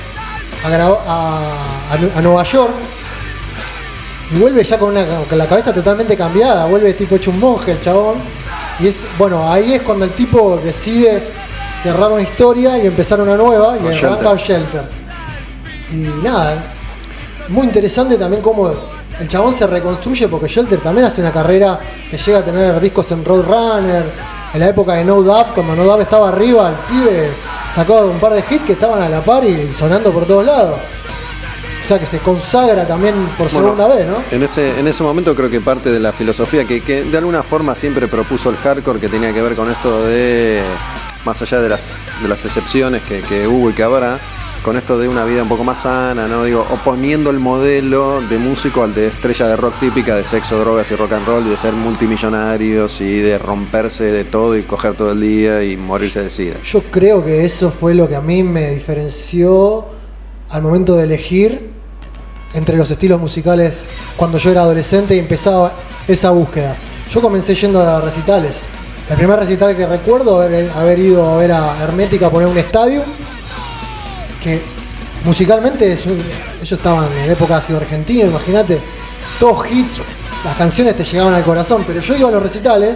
[0.73, 2.73] a, Nueva York
[4.33, 7.71] y vuelve ya con, una, con la cabeza totalmente cambiada, vuelve tipo hecho un monje
[7.71, 8.17] el chabón.
[8.79, 11.23] Y es, bueno, ahí es cuando el tipo decide
[11.81, 14.83] cerrar una historia y empezar una nueva y arranca Shelter.
[15.91, 16.61] Y nada,
[17.47, 18.69] muy interesante también cómo
[19.19, 21.79] el chabón se reconstruye porque Shelter también hace una carrera
[22.11, 24.03] que llega a tener discos en Roadrunner.
[24.53, 27.29] En la época de No Doubt, cuando No Doubt estaba arriba, el pibe
[27.77, 30.79] sacó un par de hits que estaban a la par y sonando por todos lados.
[31.83, 34.15] O sea que se consagra también por Bueno, segunda vez, ¿no?
[34.31, 37.43] En ese, en ese momento creo que parte de la filosofía que, que de alguna
[37.43, 40.59] forma siempre propuso el hardcore, que tenía que ver con esto de,
[41.23, 44.19] más allá de las, de las excepciones que, que hubo y que habrá,
[44.67, 46.43] con esto de una vida un poco más sana, ¿no?
[46.43, 50.91] Digo, oponiendo el modelo de músico al de estrella de rock típica, de sexo, drogas
[50.91, 55.13] y rock and roll, de ser multimillonarios y de romperse de todo y coger todo
[55.13, 56.55] el día y morirse de sida.
[56.65, 59.85] Yo creo que eso fue lo que a mí me diferenció
[60.49, 61.71] al momento de elegir
[62.53, 63.87] entre los estilos musicales
[64.17, 65.71] cuando yo era adolescente y empezaba
[66.09, 66.75] esa búsqueda.
[67.09, 68.55] Yo comencé yendo a recitales.
[69.09, 72.57] El primer recital que recuerdo haber, haber ido a ver a Hermética a poner un
[72.57, 73.03] estadio,
[74.43, 74.61] que
[75.25, 76.21] musicalmente es un-
[76.57, 78.79] ellos estaban en época ácido argentino, imagínate,
[79.39, 80.01] todos hits,
[80.45, 82.95] las canciones te llegaban al corazón, pero yo iba a los recitales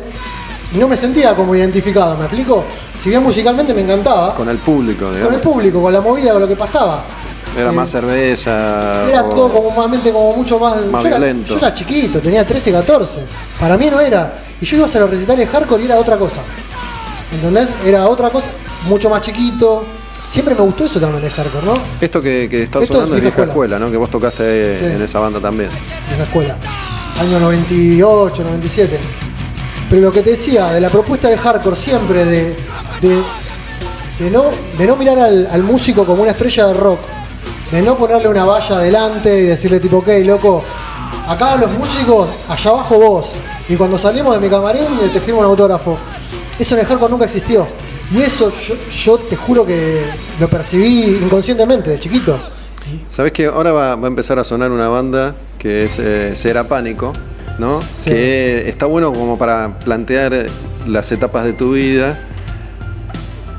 [0.73, 2.63] y no me sentía como identificado, ¿me explico?
[3.01, 5.34] Si bien musicalmente me encantaba, Con el público, con digamos.
[5.35, 7.03] el público, con la movida, con lo que pasaba.
[7.57, 9.09] Era Eh, más cerveza.
[9.09, 10.85] Era o- todo como como mucho más.
[10.85, 13.19] Más yo, era, yo era chiquito, tenía 13, 14.
[13.59, 14.35] Para mí no era.
[14.61, 16.38] Y yo iba a hacer los recitales hardcore y era otra cosa.
[17.34, 17.68] ¿Entendés?
[17.85, 18.47] Era otra cosa,
[18.88, 19.84] mucho más chiquito.
[20.32, 21.74] Siempre me gustó eso también del hardcore, ¿no?
[21.99, 23.91] Esto que, que está Esto sonando es vieja vieja escuela, ¿no?
[23.91, 24.86] Que vos tocaste Sí.
[24.86, 25.70] en esa banda también.
[26.10, 26.58] En la escuela.
[27.20, 28.98] Año 98, 97.
[29.90, 32.56] Pero lo que te decía, de la propuesta del hardcore siempre, de,
[33.02, 33.22] de,
[34.20, 34.45] de no,
[34.78, 36.99] de no mirar al, al músico como una estrella de rock,
[37.70, 40.64] de no ponerle una valla adelante y decirle tipo, ok, loco,
[41.28, 43.32] acá los músicos, allá abajo vos.
[43.68, 45.98] Y cuando salimos de mi camarín te firmo un autógrafo.
[46.58, 47.68] Eso en el hardcore nunca existió.
[48.13, 50.03] Y eso yo, yo te juro que
[50.39, 52.38] lo percibí inconscientemente, de chiquito.
[53.09, 56.65] Sabés que ahora va, va a empezar a sonar una banda que es eh, Será
[56.67, 57.13] Pánico,
[57.59, 57.81] ¿no?
[57.81, 58.09] Sí.
[58.09, 60.47] Que está bueno como para plantear
[60.88, 62.19] las etapas de tu vida.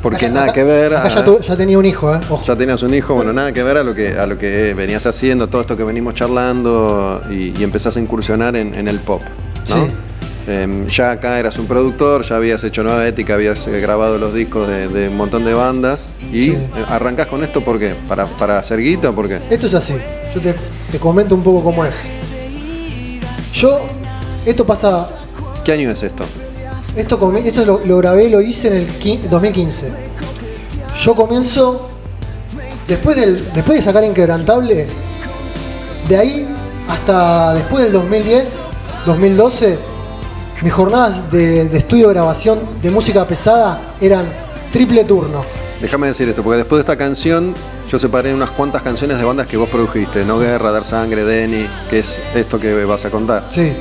[0.02, 0.94] Porque Acá- nada acá- que ver.
[0.94, 2.18] Acá a- ya, tu- ya tenía un hijo, ¿eh?
[2.28, 2.44] Ojo.
[2.44, 5.06] Ya tenías un hijo, bueno, nada que ver a lo que, a lo que venías
[5.06, 9.22] haciendo, todo esto que venimos charlando y, y empezás a incursionar en, en el pop,
[9.70, 9.76] ¿no?
[9.76, 9.90] Sí.
[10.48, 14.34] Em, ya acá eras un productor, ya habías hecho Nueva Ética, habías eh, grabado los
[14.34, 16.50] discos de, de un montón de bandas y Sí.
[16.52, 17.94] eh, arrancás con esto ¿por qué?
[18.08, 19.38] ¿Para, para hacer guita o por qué?
[19.50, 19.94] Esto es así.
[20.34, 20.54] Yo te,
[20.90, 21.94] te comento un poco cómo es.
[23.54, 23.80] Yo,
[24.44, 25.06] esto pasa,
[25.64, 26.24] ¿Qué año es esto?
[26.96, 29.90] esto, esto lo, lo grabé, lo hice en el qui- 2015.
[31.04, 31.88] Yo comienzo,
[32.88, 34.86] después, del, después de sacar Inquebrantable,
[36.08, 36.46] de ahí
[36.88, 38.56] hasta después del 2010,
[39.06, 39.78] 2012,
[40.62, 44.24] mis jornadas de, de estudio de grabación de música pesada eran
[44.72, 45.44] triple turno.
[45.80, 47.54] Déjame decir esto, porque después de esta canción
[47.90, 51.66] yo separé unas cuantas canciones de bandas que vos produjiste, No Guerra, Dar Sangre, Denny,
[51.90, 53.48] que es esto que vas a contar.
[53.50, 53.72] Sí.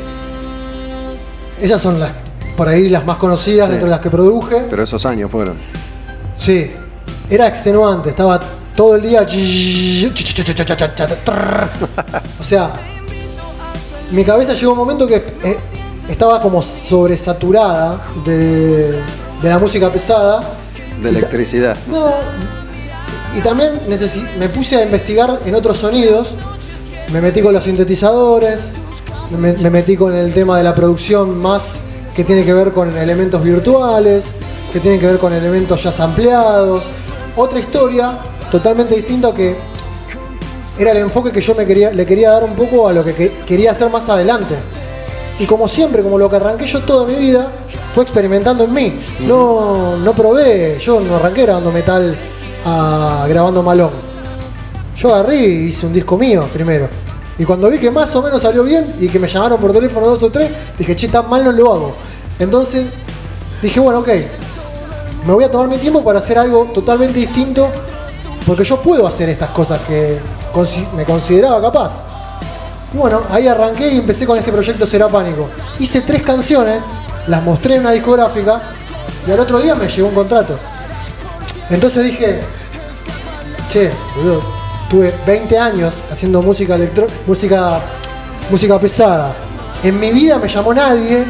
[1.62, 2.12] Ellas son las,
[2.58, 3.72] por ahí las más conocidas Sí.
[3.74, 4.66] dentro de las que produje.
[4.70, 5.56] Pero esos años fueron.
[6.38, 6.72] Sí,
[7.30, 8.42] era extenuante, estaba
[8.76, 9.22] todo el día.
[12.40, 12.72] O sea,
[14.12, 15.58] mi cabeza llegó un momento que eh,
[16.12, 18.92] estaba como sobresaturada de,
[19.42, 20.44] de la música pesada.
[21.02, 21.76] De electricidad.
[21.88, 22.12] No,
[23.36, 23.80] y también
[24.40, 26.28] me puse a investigar en otros sonidos.
[27.12, 28.60] Me metí con los sintetizadores,
[29.38, 31.80] me, me metí con el tema de la producción más
[32.16, 34.24] que tiene que ver con elementos virtuales,
[34.72, 36.84] que tiene que ver con elementos ya ampliados.
[37.36, 38.18] Otra historia
[38.52, 39.56] totalmente distinta que
[40.80, 43.14] era el enfoque que yo me quería, le quería dar un poco a lo que
[43.14, 44.56] que- quería hacer más adelante.
[45.40, 47.48] Y como siempre, como lo que arranqué yo toda mi vida,
[47.96, 49.00] fue experimentando en mí.
[49.28, 52.16] No, no probé, yo no arranqué grabando metal
[52.66, 53.90] a- grabando malón.
[54.96, 56.88] Yo agarré y hice un disco mío primero.
[57.40, 60.06] Y cuando vi que más o menos salió bien y que me llamaron por teléfono
[60.06, 61.96] dos o tres, dije, che, tan mal no lo hago.
[62.38, 62.86] Entonces
[63.64, 64.10] dije, bueno, ok,
[65.26, 67.68] me voy a tomar mi tiempo para hacer algo totalmente distinto,
[68.46, 70.20] porque yo puedo hacer estas cosas que
[70.96, 72.04] me consideraba capaz.
[72.94, 75.50] Y bueno, ahí arranqué y empecé con este proyecto Será Pánico.
[75.80, 76.80] Hice tres canciones,
[77.28, 78.62] las mostré en una discográfica
[79.28, 80.58] y al otro día me llegó un contrato.
[81.70, 82.42] Entonces dije,
[83.72, 84.42] che, boludo,
[84.90, 87.80] tuve 20 años haciendo música electro música,
[88.50, 89.32] música pesada.
[89.84, 91.24] En mi vida me llamó nadie,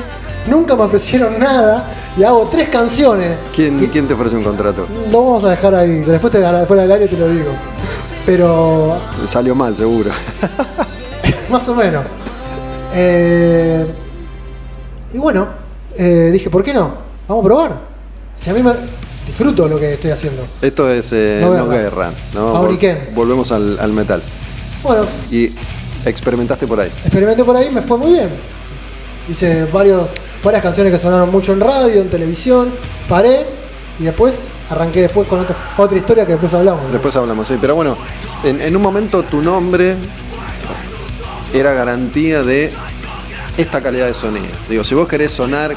[0.48, 1.86] nunca me ofrecieron nada
[2.18, 3.38] y hago tres canciones.
[3.56, 4.88] ¿Quién, Y- ¿Quién te ofreció un contrato?
[5.12, 7.52] lo vamos a dejar ahí, después te, fuera del aire te lo digo.
[8.26, 10.10] Pero Salió mal, seguro.
[11.52, 12.04] más o menos.
[12.94, 13.86] Eh,
[15.14, 15.48] y bueno,
[15.98, 16.94] eh, dije, ¿por qué no?
[17.28, 17.80] Vamos a probar.
[18.38, 18.72] Si a mí me
[19.26, 20.44] disfruto lo que estoy haciendo.
[20.62, 22.12] Esto es eh, No No, Guerra.
[22.34, 22.54] ¿no?
[22.68, 24.22] Vol- Volvemos al, al metal.
[24.84, 25.52] Bueno, Y
[26.06, 26.90] experimentaste por ahí.
[27.04, 28.30] experimenté por ahí, me fue muy bien.
[29.30, 30.08] Hice varios,
[30.44, 32.74] varias canciones que sonaron mucho en radio, en televisión,
[33.08, 33.46] paré
[34.00, 36.92] y después arranqué después con otra, otra historia que después hablamos.
[36.92, 37.58] Después hablamos, sí.
[37.62, 37.96] Pero bueno,
[38.44, 39.96] en, en un momento tu nombre
[41.54, 42.72] era garantía de
[43.58, 44.48] esta calidad de sonido.
[44.70, 45.76] Digo, si vos querés sonar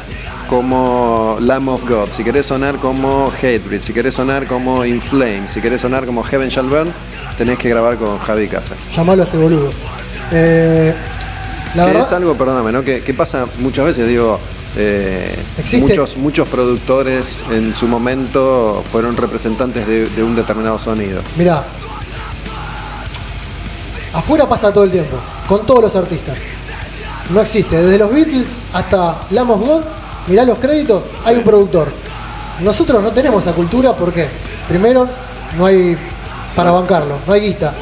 [0.49, 5.51] como Lamb of God, si querés sonar como Hatebreed, si querés sonar como In Flames,
[5.51, 6.93] si querés sonar como Heaven Shall Burn,
[7.37, 8.79] tenés que grabar con Javi Casas.
[8.95, 9.71] Llamalo a este boludo.
[10.33, 10.95] Eh,
[11.75, 12.83] la que verdad, es algo, perdóname, ¿no?
[12.83, 14.39] Que, que pasa muchas veces, digo,
[14.77, 15.35] eh,
[15.81, 21.23] muchos, muchos productores en su momento fueron representantes de, de un determinado sonido.
[21.37, 21.65] Mirá,
[24.15, 25.17] afuera pasa todo el tiempo,
[25.49, 26.37] con todos los artistas.
[27.31, 29.83] No existe, desde los Beatles hasta Lamb of God,
[30.27, 31.89] mirá los créditos, hay un productor.
[32.61, 34.29] Nosotros no tenemos esa cultura, ¿por qué?
[34.69, 35.09] Primero,
[35.59, 35.97] no hay
[36.55, 37.73] para bancarlo, no hay guita.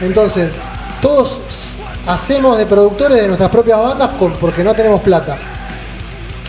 [0.00, 0.52] Entonces,
[1.00, 1.38] todos
[2.06, 4.10] hacemos de productores de nuestras propias bandas
[4.40, 5.36] porque no tenemos plata.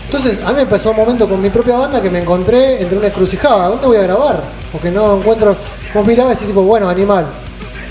[0.06, 2.98] Entonces, a mí me pasó un momento con mi propia banda que me encontré entre
[2.98, 3.68] una encrucijada.
[3.68, 4.42] ¿Dónde voy a grabar?
[4.72, 5.56] Porque no encuentro.
[5.94, 7.26] Vos mirabas ese tipo, bueno, animal.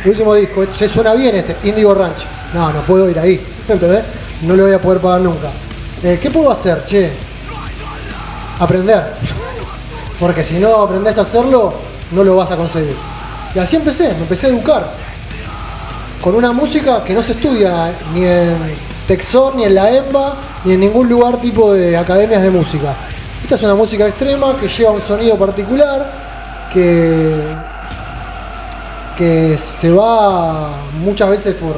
[0.05, 2.25] Último disco, se suena bien este, Indigo Ranch.
[2.53, 3.39] No, no puedo ir ahí.
[3.67, 4.03] ¿Entendés?
[4.41, 5.49] No le voy a poder pagar nunca.
[6.03, 7.11] Eh, ¿Qué puedo hacer, che?
[8.59, 9.15] Aprender.
[10.19, 11.73] Porque si no aprendés a hacerlo,
[12.11, 12.95] no lo vas a conseguir.
[13.53, 14.91] Y así empecé, me empecé a educar.
[16.21, 18.57] Con una música que no se estudia ni en
[19.07, 20.35] Texor, ni en la EMBA,
[20.65, 22.93] ni en ningún lugar tipo de academias de música.
[23.41, 27.41] Esta es una música extrema que lleva un sonido particular, que,
[29.19, 31.75] que se va muchas veces por...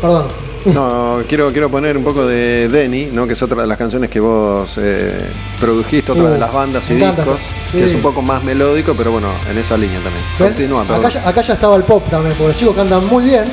[0.00, 0.26] Perdón,
[0.64, 3.26] no, quiero, quiero poner un poco de Denny, ¿no?
[3.28, 5.30] que es otra de las canciones que vos eh,
[5.60, 9.12] produjiste, otra de uh, las bandas y discos, que es un poco más melódico, pero
[9.12, 10.24] bueno, en esa línea también.
[10.36, 13.44] Continúa, acá, ya, acá ya estaba el pop también, porque los chicos cantan muy bien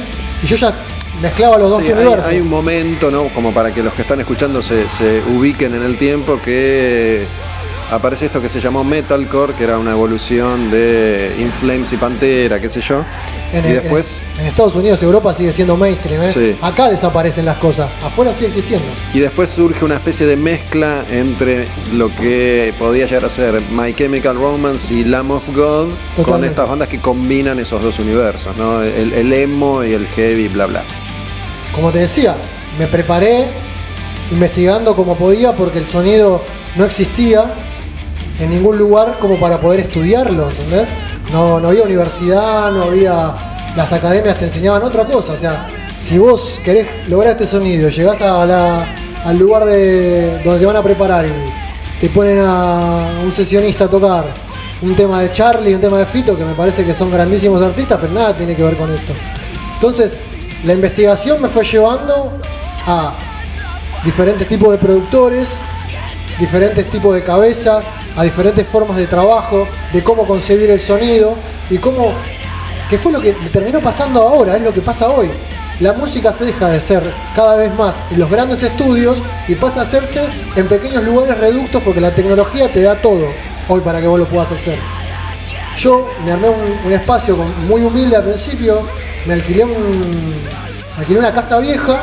[0.41, 0.73] y yo ya
[1.21, 2.25] mezclaba los dos universos.
[2.25, 3.29] Hay, un momento, ¿no?
[3.29, 7.27] Como para que los que están escuchando se, se ubiquen en el tiempo que
[7.91, 12.69] aparece esto que se llamó Metalcore, que era una evolución de Inflames y Pantera, qué
[12.69, 13.03] sé yo.
[13.53, 16.57] En, y después, en, Estados Unidos y Europa sigue siendo mainstream, ¿eh?
[16.61, 18.87] acá desaparecen las cosas, afuera sigue existiendo.
[19.13, 23.93] Y después surge una especie de mezcla entre lo que podría llegar a ser My
[23.93, 25.89] Chemical Romance y Lamb of God,
[26.25, 28.81] con estas bandas que combinan esos dos universos, ¿no?
[28.81, 30.83] el, el emo y el heavy, bla bla.
[31.73, 32.35] Como te decía,
[32.79, 33.47] me preparé
[34.31, 36.41] investigando como podía porque el sonido
[36.75, 37.53] no existía
[38.39, 40.89] en ningún lugar como para poder estudiarlo, ¿entendés?
[41.31, 43.35] No, había universidad, no había.
[43.75, 45.33] Las academias te enseñaban otra cosa.
[45.33, 45.67] O sea,
[46.01, 51.25] si vos querés lograr este sonido, llegás al lugar de donde te van a preparar
[51.25, 54.25] y te ponen a un sesionista a tocar
[54.81, 57.97] un tema de Charlie, un tema de Fito, que me parece que son grandísimos artistas,
[57.99, 59.13] pero nada tiene que ver con esto.
[59.73, 60.19] Entonces,
[60.63, 62.39] la investigación me fue llevando
[62.85, 63.13] a
[64.03, 65.57] diferentes tipos de productores,
[66.39, 67.85] diferentes tipos de cabezas,
[68.15, 71.35] a diferentes formas de trabajo, de cómo concebir el sonido
[71.69, 72.11] y cómo,
[72.89, 75.29] que fue lo que terminó pasando ahora, es lo que pasa hoy.
[75.79, 77.03] La música se deja de ser
[77.35, 79.17] cada vez más en los grandes estudios
[79.47, 80.25] y pasa a hacerse
[80.55, 83.27] en pequeños lugares reductos porque la tecnología te da todo
[83.67, 84.79] hoy para que vos lo puedas hacer.
[85.77, 87.35] Yo me armé un, espacio
[87.67, 88.87] muy humilde al principio,
[89.25, 90.31] me alquilé, un,
[90.95, 92.01] me alquilé una casa vieja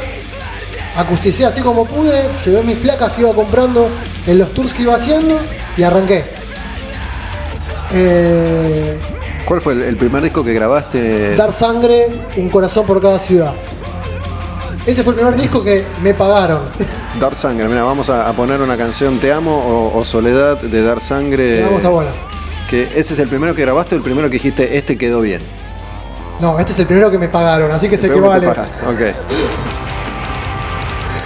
[0.97, 3.89] acusticé así como pude, llevé mis placas que iba comprando
[4.27, 5.39] en los tours que iba haciendo
[5.77, 6.25] y arranqué.
[7.95, 8.99] Eh,
[9.45, 11.37] ¿Cuál fue el, primer disco que grabaste?
[11.37, 13.55] Dar sangre, un corazón por cada ciudad.
[14.87, 16.63] Ese fue el primer disco que me pagaron.
[17.21, 21.59] Dar sangre, mira, vamos a, poner una canción Te amo o, Soledad de Dar sangre.
[21.59, 22.11] Te amo está buena.
[22.69, 25.43] Que ese es el primero que grabaste o el primero que dijiste, este quedó bien.
[26.41, 28.49] No, este es el primero que me pagaron, así que sé que vale.
[28.49, 29.15] Ok.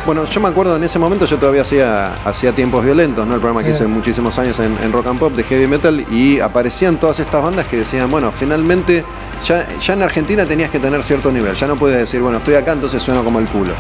[0.06, 3.34] Bueno, yo me acuerdo en ese momento, yo todavía hacía, hacía tiempos violentos, ¿no?
[3.34, 6.96] El programa que hice muchísimos años en, rock and pop de heavy metal y aparecían
[6.96, 9.04] todas estas bandas que decían, bueno, finalmente
[9.44, 12.54] ya, ya en Argentina tenías que tener cierto nivel, ya no puedes decir, bueno, estoy
[12.54, 13.72] acá, entonces sueno como el culo.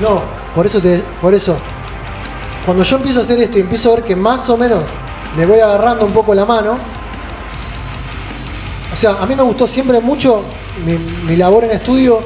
[0.00, 0.20] No,
[0.52, 1.56] por eso te, por eso,
[2.64, 4.82] cuando yo empiezo a hacer esto y empiezo a ver que más o menos
[5.36, 6.76] le voy agarrando un poco la mano,
[8.92, 10.42] o sea, a mí me gustó siempre mucho
[11.24, 12.18] mi, labor en estudio,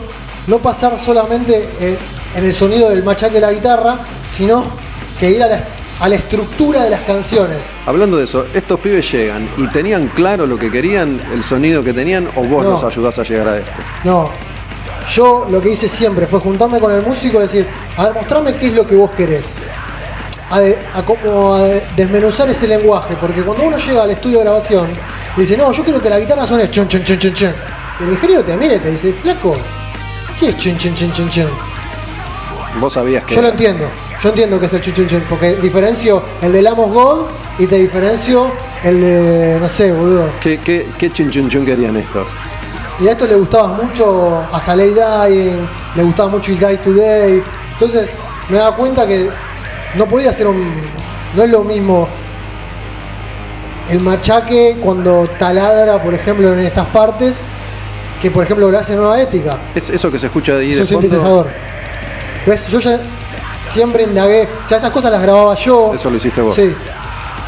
[0.46, 1.98] no pasar solamente eh,
[2.34, 3.98] en el sonido del machaque de la guitarra,
[4.32, 4.64] sino
[5.18, 5.48] que ir a
[6.08, 7.58] la, estructura de las canciones.
[7.86, 11.92] Hablando de eso, estos pibes llegan y tenían claro lo que querían, el sonido que
[11.92, 13.80] tenían, o vos los ayudás a llegar a esto.
[14.04, 14.30] No.
[15.12, 17.66] Yo lo que hice siempre fue juntarme con el músico y decir,
[17.96, 19.44] a ver, mostrame qué es lo que vos querés.
[20.50, 20.60] A,
[21.96, 24.88] desmenuzar ese lenguaje, porque cuando uno llega al estudio de grabación
[25.36, 27.54] y dice, no, yo quiero que la guitarra suene chon, chon, chon, chon, chon.
[28.00, 29.54] El ingeniero te mira y te dice, flaco,
[30.38, 31.69] ¿qué es chon, chon, chon, chon, chon?
[32.78, 33.34] Vos sabías que.
[33.34, 33.86] Yo lo entiendo.
[34.22, 37.26] Yo entiendo que es el chuchunchen, porque diferencio el de Lamos Gold
[37.58, 38.50] y te diferencio
[38.84, 39.58] el de.
[39.60, 40.28] no sé, boludo.
[40.40, 42.26] ¿Qué, qué, qué querían estos?
[43.00, 45.56] Y a esto le gustaba mucho a Saleh Dying,
[45.96, 47.42] le gustaba mucho It Die Today.
[47.72, 48.10] Entonces
[48.50, 49.28] me daba cuenta que
[49.94, 50.82] no podía ser un.
[51.34, 52.08] No es lo mismo
[53.90, 57.36] el machaque cuando taladra, por ejemplo, en estas partes,
[58.20, 59.58] que por ejemplo lo hace Nueva Ética.
[59.74, 61.48] Es eso que se escucha de ahí es un sintetizador.
[62.46, 62.68] ¿Ves?
[62.68, 62.98] Yo ya
[63.72, 64.48] siempre indagué.
[64.64, 65.92] O sea, esas cosas las grababa yo.
[65.94, 66.54] Eso lo hiciste vos.
[66.54, 66.74] Sí.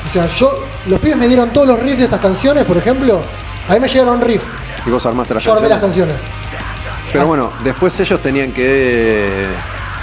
[0.07, 0.65] O sea, yo.
[0.87, 3.21] Los pibes me dieron todos los riffs de estas canciones, por ejemplo.
[3.69, 4.45] A mí me llegaron riffs.
[4.85, 5.73] Y vos armaste las yo canciones.
[5.73, 6.17] Armé las canciones.
[7.13, 9.47] Pero bueno, después ellos tenían que.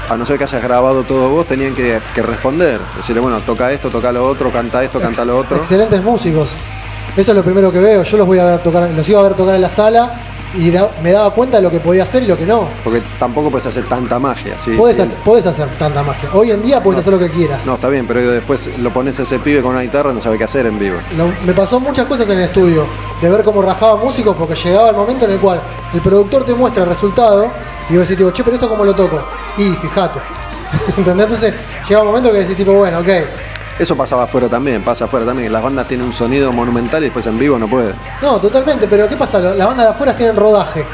[0.10, 2.80] A no ser que hayas grabado todo vos, tenían que, responder.
[2.98, 5.58] Decirle, bueno, toca esto, toca lo otro, canta esto, canta lo otro.
[5.58, 6.48] Excelentes músicos.
[7.16, 8.04] Eso es lo primero que veo.
[8.04, 10.14] Yo los voy a ver tocar, los iba a ver tocar en la sala
[10.56, 12.68] y da- me daba cuenta de lo que podía hacer y lo que no.
[12.84, 14.58] Porque tampoco puedes hacer tanta magia.
[14.58, 14.76] ¿sí?
[14.76, 15.02] Sí.
[15.02, 15.18] hacer,
[15.48, 16.30] hacer tanta magia.
[16.34, 17.66] Hoy en día podés hacer lo que quieras.
[17.66, 20.22] No, está bien, pero después lo pones a ese pibe con una guitarra y no
[20.22, 20.98] sabe qué hacer en vivo.
[21.18, 22.86] Lo- me pasó muchas cosas en el estudio,
[23.22, 25.62] de ver cómo rajaban músicos, porque llegaba el momento en el cual
[25.94, 27.52] el productor te muestra el resultado
[27.90, 29.20] y vos decís, tipo, che, pero esto cómo lo toco.
[29.58, 30.20] Y fíjate.
[30.98, 31.26] ¿Entendés?
[31.26, 31.54] Entonces
[31.88, 33.08] llega un momento que decís, tipo, bueno, ok.
[33.80, 35.52] Eso pasaba afuera también, pasa afuera también.
[35.54, 37.94] Las bandas tienen un sonido monumental y después en vivo no puede.
[38.22, 39.40] No, totalmente, pero ¿qué pasa?
[39.40, 40.86] Las bandas de afuera tienen rodaje.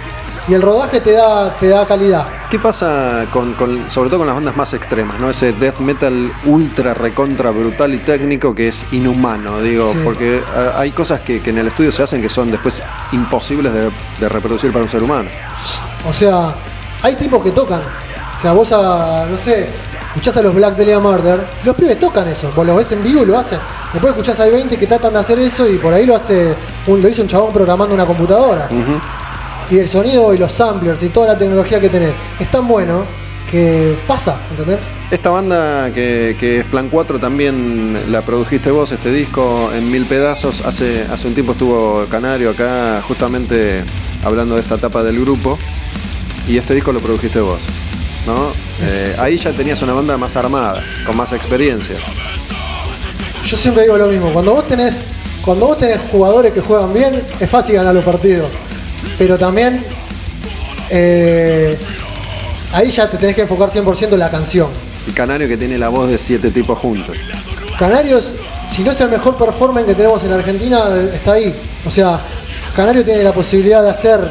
[0.48, 2.24] Y el rodaje te da, te da calidad.
[2.52, 5.28] ¿Qué pasa con, con- sobre todo con las bandas más extremas, ¿no?
[5.32, 10.00] Ese death metal ultra recontra brutal y técnico que es inhumano, digo, Sí.
[10.04, 10.42] porque eh,
[10.76, 12.84] hay cosas que, que en el estudio se hacen que son después
[13.14, 13.90] imposibles de,
[14.20, 15.28] de reproducir para un ser humano.
[16.08, 16.54] O sea,
[17.02, 17.82] hay tipos que tocan.
[18.38, 19.68] O sea, vos a, no sé,
[20.16, 22.50] escuchás a los Black Dahlia Murder, los pibes tocan eso.
[22.56, 23.60] Vos los ves en vivo y lo hacen.
[23.92, 26.56] Después escuchás a 20 que tratan de hacer eso y por ahí lo hace,
[26.88, 28.70] un, lo hizo un chabón programando una computadora.
[29.70, 33.04] Y el sonido y los samplers y toda la tecnología que tenés es tan bueno
[33.52, 34.80] que pasa, ¿entendés?
[35.12, 40.08] Esta banda que, que es Plan 4 también la produjiste vos, este disco en mil
[40.08, 40.62] pedazos.
[40.62, 43.84] Hace, hace un tiempo estuvo Canario acá justamente
[44.24, 45.60] hablando de esta etapa del grupo.
[46.48, 47.60] Y este disco lo produjiste vos.
[48.26, 48.52] ¿no?
[48.82, 51.96] Eh, ahí ya tenías una banda más armada, con más experiencia.
[53.46, 54.98] Yo siempre digo lo mismo, cuando vos tenés,
[55.44, 58.50] cuando vos tenés jugadores que juegan bien, es fácil ganar los partidos.
[59.18, 59.84] Pero también
[60.90, 61.78] eh,
[62.74, 64.70] ahí ya te tenés que enfocar 100% en la canción.
[65.08, 67.18] Y Canario que tiene la voz de siete tipos juntos.
[67.78, 68.34] Canarios,
[68.68, 71.54] si no es el mejor performance que tenemos en Argentina, está ahí.
[71.86, 72.20] O sea,
[72.76, 74.30] Canario tiene la posibilidad de hacer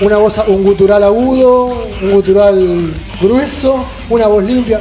[0.00, 4.80] una voz, un gutural agudo, un gutural grueso, una voz limpia.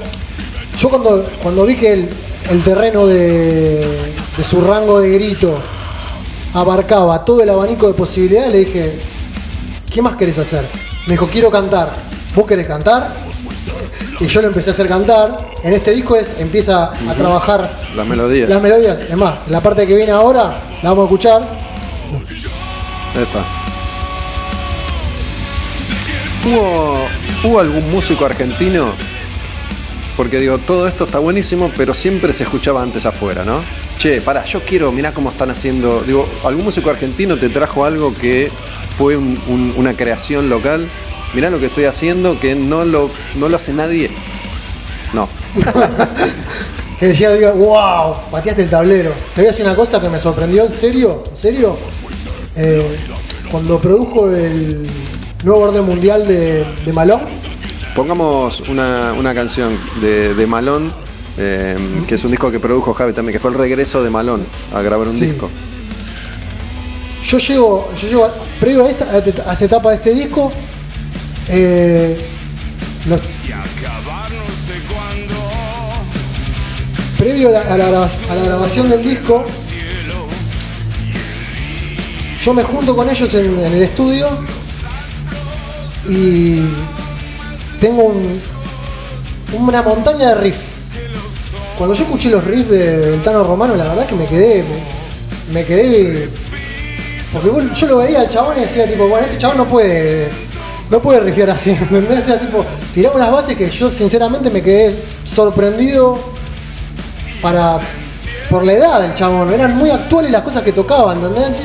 [0.80, 2.10] Yo cuando, cuando vi que el,
[2.50, 3.80] el terreno de,
[4.38, 5.56] de su rango de grito
[6.54, 9.00] abarcaba todo el abanico de posibilidades, le dije,
[9.94, 10.68] ¿qué más querés hacer?
[11.08, 11.92] Me dijo, quiero cantar.
[12.36, 13.14] ¿Vos querés cantar?
[14.20, 15.38] Y yo lo empecé a hacer cantar.
[15.64, 18.50] En este disco es, empieza a trabajar Las melodías.
[18.50, 19.00] las melodías.
[19.10, 21.48] Es más, la parte que viene ahora, la vamos a escuchar.
[23.20, 23.44] Esta.
[26.46, 27.08] ¿Hubo,
[27.44, 28.94] ¿Hubo algún músico argentino?
[30.18, 33.62] Porque digo, todo esto está buenísimo, pero siempre se escuchaba antes afuera, ¿no?
[33.98, 36.02] Che, pará, yo quiero, mirá cómo están haciendo.
[36.02, 38.52] Digo, ¿algún músico argentino te trajo algo que
[38.98, 40.88] fue un- un- una creación local?
[41.34, 44.10] Mirá lo que estoy haciendo, que no lo, no lo hace nadie.
[45.14, 45.30] No.
[47.00, 49.12] Que decía, digo, wow, pateaste el tablero.
[49.34, 51.24] Te voy a decir una cosa que me sorprendió, ¿en serio?
[51.32, 51.76] ¿En serio?
[52.56, 52.96] Eh,
[53.50, 54.86] cuando produjo el
[55.44, 57.22] nuevo orden mundial de, de Malón,
[57.96, 60.94] Pongamos una, una canción de, de Malón,
[61.38, 61.76] eh,
[62.08, 64.82] que es un disco que produjo Javi también, que fue el regreso de Malón a
[64.82, 65.26] grabar un Sí.
[65.26, 65.50] disco.
[67.28, 70.52] yo llego, yo llego, a- previo a esta, a esta- etapa de este disco,
[71.50, 72.18] eh,
[73.08, 73.20] los-
[77.18, 79.46] previo a la, a la a la grabación del disco,
[82.44, 84.28] yo me junto con ellos en, en el estudio
[86.10, 86.60] y
[87.80, 88.41] tengo un-
[89.53, 90.57] una montaña de riff.
[91.78, 94.64] Cuando yo escuché los riffs de, del Tano Romano, la verdad que me quedé,
[95.53, 96.30] me, quedé
[97.34, 100.30] porque yo lo veía al chabón y decía tipo, bueno, este chabón no puede,
[100.90, 102.28] no puede rifear así, ¿entendés?
[102.30, 106.19] O tipo, tiraba unas bases que yo sinceramente me quedé sorprendido
[107.41, 107.80] para
[108.49, 109.52] por la edad del chabón.
[109.53, 111.57] Eran muy actuales las cosas que tocaban, ¿entendés?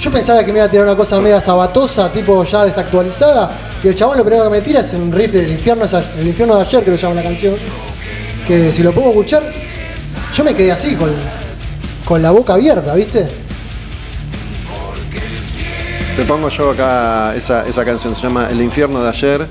[0.00, 3.50] Yo pensaba que me iba a tirar una cosa media sabatosa, tipo ya desactualizada,
[3.82, 5.84] y el chabón lo primero que me tira es un riff del infierno,
[6.18, 7.54] el infierno de ayer, que lo llama la canción.
[8.46, 9.42] Que si lo a escuchar,
[10.34, 11.10] yo me quedé así, con,
[12.04, 13.26] con la boca abierta, ¿viste?
[16.14, 19.46] Te pongo yo acá esa, esa canción, se llama El infierno de ayer.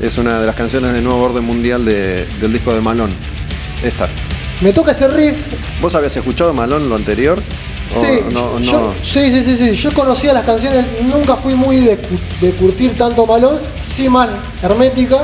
[0.00, 3.10] Es una de las canciones del nuevo orden mundial de- del disco de Malón.
[3.82, 4.08] Esta.
[4.60, 5.38] Me toca ese riff,
[5.80, 7.42] ¿Vos habías escuchado Malón lo anterior?
[7.94, 8.58] ¿O Sí, no, no?
[8.58, 9.72] yo, sí, sí, sí, sí.
[9.74, 11.98] Yo conocía las canciones, nunca fui muy de,
[12.40, 14.28] de curtir tanto malón, sí más
[14.62, 15.22] hermética,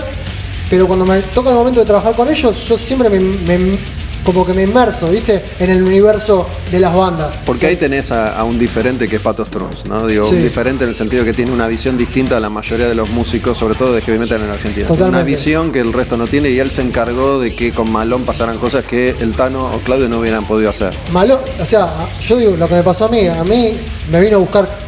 [0.70, 3.78] pero cuando me toca el momento de trabajar con ellos, yo siempre me, me-
[4.24, 5.44] como que me inmerso, ¿viste?
[5.58, 7.34] En el universo de las bandas.
[7.44, 10.06] Porque ahí tenés a, a un diferente que es Pato Strunz, ¿no?
[10.06, 10.36] Digo, Sí.
[10.36, 13.10] un diferente en el sentido que tiene una visión distinta a la mayoría de los
[13.10, 14.86] músicos, sobre todo de heavy metal en Argentina.
[14.90, 18.24] Una visión que el resto no tiene y él se encargó de que con Malón
[18.24, 20.96] pasaran cosas que el Tano o Claudio no hubieran podido hacer.
[21.10, 21.88] Malón, o sea,
[22.20, 23.72] yo digo, lo que me pasó a mí, a mí
[24.10, 24.78] me vino a buscar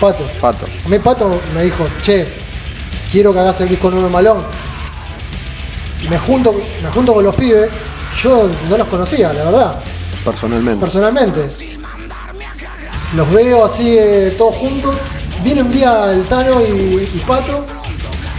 [0.00, 0.24] Pato.
[0.40, 0.64] Pato.
[0.84, 2.26] A mí Pato me dijo, che,
[3.12, 4.38] quiero que hagas el disco nuevo de Malón.
[6.08, 6.52] Me junto,
[6.82, 7.70] me junto con los pibes,
[8.22, 9.78] yo no los conocía, la verdad.
[10.24, 10.80] Personalmente.
[10.80, 11.48] personalmente.
[13.16, 14.94] Los veo así eh, todos juntos
[15.42, 17.64] viene un día el Tano y, y Pato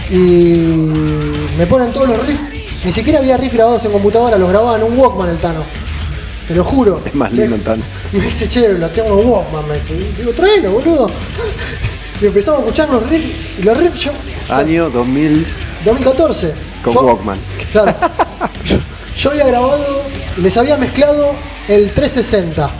[0.08, 0.14] y
[1.58, 2.84] me ponen todos los riffs.
[2.84, 5.64] Ni siquiera había riffs grabados en computadora, los grababan en un Walkman el Tano.
[6.46, 7.02] Te lo juro.
[7.04, 7.82] Es más lindo el Tano.
[8.12, 9.94] Y me dice, che, lo tengo en Walkman, me dice.
[10.18, 11.08] Digo, tráelo, boludo.
[12.20, 13.28] Y empezamos a escuchar los riffs.
[13.58, 14.12] Y los riffs yo.
[14.48, 15.46] Año 2000
[15.84, 16.54] 2014.
[16.82, 17.38] con Yo- Walkman.
[17.72, 17.94] Claro.
[19.20, 20.02] Yo, había grabado,
[20.38, 21.34] les había mezclado
[21.68, 22.70] el 360,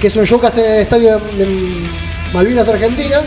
[0.00, 1.72] que es un show que hacen en el estadio de, de
[2.34, 3.20] Malvinas, Argentina.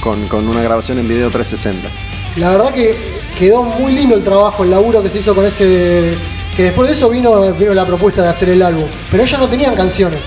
[0.00, 1.88] Con, con una grabación en video 360.
[2.36, 2.96] La verdad que
[3.36, 6.14] quedó muy lindo el trabajo, el laburo que se hizo con ese.
[6.56, 8.84] Que después de eso vino, vino la propuesta de hacer el álbum.
[9.10, 10.20] Pero ellos no tenían canciones.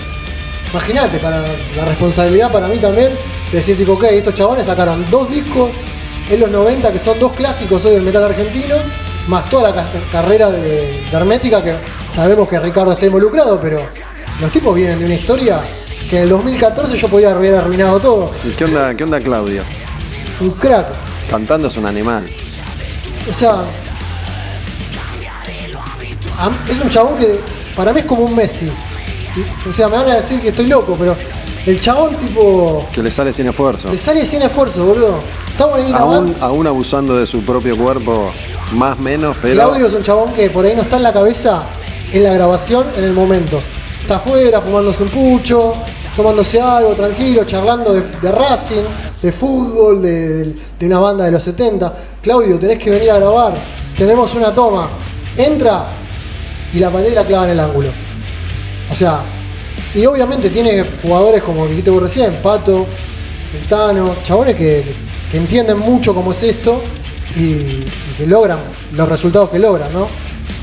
[0.70, 1.40] Imagínate, para
[1.76, 3.08] la responsabilidad para mí también,
[3.50, 5.70] de decir tipo, ok, estos chabones sacaron dos discos
[6.30, 8.76] en los 90 que son dos clásicos hoy del metal argentino,
[9.28, 11.74] más toda la ca- carrera de, de Hermética, que
[12.14, 13.82] sabemos que Ricardo está involucrado, pero
[14.40, 15.60] los tipos vienen de una historia
[16.10, 18.30] que en el 2014 yo podía haber arruinado todo.
[18.44, 19.62] ¿Y qué onda, qué onda Claudio?
[20.40, 20.86] Un crack.
[21.30, 22.26] Cantando es un animal.
[23.30, 23.56] O sea,
[26.68, 27.38] es un chabón que
[27.76, 28.70] para mí es como un Messi.
[29.68, 31.16] O sea, me van a decir que estoy loco, pero
[31.64, 33.90] el chabón tipo Que le sale sin esfuerzo.
[33.90, 35.18] le sale sin esfuerzo, boludo.
[35.48, 38.30] Estamos ahí Aún, aún abusando de su propio cuerpo,
[38.72, 39.54] más menos, pero.
[39.54, 41.64] Claudio es un chabón que por ahí no está en la cabeza
[42.12, 43.60] en la grabación en el momento.
[44.00, 45.72] Está afuera fumándose un pucho,
[46.14, 48.82] tomándose algo tranquilo, charlando de, de Racing,
[49.22, 51.94] de fútbol, de, de una banda de los 70.
[52.20, 53.54] Claudio, tenés que venir a grabar.
[53.96, 54.90] Tenemos una toma.
[55.36, 55.88] Entra
[56.74, 57.88] y la patea y la clava en el ángulo.
[58.90, 59.20] O sea,
[59.94, 62.86] y obviamente tiene jugadores como dijiste vos recién, Pato,
[63.68, 64.94] Tano, chabones que,
[65.30, 66.82] que entienden mucho cómo es esto
[67.36, 67.80] y
[68.14, 68.60] que logran
[68.92, 70.08] los resultados que logran, ¿no?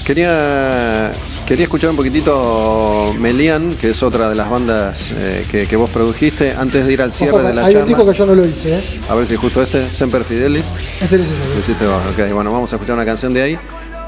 [0.05, 1.11] Quería,
[1.45, 5.89] quería escuchar un poquitito Melian, que es otra de las bandas eh, que, que vos
[5.89, 7.85] produjiste, antes de ir al cierre Ojo, de la hay un charla.
[7.87, 8.83] disco que yo no lo hice, ¿eh?
[9.07, 10.65] A ver si justo este, Semper Fidelis.
[10.99, 11.53] Ese lo hice yo.
[11.53, 12.33] Lo hiciste vos, ok.
[12.33, 13.59] Bueno, vamos a escuchar una canción de ahí.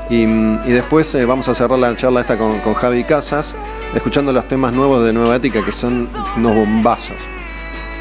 [0.09, 3.53] Y, y después eh, vamos a cerrar la charla esta con, con Javi Casas,
[3.95, 7.15] escuchando los temas nuevos de Nueva Ética, que son unos bombazos.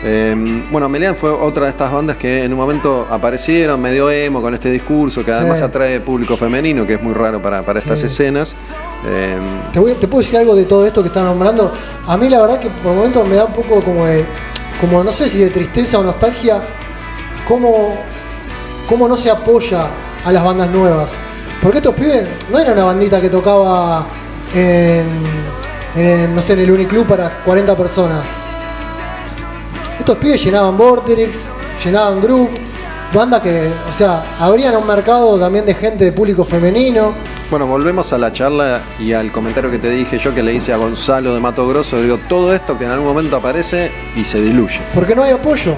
[0.03, 4.41] Eh, bueno, Melian fue otra de estas bandas que en un momento aparecieron medio emo
[4.41, 5.65] con este discurso, que además Sí.
[5.65, 8.07] atrae público femenino, que es muy raro para, para estas Sí.
[8.07, 8.55] escenas.
[9.07, 9.37] Eh,
[9.73, 11.73] Te, voy- te puedo decir algo de todo esto que están nombrando.
[12.07, 14.25] A mí la verdad que por momentos me da un poco como de,
[14.81, 16.63] como no sé si de tristeza o nostalgia,
[17.47, 17.95] cómo,
[18.89, 19.87] cómo no se apoya
[20.25, 21.11] a las bandas nuevas.
[21.63, 24.07] Porque estos pibes no era una bandita que tocaba
[24.55, 25.05] en,
[25.95, 28.21] en, no sé, en el Uniclub para 40 personas.
[30.01, 31.41] Estos pibes llenaban Vorterix,
[31.85, 32.49] llenaban Group,
[33.13, 37.13] bandas que, o sea, abrían un mercado también de gente de público femenino.
[37.51, 40.73] Bueno, volvemos a la charla y al comentario que te dije yo que le hice
[40.73, 42.01] a Gonzalo de Mato Grosso.
[42.01, 44.81] Digo, todo esto que en algún momento aparece y se diluye.
[44.95, 45.75] Porque no hay apoyo.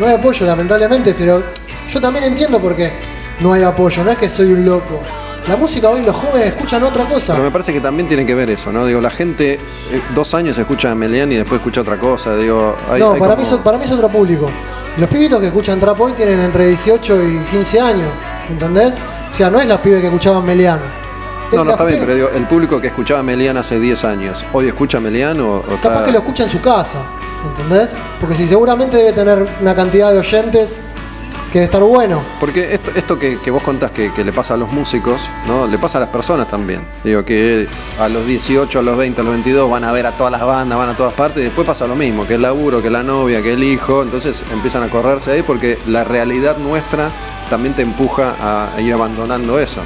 [0.00, 1.44] No hay apoyo, lamentablemente, pero
[1.92, 2.90] yo también entiendo por qué
[3.38, 4.02] no hay apoyo.
[4.02, 5.00] No es que soy un loco.
[5.48, 7.32] La música hoy los jóvenes escuchan otra cosa.
[7.32, 8.86] Pero me parece que también tiene que ver eso, ¿no?
[8.86, 9.58] Digo, la gente eh,
[10.14, 12.36] dos años escucha a Melian y después escucha otra cosa.
[12.36, 14.48] Digo, hay, no, hay para, como- mí es, para mí es otro público.
[14.98, 18.08] Los pibitos que escuchan trap hoy tienen entre 18 y 15 años.
[18.48, 18.94] ¿Entendés?
[19.32, 20.82] O sea, no es los pibes que escuchaban Meliano.
[21.50, 23.78] Es No, no, las está bien, pero digo, el público que escuchaba a Melian hace
[23.80, 26.60] 10 años, ¿hoy escucha a Melian o, o Capaz está- que lo escucha en su
[26.60, 26.98] casa.
[27.44, 27.90] ¿Entendés?
[28.20, 30.78] Porque si seguramente debe tener una cantidad de oyentes
[31.52, 32.22] que debe estar bueno.
[32.40, 35.66] Porque esto, esto que, que vos contás que, que le pasa a los músicos, ¿no?
[35.66, 36.86] Le pasa a las personas también.
[37.04, 37.68] Digo que
[38.00, 40.40] a los 18, a los 20, a los 22 van a ver a todas las
[40.40, 43.02] bandas, van a todas partes y después pasa lo mismo, que el laburo, que la
[43.02, 47.10] novia, que el hijo, entonces empiezan a correrse ahí porque la realidad nuestra
[47.50, 49.82] también te empuja a, a ir abandonando eso.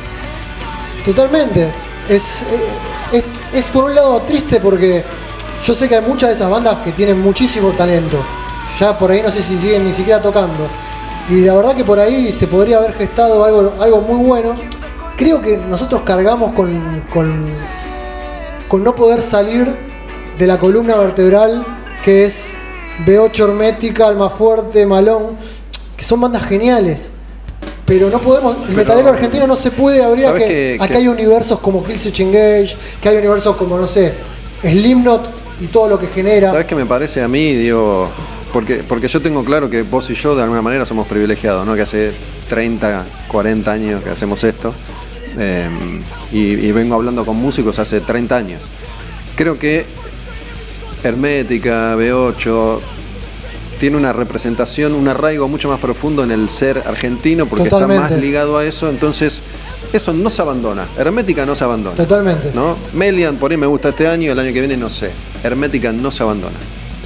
[1.04, 1.72] Totalmente.
[2.08, 2.66] Es, eh,
[3.12, 5.04] es, es por un lado triste porque
[5.64, 8.18] yo sé que hay muchas de esas bandas que tienen muchísimo talento.
[8.78, 10.68] Ya por ahí no sé si siguen ni siquiera tocando.
[11.30, 14.54] Y la verdad que por ahí se podría haber gestado algo, algo muy bueno.
[15.16, 17.46] Creo que nosotros cargamos con, con,
[18.68, 19.66] con no poder salir
[20.38, 21.64] de la columna vertebral
[22.04, 22.50] que es
[23.06, 25.36] B8 Hermética, Almafuerte, Malón,
[25.96, 27.10] que son bandas geniales.
[27.86, 30.76] Pero no podemos, el Pero- metalero argentino no se puede abrir a ¿Sabes que, que-
[30.76, 34.14] acá que- hay universos como Killswitch Engage, que hay universos como, no sé,
[34.60, 35.30] Slipknot
[35.60, 36.50] y todo lo que genera.
[36.50, 37.54] ¿Sabes qué me parece a mí?
[37.54, 38.08] Digo,
[38.56, 41.74] porque, porque yo tengo claro que vos y yo de alguna manera somos privilegiados, ¿no?
[41.74, 42.14] Que hace
[42.48, 44.72] 30, 40 años que hacemos esto.
[45.38, 45.68] eh,
[46.32, 48.62] y, y vengo hablando con músicos hace 30 años.
[49.36, 49.84] Creo que
[51.04, 52.80] Hermética, B8,
[53.78, 58.10] tiene una representación, un arraigo mucho más profundo en el ser argentino porque está más
[58.12, 58.88] ligado a eso.
[58.88, 59.42] Entonces,
[59.92, 60.88] eso no se abandona.
[60.96, 61.96] Hermética no se abandona.
[61.96, 62.52] Totalmente.
[62.54, 62.78] ¿no?
[62.94, 65.10] Melian por ahí me gusta este año, el año que viene no sé.
[65.42, 66.56] Hermética no se abandona.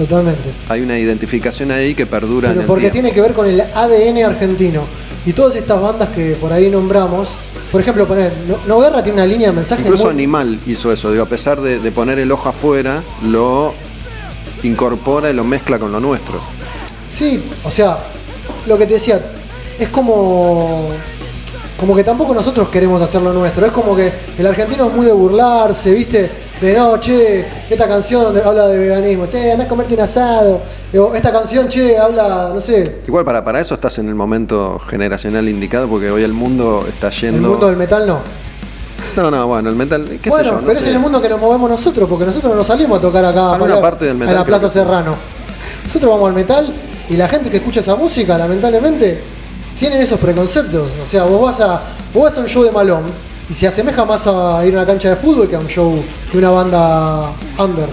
[0.01, 0.51] Totalmente.
[0.71, 2.95] Hay una identificación ahí que perdura en Pero el porque tiempo.
[2.95, 4.85] tiene que ver con el ADN argentino.
[5.27, 7.29] Y todas estas bandas que por ahí nombramos,
[7.71, 10.91] por ejemplo, poner, no, No Guerra tiene una línea de mensaje Incluso muy- Animal hizo
[10.91, 13.75] eso, digo, a pesar de, de poner el ojo afuera, lo
[14.63, 16.41] incorpora y lo mezcla con lo nuestro.
[17.11, 17.99] Sí, o sea,
[18.67, 19.21] lo que te decía,
[19.79, 20.89] es como.
[21.79, 23.65] Como que tampoco nosotros queremos hacer lo nuestro.
[23.67, 26.31] Es como que el argentino es muy de burlarse, ¿viste?
[26.61, 29.27] De no, che, esta canción habla de veganismo.
[29.27, 30.61] Che, andá a comerte un asado.
[30.95, 34.79] O, esta canción, che, habla, no sé, Igual para, para eso estás en el momento
[34.89, 37.49] generacional indicado, porque hoy el mundo está el yendo.
[37.49, 38.21] mundo del metal no.
[39.17, 41.21] No, no, bueno, el metal, qué bueno, sé yo, no pero es en el mundo
[41.23, 44.37] que nos movemos nosotros, porque nosotros no salimos a tocar acá para- parte del metal
[44.37, 44.69] a la Plaza.
[44.69, 45.17] Serrano.
[45.85, 46.73] Nosotros vamos al metal
[47.09, 49.21] y la gente que escucha esa música, lamentablemente,
[49.79, 50.91] tienen esos preconceptos.
[51.03, 51.81] O sea, vos vas a,
[52.13, 53.05] vos vas a un show de Malón
[53.51, 56.03] y se asemeja más a ir a una cancha de fútbol que a un show
[56.33, 57.89] de una banda under.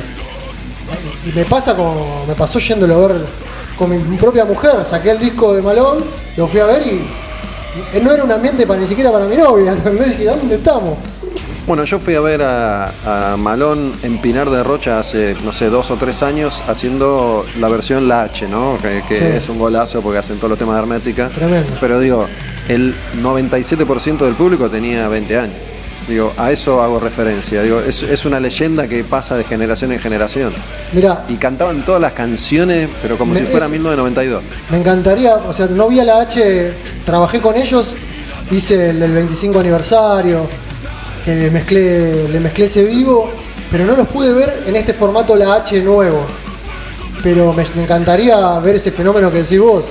[1.25, 3.25] Y me pasa como me pasó yéndolo a ver
[3.77, 6.03] con mi propia mujer, saqué el disco de Malón,
[6.35, 9.71] lo fui a ver y no era un ambiente para ni siquiera para mi novia,
[9.73, 10.09] ¿entendés?
[10.11, 10.97] Dije, ¿dónde estamos?
[11.67, 15.69] Bueno, yo fui a ver a, a Malón en Pinar de Rocha hace, no sé,
[15.69, 18.77] dos o tres años haciendo la versión La H, ¿no?
[18.81, 19.23] Que, que Sí.
[19.25, 21.27] es un golazo porque hacen todos los temas de Hermética.
[21.27, 21.73] Tremendo.
[21.81, 22.25] Pero digo,
[22.67, 25.55] el 97% del público tenía 20 años.
[26.07, 27.61] Digo, a eso hago referencia.
[27.63, 30.53] Digo, es, es una leyenda que pasa de generación en generación.
[30.93, 34.41] Mirá, Y cantaban todas las canciones, pero como si fuera es- 1992.
[34.69, 36.73] Me encantaría, o sea, no vi a la H,
[37.05, 37.93] trabajé con ellos,
[38.51, 40.47] hice el del 25 aniversario,
[41.25, 43.29] que le mezclé, le mezclé ese vivo,
[43.69, 46.25] pero no los pude ver en este formato la H nuevo.
[47.21, 49.83] Pero me, me encantaría ver ese fenómeno que decís vos,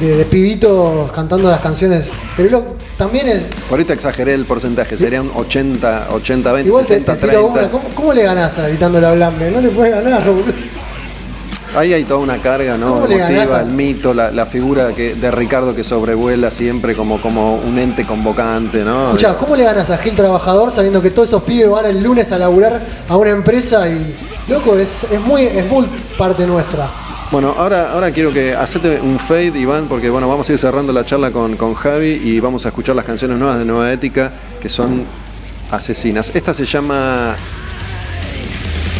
[0.00, 2.10] de, de pibitos cantando las canciones.
[2.36, 6.94] Pero lo- también es, Ahorita exageré el porcentaje, sería un 80, 80, 20, igual te,
[6.94, 7.52] 70, te tiro 30.
[7.60, 9.50] una, ¿cómo, cómo le ganás a Gritando la Blande?
[9.52, 10.24] No le puedes ganar.
[11.76, 12.94] Ahí hay toda una carga, ¿no?
[12.94, 16.96] ¿Cómo le ganás Emotiva, el mito, la, la figura que, de Ricardo que sobrevuela siempre
[16.96, 19.08] como, como un ente convocante, ¿no?
[19.08, 22.32] Escuchá, ¿cómo le ganas a Gil Trabajador sabiendo que todos esos pibes van el lunes
[22.32, 24.16] a laburar a una empresa y.
[24.48, 26.88] Loco, es, es muy, es muy parte nuestra.
[27.30, 30.92] Bueno, ahora, ahora quiero que hacete un fade, Iván, porque bueno, vamos a ir cerrando
[30.94, 34.32] la charla con, con Javi y vamos a escuchar las canciones nuevas de Nueva Ética
[34.60, 35.04] que son
[35.70, 36.32] asesinas.
[36.34, 37.36] Esta se llama.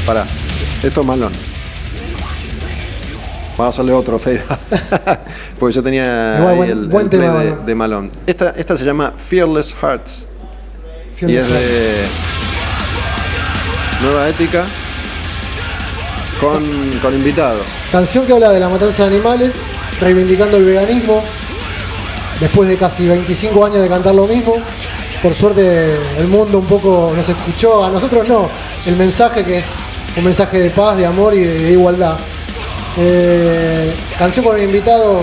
[0.04, 0.26] Pará,
[0.82, 1.32] esto es malón.
[3.56, 4.42] Vamos a hacerle otro fade.
[5.58, 7.66] porque yo tenía ahí buen- el, buen el tema, play de, Malón.
[7.66, 8.10] de malón.
[8.26, 10.28] Esta, esta se llama Fearless Hearts.
[11.22, 12.04] Y es de
[14.02, 14.64] Nueva Ética
[16.40, 17.66] con, invitados.
[17.90, 19.54] Canción que habla de la matanza de animales,
[20.00, 21.22] reivindicando el veganismo,
[22.40, 24.56] después de casi 25 años de cantar lo mismo.
[25.22, 28.48] Por suerte el mundo un poco nos escuchó, a nosotros no.
[28.86, 29.64] El mensaje que es
[30.16, 32.16] un mensaje de paz, de amor y de, de igualdad.
[32.96, 35.20] Eh, canción con el invitado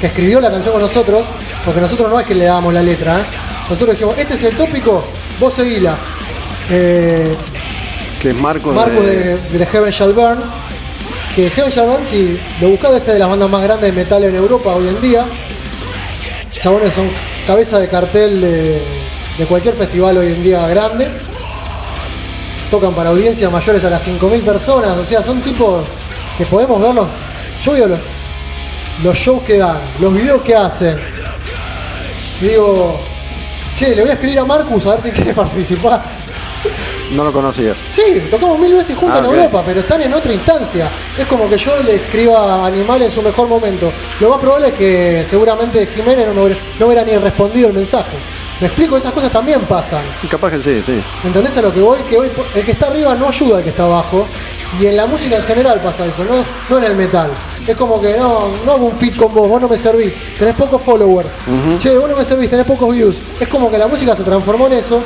[0.00, 1.24] que escribió la canción con nosotros,
[1.64, 3.24] porque nosotros no es que le damos la letra, ¿eh?
[3.68, 5.04] nosotros dijimos, este es el tópico,
[5.38, 5.96] vos seguila.
[6.70, 7.36] Eh,
[8.20, 10.38] Que es Marco, Marcos de, Heaven Shall Burn.
[11.34, 14.22] Que Heaven Shall Burn, si lo buscás, es de las bandas más grandes de metal
[14.24, 15.24] en Europa hoy en día.
[16.50, 17.08] Chabones son
[17.46, 21.08] cabeza de cartel de, cualquier festival hoy en día grande.
[22.70, 24.98] Tocan para audiencias mayores a las 5.000 personas.
[24.98, 25.82] O sea, son tipos
[26.36, 27.06] que podemos verlos.
[27.64, 28.00] Yo veo los,
[29.02, 30.98] los shows que dan, los videos que hacen.
[32.42, 33.00] Digo,
[33.76, 36.19] che, le voy a escribir a Marcus a ver si quiere participar.
[37.10, 37.76] No lo conocías.
[37.90, 39.34] Sí, tocamos mil veces juntos Ah, en.
[39.34, 40.90] Europa, pero están en otra instancia.
[41.18, 43.92] Es como que yo le escriba Animal en su mejor momento.
[44.20, 48.16] Lo más probable es que seguramente Jiménez no me no hubiera ni respondido el mensaje.
[48.60, 50.02] Me explico, esas cosas también pasan.
[50.22, 51.02] Y capaz que sí, sí.
[51.24, 51.98] ¿Entendés a lo que voy?
[52.08, 54.26] Que hoy el que está arriba no ayuda al que está abajo.
[54.80, 57.28] Y en la música en general pasa eso, no, no en el metal.
[57.66, 60.54] Es como que no, no hago un fit con vos, vos no me servís, tenés
[60.54, 61.32] pocos followers.
[61.78, 63.16] Che, vos no me servís, tenés pocos views.
[63.40, 65.02] Es como que la música se transformó en eso.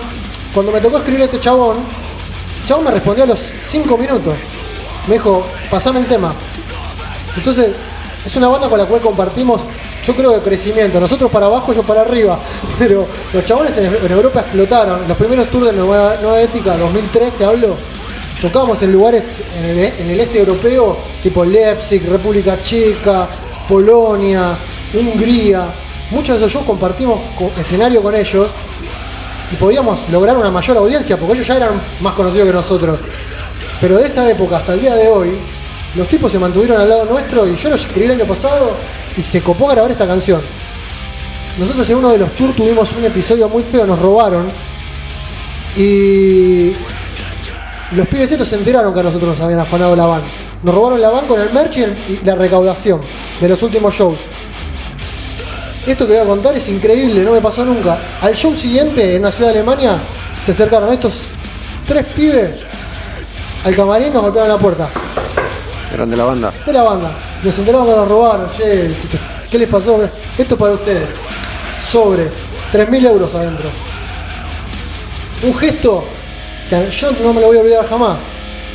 [0.55, 4.35] Cuando me tocó escribir a este chabón, el chabón me respondió a los 5 minutos.
[5.09, 6.33] Me dijo, pasame el tema.
[7.37, 7.73] Entonces,
[8.25, 9.61] es una banda con la cual compartimos,
[10.07, 11.01] yo creo, de crecimiento.
[11.01, 12.39] Nosotros para abajo, yo para arriba.
[12.79, 15.07] Pero los chabones en, Europa explotaron.
[15.09, 17.77] Los primeros tours de Nueva, Ética, 2003, te hablo,
[18.41, 23.27] tocábamos en lugares en el, este europeo, tipo Leipzig, República Checa,
[23.69, 24.57] Polonia,
[24.95, 25.67] Hungría.
[26.11, 28.47] Muchos de esos shows compartimos co- escenario con ellos
[29.55, 32.99] y podíamos lograr una mayor audiencia porque ellos ya eran más conocidos que nosotros.
[33.81, 35.31] Pero de esa época hasta el día de hoy,
[35.95, 38.73] los tipos se mantuvieron al lado nuestro y yo los escribí el año pasado
[39.17, 40.41] y se copó a grabar esta canción.
[41.57, 44.49] Nosotros en uno de los tours tuvimos un episodio muy feo, nos robaron
[45.77, 46.73] y
[47.93, 50.23] los pibes estos se enteraron que a nosotros nos habían afanado la van.
[50.65, 53.01] Nos robaron la banca con el merch y la recaudación
[53.41, 54.19] de los últimos shows.
[55.87, 57.99] Esto que voy a contar es increíble, no me pasó nunca.
[58.23, 59.99] Al show siguiente, en una ciudad de Alemania,
[60.45, 61.25] se acercaron estos
[61.87, 62.65] tres pibes
[63.65, 64.89] al camarín nos golpearon la puerta
[65.93, 66.53] Eran de la banda.
[66.67, 67.11] de la banda.
[67.43, 68.51] Nos enteramos que nos robaron.
[68.51, 68.95] Che,
[69.51, 70.03] ¿qué les pasó?
[70.37, 71.09] Esto es para ustedes.
[71.83, 72.25] Sobre
[72.73, 73.71] 3.000 euros adentro.
[75.45, 76.05] Un gesto
[76.69, 78.19] que yo no me lo voy a olvidar jamás.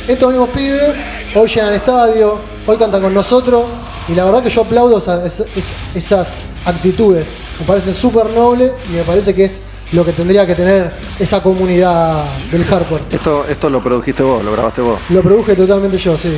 [0.08, 0.94] Estos mismos pibes
[1.36, 3.64] hoy llenan el estadio, hoy cantan con nosotros.
[4.08, 7.26] Y la verdad que yo aplaudo esa- esa- es- esas actitudes.
[7.60, 9.60] Me parecen súper nobles y me parece que es
[9.92, 13.02] lo que tendría que tener esa comunidad del hardcore.
[13.10, 14.98] Esto, esto lo produjiste vos, lo grabaste vos.
[15.10, 16.36] Lo produje totalmente yo, sí.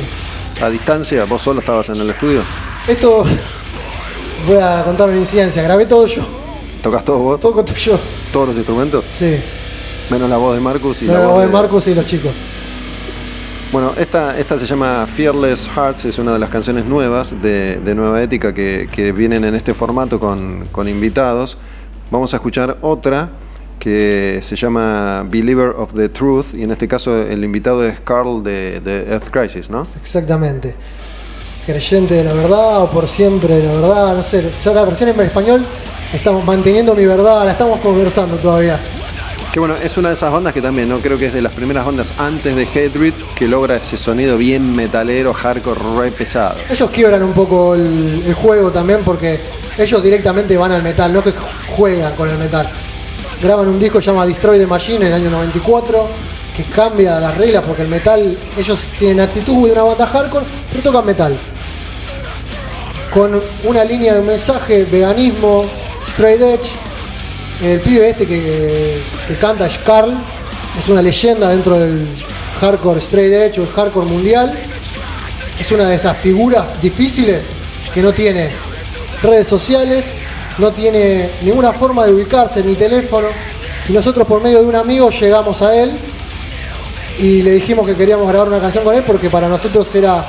[0.61, 2.41] A distancia, vos solo estabas en el estudio.
[2.87, 3.23] Esto
[4.47, 5.61] voy a contar una incidencia.
[5.63, 6.21] Grabé todo yo.
[6.81, 7.39] ¿Tocas todo vos?
[7.39, 7.97] Todo conté yo.
[8.31, 9.05] ¿Todos los instrumentos?
[9.17, 9.39] Sí.
[10.09, 12.35] Menos la voz de Marcus y Pero la voz voz de Marcus y los chicos.
[13.73, 18.21] Bueno, esta, esta se llama Fearless Hearts, es una de las canciones nuevas de, Nueva
[18.21, 21.57] Ética que, que vienen en este formato con, con invitados.
[22.11, 23.29] Vamos a escuchar otra
[23.79, 28.43] que se llama Believer of the Truth y en este caso el invitado es Carl
[28.43, 29.87] de, de Earth Crisis, ¿no?
[29.99, 30.75] Exactamente.
[31.65, 34.51] Creyente de la verdad o por siempre de la verdad, no sé.
[34.63, 35.65] Ya la versión en español
[36.13, 38.79] estamos manteniendo mi verdad, la estamos conversando todavía.
[39.53, 40.99] Que bueno, es una de esas bandas que también, ¿no?
[40.99, 44.75] Creo que es de las primeras bandas antes de Hatred que logra ese sonido bien
[44.75, 46.55] metalero, hardcore, re pesado.
[46.71, 49.39] Ellos quiebran un poco el, el juego también porque
[49.77, 51.35] ellos directamente van al metal, no que
[51.75, 52.67] juegan con el metal.
[53.43, 56.07] Graban un disco que se llama Destroy the Machine en el año 94,
[56.57, 60.81] que cambia las reglas porque el metal, ellos tienen actitud de una banda hardcore, pero
[60.81, 61.37] tocan metal.
[63.13, 65.65] Con una línea de mensaje, veganismo,
[66.07, 66.71] straight edge.
[67.61, 69.01] El pibe este que,
[69.39, 70.13] canta es Carl,
[70.79, 72.07] es una leyenda dentro del
[72.59, 74.57] hardcore straight edge o el hardcore mundial
[75.59, 77.41] es una de esas figuras difíciles
[77.93, 78.49] que no tiene
[79.21, 80.05] redes sociales,
[80.57, 83.27] no tiene ninguna forma de ubicarse, ni teléfono.
[83.87, 85.91] Y nosotros por medio de un amigo llegamos a él
[87.19, 90.25] y le dijimos que queríamos grabar una canción con él porque para nosotros era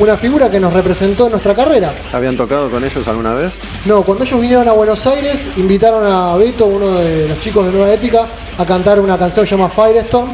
[0.00, 1.94] una figura que nos representó en nuestra carrera.
[2.12, 3.58] ¿Habían tocado con ellos alguna vez?
[3.84, 7.72] No, cuando ellos vinieron a Buenos Aires, invitaron a Beto, uno de los chicos de
[7.72, 8.26] Nueva Ética,
[8.58, 10.28] a cantar una canción que se llama Firestorm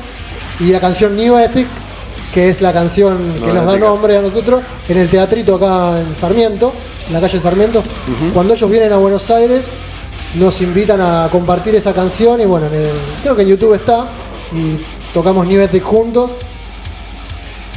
[0.60, 1.66] y la canción New Ethic,
[2.32, 6.14] que es la canción que nos da nombre a nosotros, en el teatrito acá en
[6.16, 6.72] Sarmiento,
[7.08, 7.82] en la calle Sarmiento.
[8.32, 9.66] Cuando ellos vienen a Buenos Aires,
[10.36, 12.90] nos invitan a compartir esa canción y bueno, en el-
[13.22, 14.06] creo que en YouTube está
[14.52, 14.76] y
[15.12, 16.30] tocamos New Ethic juntos.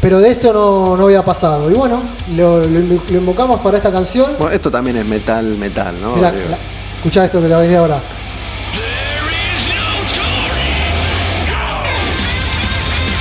[0.03, 1.71] Pero de eso no, no había pasado.
[1.71, 2.03] Y bueno,
[2.35, 4.33] lo, lo invo- lo invocamos para esta canción.
[4.37, 6.15] Bueno, esto también es metal, metal, ¿no?
[6.17, 6.57] Mirá, la-
[6.97, 8.01] escuchá esto que te va a venir ahora.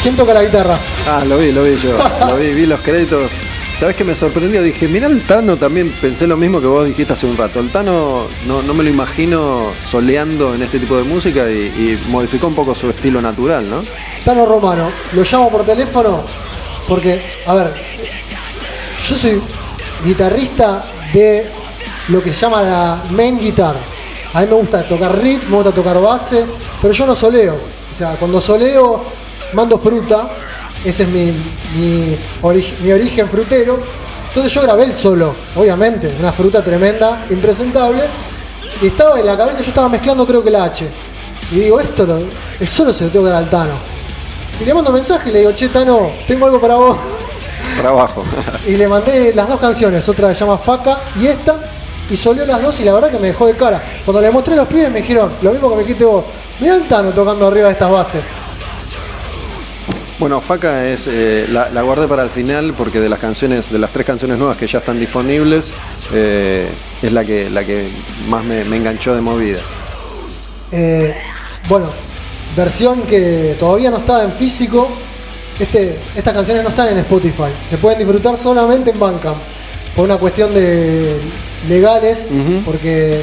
[0.02, 0.76] ¿Quién toca la guitarra?
[1.08, 1.96] Ah, lo vi, lo vi yo.
[2.26, 3.32] lo vi, vi los créditos.
[3.76, 4.62] ¿Sabes qué me sorprendió?
[4.62, 7.60] Dije, mira el Tano también, pensé lo mismo que vos dijiste hace un rato.
[7.60, 12.02] El Tano no, no me lo imagino soleando en este tipo de música y, y
[12.08, 13.82] modificó un poco su estilo natural, ¿no?
[14.24, 14.90] Tano Romano.
[15.12, 16.24] Lo llamo por teléfono
[16.88, 17.72] porque, a ver,
[19.08, 19.40] yo soy
[20.04, 21.46] guitarrista de
[22.08, 23.74] lo que se llama la main guitar.
[24.34, 26.44] A mí me gusta tocar riff, me gusta tocar base,
[26.80, 27.54] pero yo no soleo.
[27.94, 29.02] O sea, cuando soleo,
[29.52, 30.28] mando fruta.
[30.84, 31.26] Ese es mi,
[31.76, 33.78] mi, ori- mi origen frutero.
[34.28, 38.02] Entonces yo grabé el solo, obviamente, una fruta tremenda, impresentable.
[38.80, 40.88] Y estaba en la cabeza, yo estaba mezclando creo que la H.
[41.52, 42.18] Y digo, esto lo-
[42.58, 43.74] el solo se lo tengo que dar al Tano.
[44.62, 46.96] Y le mando un mensaje y le digo, che Tano, tengo algo para vos.
[47.78, 48.24] Trabajo.
[48.66, 51.58] Y le mandé las dos canciones, otra que se llama Faca y esta,
[52.08, 53.82] y soleó las dos y la verdad que me dejó de cara.
[54.04, 56.24] Cuando le mostré a los pibes me dijeron, lo mismo que me dijiste vos,
[56.60, 58.22] mirá el Tano tocando arriba de estas bases.
[60.20, 63.80] Bueno, Faca es, eh, la, la guardé para el final porque de las canciones, de
[63.80, 65.72] las tres canciones nuevas que ya están disponibles,
[66.12, 66.68] eh,
[67.02, 67.88] es la que, la que
[68.28, 69.58] más me, me enganchó de movida.
[70.70, 71.16] Eh,
[71.68, 71.86] bueno,
[72.56, 74.88] versión que todavía no está en físico.
[75.58, 77.50] Este, estas canciones no están en Spotify.
[77.68, 79.36] Se pueden disfrutar solamente en Bandcamp.
[79.94, 81.16] Por una cuestión de
[81.68, 82.30] legales.
[82.64, 83.22] Porque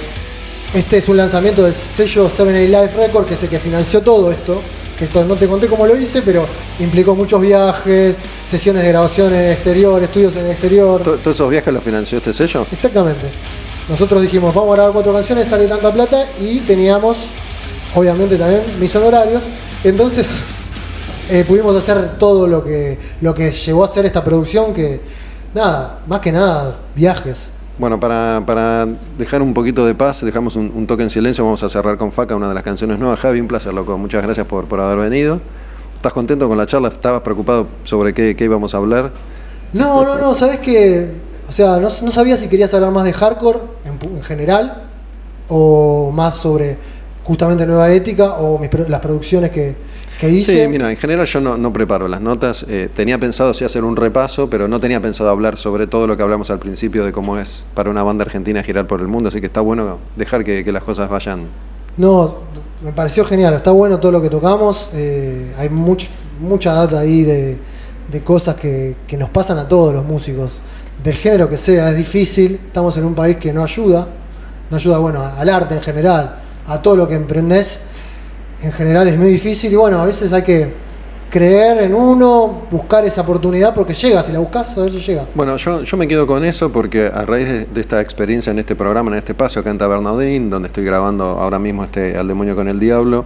[0.74, 4.32] este es un lanzamiento del sello 7 Live Record, que es el que financió todo
[4.32, 4.62] esto.
[4.98, 6.46] Que esto no te conté cómo lo hice, pero
[6.80, 8.18] implicó muchos viajes,
[8.50, 11.02] sesiones de grabación en el exterior, estudios en el exterior.
[11.02, 12.68] ¿To- ¿Todos esos viajes los financió este sello?
[12.72, 13.26] Exactamente.
[13.88, 17.18] Nosotros dijimos, vamos a grabar cuatro canciones, sale tanta plata y teníamos,
[17.96, 19.44] obviamente también, mis honorarios.
[19.84, 20.44] Entonces
[21.30, 25.00] eh, pudimos hacer todo lo que, lo que llegó a ser esta producción, que
[25.54, 27.50] nada, más que nada, viajes.
[27.78, 28.88] Bueno, para, para
[29.18, 32.12] dejar un poquito de paz, dejamos un, un toque en silencio, vamos a cerrar con
[32.12, 33.20] Faca, una de las canciones nuevas.
[33.20, 33.98] Javi, un placer, loco.
[33.98, 35.40] Muchas gracias por, por haber venido.
[35.96, 36.90] ¿Estás contento con la charla?
[36.90, 39.12] ¿Estabas preocupado sobre qué, qué íbamos a hablar?
[39.72, 41.12] No, no, no, sabes que.
[41.48, 44.84] O sea, no, no sabía si querías hablar más de hardcore en general
[45.48, 46.78] o más sobre
[47.30, 49.76] justamente Nueva Ética o mis las producciones que,
[50.20, 50.64] que hice.
[50.64, 52.66] Sí, mira, en general yo no, no preparo las notas.
[52.68, 56.18] eh, tenía pensado sí hacer un repaso, pero no tenía pensado hablar sobre todo lo
[56.18, 59.30] que hablamos al principio de cómo es para una banda argentina girar por el mundo,
[59.30, 61.46] así que está bueno dejar que, que las cosas vayan.
[61.98, 62.38] No,
[62.84, 66.10] me pareció genial, está bueno todo lo que tocamos, eh, hay much-
[66.42, 67.60] mucha data ahí de,
[68.12, 70.54] de cosas que, que nos pasan a todos los músicos,
[71.04, 74.08] del género que sea, es difícil, estamos en un país que no ayuda,
[74.72, 76.40] no ayuda, bueno, al arte en general,
[76.70, 77.80] a todo lo que emprendés,
[78.62, 80.72] en general es muy difícil y bueno, a veces hay que
[81.30, 85.26] creer en uno, buscar esa oportunidad porque llega, si la buscas, a veces llega.
[85.36, 88.60] Bueno, yo, yo me quedo con eso porque a raíz de, de esta experiencia en
[88.60, 92.28] este programa, en este espacio acá en Tabernadín, donde estoy grabando ahora mismo este Al
[92.28, 93.26] demonio con el diablo,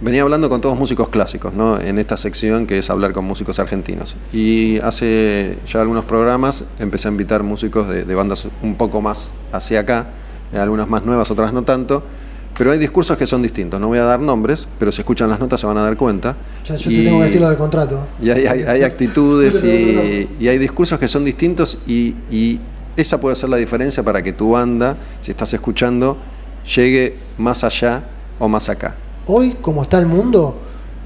[0.00, 1.80] venía hablando con todos músicos clásicos, ¿no?
[1.80, 4.16] En esta sección que es hablar con músicos argentinos.
[4.32, 9.32] Y hace ya algunos programas empecé a invitar músicos de, de bandas un poco más
[9.52, 10.06] hacia acá,
[10.54, 12.02] algunas más nuevas, otras no tanto.
[12.56, 13.80] Pero hay discursos que son distintos.
[13.80, 16.36] No voy a dar nombres, pero si escuchan las notas se van a dar cuenta.
[16.66, 18.00] Ya, yo Y- te tengo que decir lo del contrato.
[18.22, 22.60] y hay, hay- hay actitudes y, y hay discursos que son distintos y, y
[22.96, 26.18] esa puede ser la diferencia para que tu banda, si estás escuchando,
[26.76, 28.04] llegue más allá
[28.38, 28.96] o más acá.
[29.26, 30.58] Hoy, como está el mundo,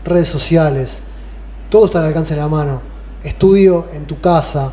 [0.05, 0.99] redes sociales,
[1.71, 2.81] todo está al alcance de la mano.
[3.23, 4.73] Estudio en tu casa,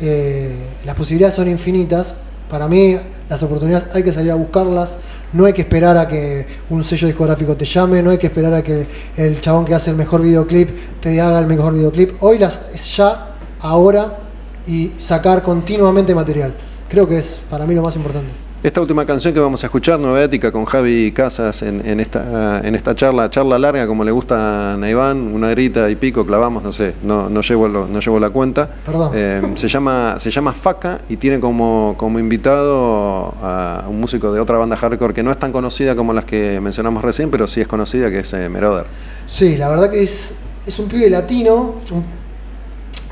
[0.00, 0.54] eh,
[0.84, 2.16] las posibilidades son infinitas.
[2.50, 2.96] Para mí,
[3.28, 4.96] las oportunidades hay que salir a buscarlas.
[5.32, 8.54] No hay que esperar a que un sello discográfico te llame, no hay que esperar
[8.54, 8.86] a que
[9.16, 12.22] el chabón que hace el mejor videoclip te haga el mejor videoclip.
[12.22, 14.18] Hoy las, es ya, ahora
[14.66, 16.54] y sacar continuamente material.
[16.88, 18.47] Creo que es para mí lo más importante.
[18.60, 22.60] Esta última canción que vamos a escuchar, Nueva Ética, con Javi Casas en, en esta,
[22.66, 26.64] en esta charla, charla larga, como le gusta a Iván, una horita y pico, clavamos,
[26.64, 28.68] no sé, no, no, llevo, lo- no llevo la cuenta.
[28.84, 29.12] Perdón.
[29.14, 34.40] Eh, se, llama, se llama Faca y tiene como, como invitado a un músico de
[34.40, 37.60] otra banda hardcore que no es tan conocida como las que mencionamos recién, pero sí
[37.60, 38.86] es conocida, que es eh, Meroder.
[39.28, 40.34] Sí, la verdad que es,
[40.66, 41.74] es un pibe latino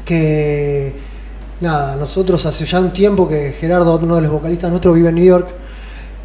[0.05, 0.93] que,
[1.61, 5.15] nada, nosotros hace ya un tiempo que Gerardo, uno de los vocalistas nuestros, vive en
[5.17, 5.49] New York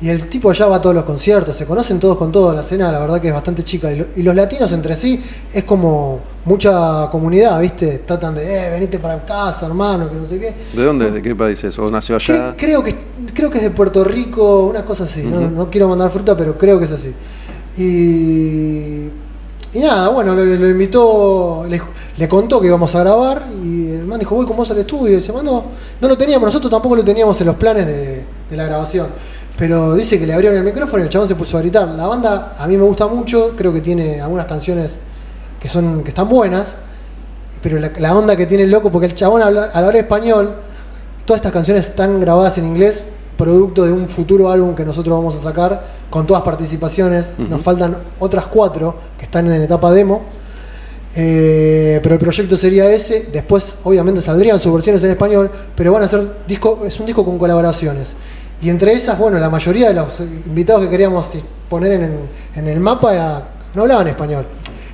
[0.02, 2.62] y el tipo allá va a todos los conciertos, se conocen todos con todos, la
[2.62, 5.64] escena la verdad que es bastante chica y, lo- y los latinos entre sí es
[5.64, 8.00] como mucha comunidad, ¿viste?
[8.00, 10.56] Tratan de, eh, venite para casa, hermano, que no sé qué.
[10.76, 11.12] ¿De dónde?
[11.12, 11.78] ¿De qué país es?
[11.78, 12.34] ¿O nació allá?
[12.34, 12.96] Cre- creo, que,
[13.34, 15.22] creo que es de Puerto Rico, una cosa así.
[15.22, 17.14] no, no quiero mandar fruta, pero creo que es así.
[17.78, 19.10] Y,
[19.74, 21.82] y nada, bueno, lo, invitó, le,
[22.18, 25.18] le contó que íbamos a grabar y el man dijo, voy con vos al estudio.
[25.18, 25.64] Y se mandó,
[26.02, 29.08] no lo teníamos, nosotros tampoco lo teníamos en los planes de, la grabación.
[29.58, 31.88] Pero dice que le abrieron el micrófono y el chabón se puso a gritar.
[31.88, 34.98] La banda a mí me gusta mucho, creo que tiene algunas canciones
[35.62, 36.68] que, son, que están buenas.
[37.64, 40.52] Pero la, la onda que tiene el loco, porque el chabón habla- al hablar español,
[41.26, 43.04] todas estas canciones están grabadas en inglés,
[43.38, 47.32] producto de un futuro álbum que nosotros vamos a sacar, con todas participaciones.
[47.40, 50.22] Nos faltan otras cuatro que están en etapa demo.
[51.16, 53.30] Eh, pero el proyecto sería ese.
[53.34, 57.26] Después, obviamente, saldrían sus versiones en español, pero van a ser disco, es un disco
[57.26, 58.10] con colaboraciones.
[58.62, 61.28] Y entre esas, bueno, la mayoría de los invitados que queríamos
[61.68, 62.20] poner en,
[62.56, 63.44] en el mapa
[63.74, 64.46] no hablaban español.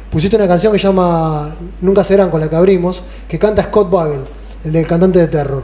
[0.09, 3.89] Pusiste una canción que se llama Nunca serán con la que abrimos, que canta Scott
[3.89, 4.21] Bagel,
[4.63, 5.63] el del cantante de terror.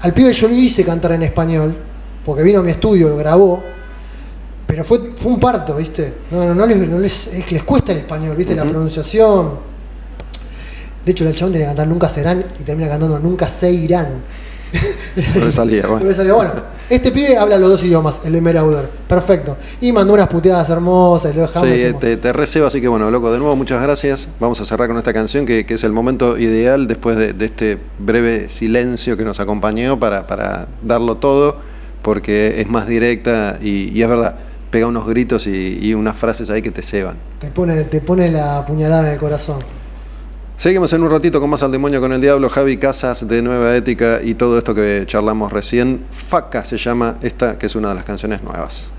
[0.00, 1.74] Al pibe yo lo hice cantar en español,
[2.24, 3.62] porque vino a mi estudio, lo grabó,
[4.66, 6.12] pero fue, fue un parto, ¿viste?
[6.30, 8.54] No, no, no les, no les, les cuesta el español, ¿viste?
[8.54, 9.50] La pronunciación.
[11.04, 14.08] De hecho, el chabón tiene que cantar Nunca serán y termina cantando Nunca se irán.
[15.36, 16.12] Resalía, bueno.
[16.12, 16.52] Salió, bueno,
[16.90, 18.88] este pibe habla los dos idiomas, el de Merauder.
[19.08, 19.56] Perfecto.
[19.80, 21.68] Y mandó unas puteadas hermosas y lo dejamos.
[21.70, 24.28] Sí, como- te, te recebo, así que bueno, loco, de nuevo muchas gracias.
[24.40, 27.44] Vamos a cerrar con esta canción que, que es el momento ideal después de, de
[27.44, 31.56] este breve silencio que nos acompañó para, para darlo todo,
[32.02, 34.34] porque es más directa y, y es verdad,
[34.76, 37.16] pega unos gritos y, y unas frases ahí que te ceban.
[37.40, 39.60] te, pone, te pone la puñalada en el corazón.
[40.54, 43.74] Seguimos en un ratito con más al demonio con el diablo, Javi Casas de Nueva
[43.74, 46.04] Ética y todo esto que charlamos recién.
[46.10, 48.90] Faca se llama esta, que es una de las canciones nuevas.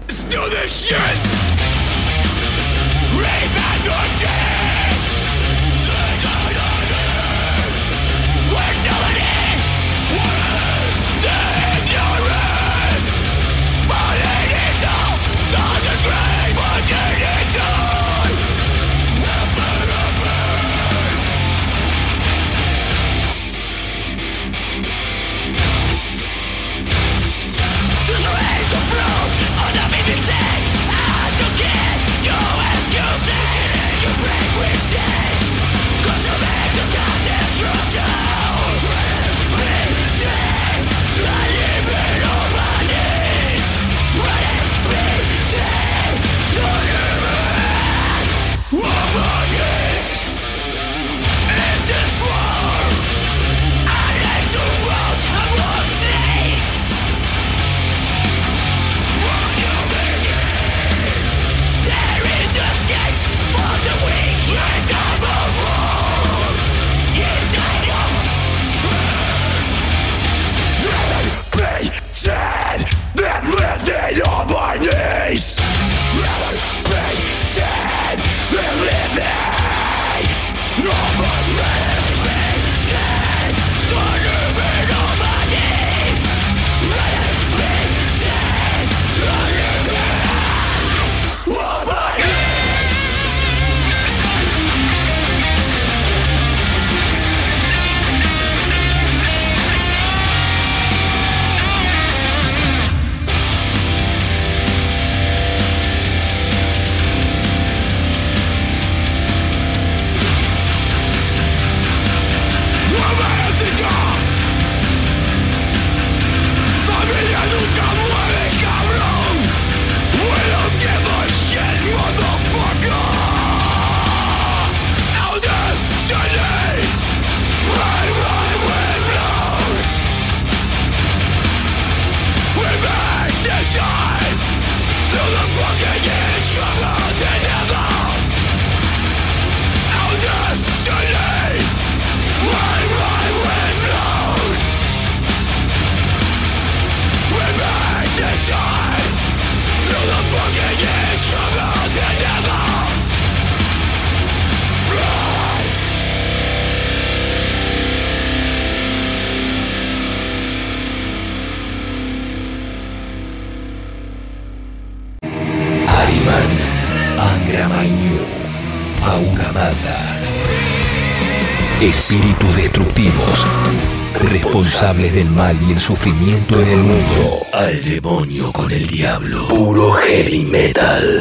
[175.11, 177.37] Del mal y el sufrimiento en el mundo.
[177.53, 179.47] Al demonio con el diablo.
[179.47, 181.19] Puro heavy metal.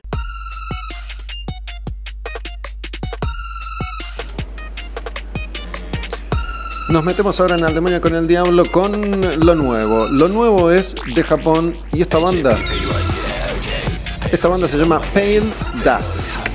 [6.88, 10.06] Nos metemos ahora en el demonio con el diablo con lo nuevo.
[10.08, 12.58] Lo nuevo es de Japón y esta banda.
[14.30, 15.42] Esta banda se llama Pale
[15.84, 16.45] Dusk.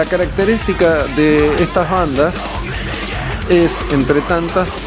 [0.00, 2.36] La característica de estas bandas
[3.50, 4.78] es, entre tantas,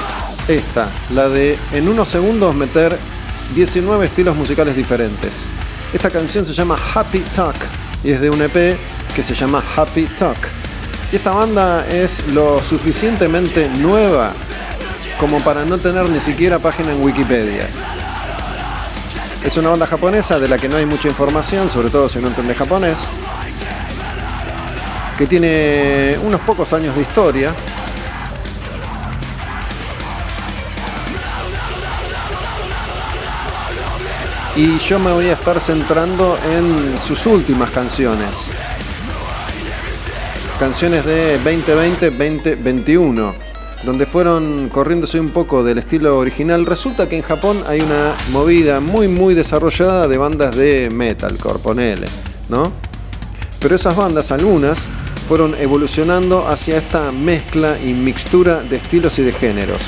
[0.47, 2.97] esta, la de en unos segundos meter
[3.53, 5.49] 19 estilos musicales diferentes.
[5.93, 7.55] Esta canción se llama Happy Talk
[8.03, 8.75] y es de un EP
[9.15, 10.39] que se llama Happy Talk.
[11.11, 14.33] Y esta banda es lo suficientemente nueva
[15.19, 17.67] como para no tener ni siquiera página en Wikipedia.
[19.45, 22.29] Es una banda japonesa de la que no hay mucha información, sobre todo si no
[22.29, 23.07] entiende japonés,
[25.17, 27.53] que tiene unos pocos años de historia.
[34.55, 38.51] Y yo me voy a estar centrando en sus últimas canciones.
[40.59, 43.33] Canciones de 2020-2021,
[43.83, 46.67] donde fueron corriéndose un poco del estilo original.
[46.67, 52.07] Resulta que en Japón hay una movida muy muy desarrollada de bandas de metalcore, ponele,
[52.47, 52.71] ¿no?
[53.59, 54.89] Pero esas bandas, algunas,
[55.35, 59.81] fueron evolucionando hacia esta mezcla y mixtura de estilos y de géneros.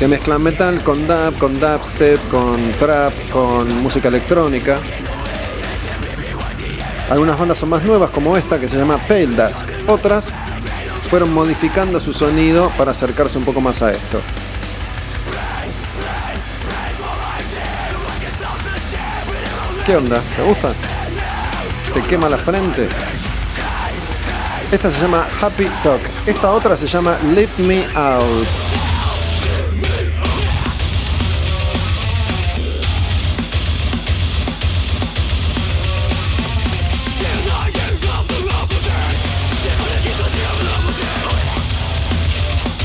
[0.00, 4.80] Que mezclan metal con dub, con dubstep, con trap, con música electrónica.
[7.08, 9.68] Algunas bandas son más nuevas como esta que se llama Pale Dusk.
[9.86, 10.34] Otras
[11.08, 14.20] fueron modificando su sonido para acercarse un poco más a esto.
[19.86, 20.20] ¿Qué onda?
[20.34, 20.72] ¿Te gusta?
[21.94, 22.88] ¿Te quema la frente?
[24.70, 26.02] Esta se llama Happy Talk.
[26.26, 28.48] Esta otra se llama Let Me Out.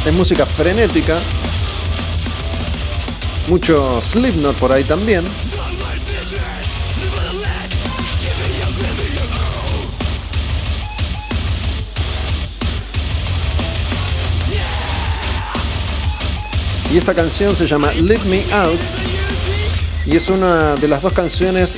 [0.06, 1.20] Es música frenética.
[3.50, 5.26] Mucho Slipknot por ahí también.
[16.94, 18.80] Y esta canción se llama Let Me Out.
[20.06, 21.76] Y es una de las dos canciones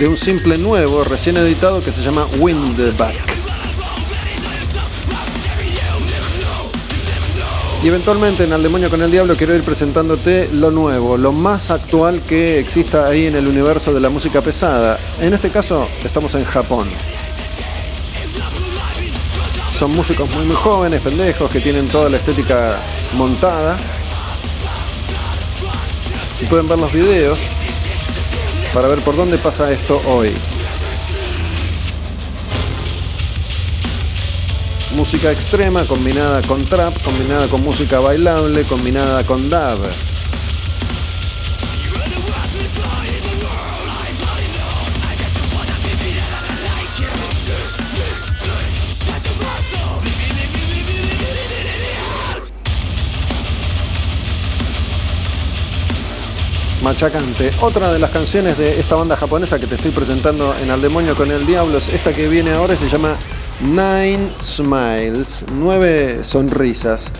[0.00, 3.14] de un simple nuevo, recién editado, que se llama Windback.
[7.84, 11.70] Y eventualmente en Al Demonio con el Diablo quiero ir presentándote lo nuevo, lo más
[11.70, 14.98] actual que exista ahí en el universo de la música pesada.
[15.20, 16.88] En este caso estamos en Japón.
[19.72, 22.76] Son músicos muy muy jóvenes, pendejos, que tienen toda la estética
[23.16, 23.78] montada.
[26.40, 27.40] Y pueden ver los videos
[28.72, 30.32] para ver por dónde pasa esto hoy.
[34.96, 40.09] Música extrema combinada con trap, combinada con música bailable, combinada con dub.
[56.90, 57.52] Machacante.
[57.60, 61.14] Otra de las canciones de esta banda japonesa que te estoy presentando en Al Demonio
[61.14, 63.14] con el Diablo, es esta que viene ahora se llama
[63.60, 67.12] Nine Smiles, nueve sonrisas.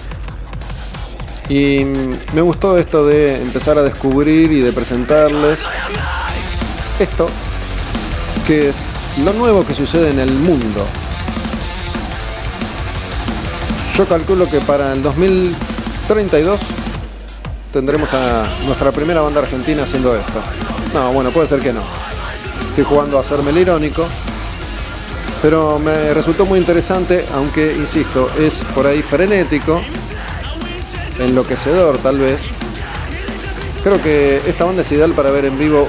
[1.48, 1.84] Y
[2.32, 5.64] me gustó esto de empezar a descubrir y de presentarles
[6.98, 7.28] esto,
[8.48, 8.82] que es
[9.24, 10.84] lo nuevo que sucede en el mundo.
[13.96, 16.60] Yo calculo que para el 2032
[17.72, 20.40] tendremos a nuestra primera banda argentina haciendo esto.
[20.94, 21.82] No, bueno, puede ser que no.
[22.70, 24.06] Estoy jugando a hacerme el irónico.
[25.42, 29.80] Pero me resultó muy interesante, aunque, insisto, es por ahí frenético,
[31.18, 32.48] enloquecedor tal vez.
[33.82, 35.88] Creo que esta banda es ideal para ver en vivo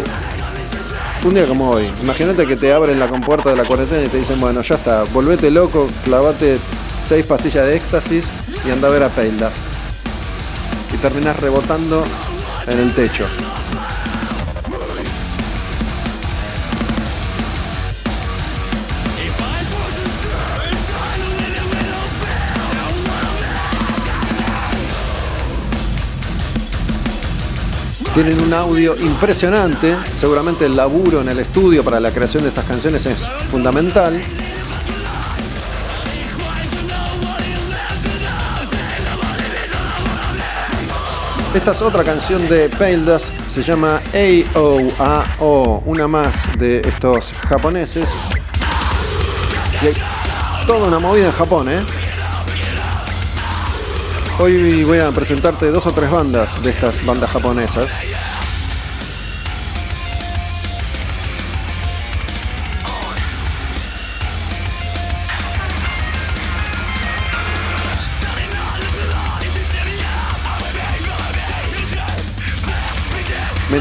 [1.24, 1.92] Un día como hoy.
[2.02, 5.04] Imagínate que te abren la compuerta de la cuarentena y te dicen, bueno, ya está,
[5.14, 6.58] volvete loco, clavate
[6.98, 8.34] seis pastillas de éxtasis
[8.66, 9.32] y anda a ver a Pale
[11.02, 12.04] Y terminás rebotando
[12.68, 13.26] en el techo.
[28.14, 32.66] Tienen un audio impresionante, seguramente el laburo en el estudio para la creación de estas
[32.66, 34.22] canciones es fundamental.
[41.54, 48.16] Esta es otra canción de Pale Dust, se llama AOAO, una más de estos japoneses.
[49.82, 51.82] Y toda una movida en Japón, ¿eh?
[54.40, 57.98] Hoy voy a presentarte dos o tres bandas de estas bandas japonesas.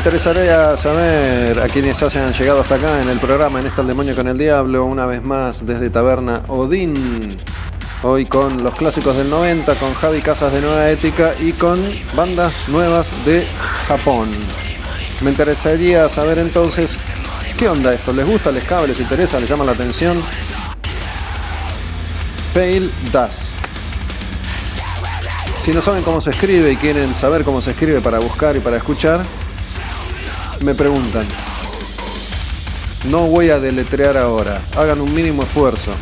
[0.00, 4.16] Interesaría saber a quienes hayan llegado hasta acá en el programa, en esta El Demonio
[4.16, 7.36] con el Diablo, una vez más desde Taberna Odín.
[8.02, 11.78] Hoy con los clásicos del 90, con Javi Casas de Nueva Ética y con
[12.16, 13.46] bandas nuevas de
[13.88, 14.26] Japón.
[15.20, 16.96] Me interesaría saber entonces,
[17.58, 18.14] ¿qué onda esto?
[18.14, 20.22] ¿Les gusta, les cabe, les interesa, les llama la atención?
[22.54, 23.58] Pale Dusk.
[25.62, 28.60] Si no saben cómo se escribe y quieren saber cómo se escribe para buscar y
[28.60, 29.20] para escuchar,
[30.60, 31.26] me preguntan.
[33.08, 34.60] No voy a deletrear ahora.
[34.76, 35.92] Hagan un mínimo esfuerzo.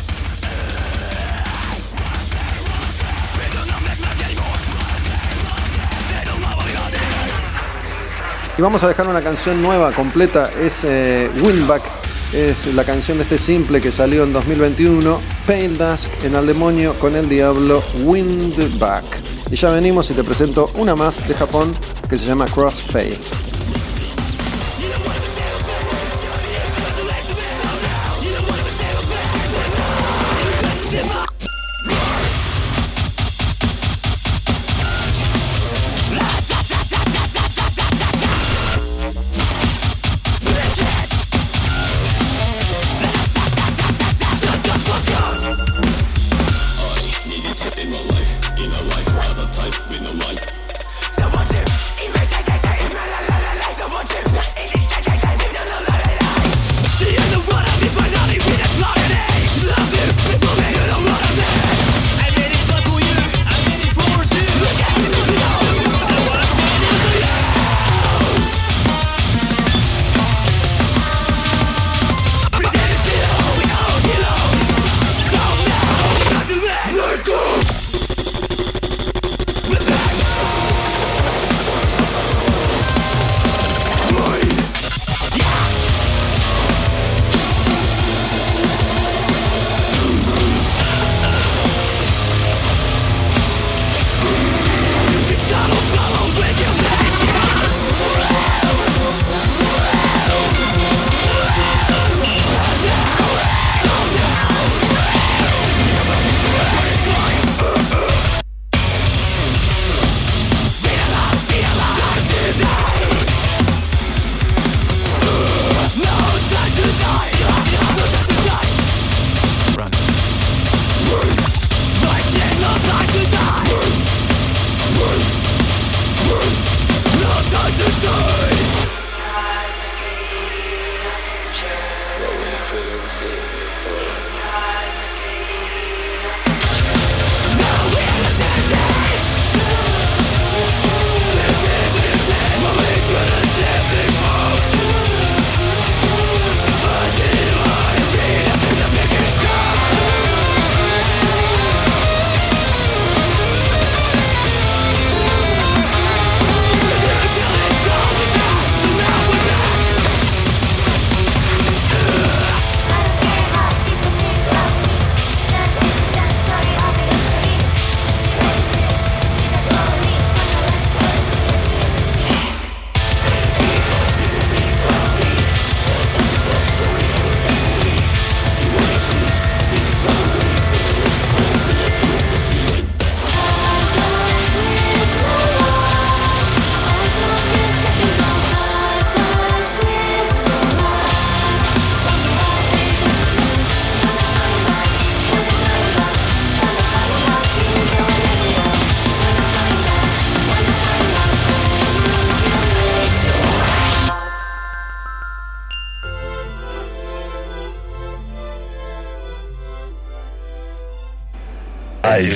[8.57, 10.49] Y vamos a dejar una canción nueva, completa.
[10.59, 11.81] Es eh, Windback.
[12.33, 15.19] Es la canción de este simple que salió en 2021.
[15.47, 19.05] Pale Dusk en Al Demonio con el Diablo Windback.
[19.49, 21.73] Y ya venimos y te presento una más de Japón
[22.09, 23.17] que se llama Crossfade.
[23.17, 23.48] So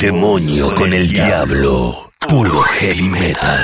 [0.03, 2.11] demonio con el diablo.
[2.27, 3.61] Puro heavy metal.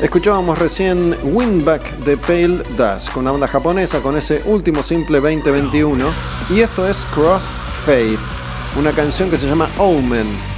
[0.00, 6.06] Escuchábamos recién Windback de Pale Dusk, una banda japonesa con ese último simple 2021.
[6.50, 8.20] Y esto es Cross Faith,
[8.78, 10.51] una canción que se llama Omen.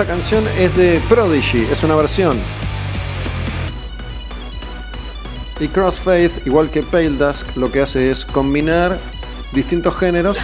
[0.00, 2.40] Esta canción es de Prodigy, es una versión.
[5.60, 8.98] Y Crossfaith, igual que Pale Dusk, lo que hace es combinar
[9.52, 10.38] distintos géneros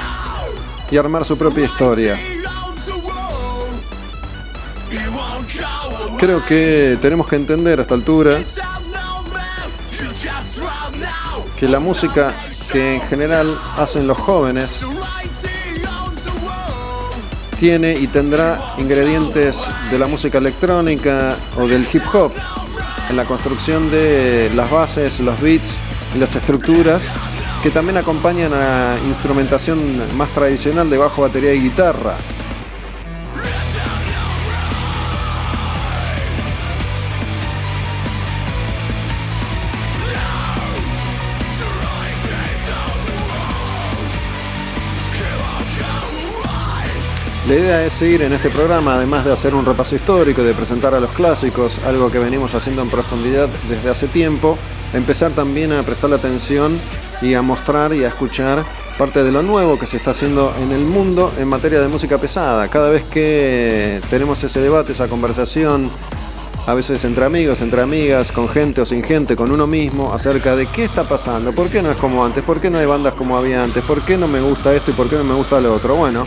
[0.91, 2.21] y armar su propia historia.
[6.19, 8.39] Creo que tenemos que entender a esta altura
[11.59, 12.35] que la música
[12.71, 14.87] que en general hacen los jóvenes
[17.59, 22.33] tiene y tendrá ingredientes de la música electrónica o del hip hop
[23.11, 25.81] en la construcción de las bases, los beats
[26.15, 27.11] y las estructuras
[27.63, 29.79] que también acompañan a instrumentación
[30.17, 32.15] más tradicional de bajo, batería y guitarra.
[47.49, 50.95] La idea es seguir en este programa, además de hacer un repaso histórico, de presentar
[50.95, 54.59] a los clásicos, algo que venimos haciendo en profundidad desde hace tiempo,
[54.93, 56.77] empezar también a prestar atención
[57.23, 58.65] y a mostrar y a escuchar
[58.99, 62.19] parte de lo nuevo que se está haciendo en el mundo en materia de música
[62.19, 62.67] pesada.
[62.67, 65.89] Cada vez que tenemos ese debate, esa conversación,
[66.67, 70.57] a veces entre amigos, entre amigas, con gente o sin gente, con uno mismo, acerca
[70.57, 73.15] de qué está pasando, por qué no es como antes, por qué no hay bandas
[73.15, 75.61] como había antes, por qué no me gusta esto y por qué no me gusta
[75.61, 75.95] lo otro.
[75.95, 76.27] Bueno,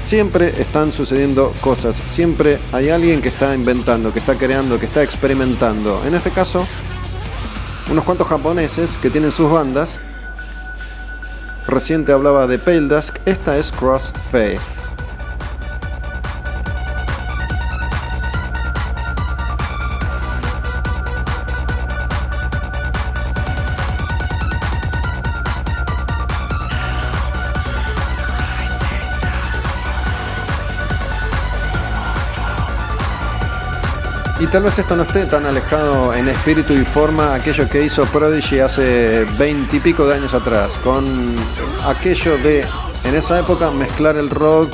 [0.00, 5.02] Siempre están sucediendo cosas, siempre hay alguien que está inventando, que está creando, que está
[5.02, 6.00] experimentando.
[6.06, 6.66] En este caso,
[7.90, 10.00] unos cuantos japoneses que tienen sus bandas.
[11.66, 14.85] Reciente hablaba de Pale Dusk, esta es Cross Faith.
[34.46, 38.04] Y tal vez esto no esté tan alejado en espíritu y forma aquello que hizo
[38.04, 41.34] Prodigy hace veintipico de años atrás, con
[41.84, 42.64] aquello de
[43.02, 44.72] en esa época mezclar el rock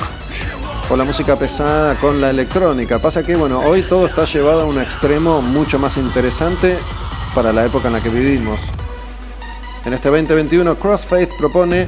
[0.91, 2.99] o la música pesada con la electrónica.
[2.99, 6.77] Pasa que bueno, hoy todo está llevado a un extremo mucho más interesante
[7.33, 8.61] para la época en la que vivimos.
[9.85, 11.87] En este 2021 Crossfaith propone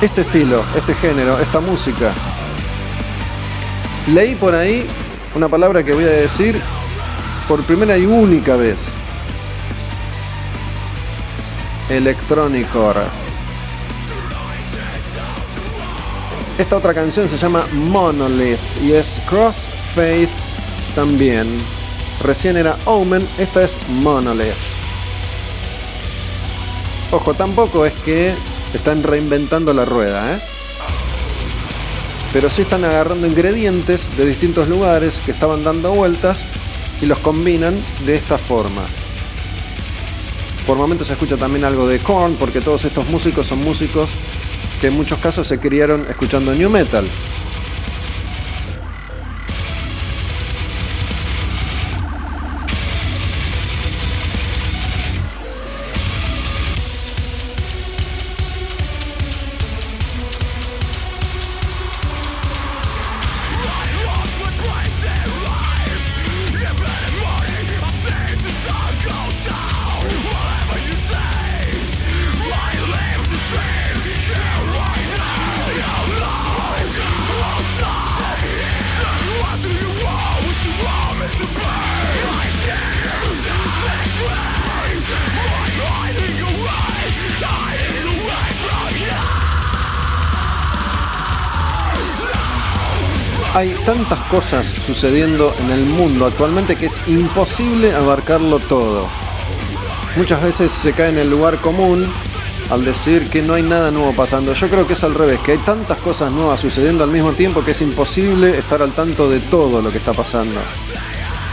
[0.00, 2.12] este estilo, este género, esta música.
[4.08, 4.84] Leí por ahí
[5.34, 6.60] una palabra que voy a decir
[7.48, 8.92] por primera y única vez.
[11.88, 13.02] Electronicore.
[16.58, 20.30] Esta otra canción se llama Monolith y es Cross Faith
[20.94, 21.58] también.
[22.22, 24.54] Recién era Omen, esta es Monolith.
[27.10, 28.34] Ojo, tampoco es que
[28.72, 30.51] están reinventando la rueda, ¿eh?
[32.32, 36.46] Pero sí están agarrando ingredientes de distintos lugares que estaban dando vueltas
[37.00, 37.76] y los combinan
[38.06, 38.82] de esta forma.
[40.66, 44.10] Por momentos se escucha también algo de Korn, porque todos estos músicos son músicos
[44.80, 47.04] que en muchos casos se criaron escuchando new metal.
[94.32, 99.06] Cosas sucediendo en el mundo actualmente que es imposible abarcarlo todo.
[100.16, 102.10] Muchas veces se cae en el lugar común
[102.70, 104.54] al decir que no hay nada nuevo pasando.
[104.54, 107.62] Yo creo que es al revés, que hay tantas cosas nuevas sucediendo al mismo tiempo
[107.62, 110.58] que es imposible estar al tanto de todo lo que está pasando.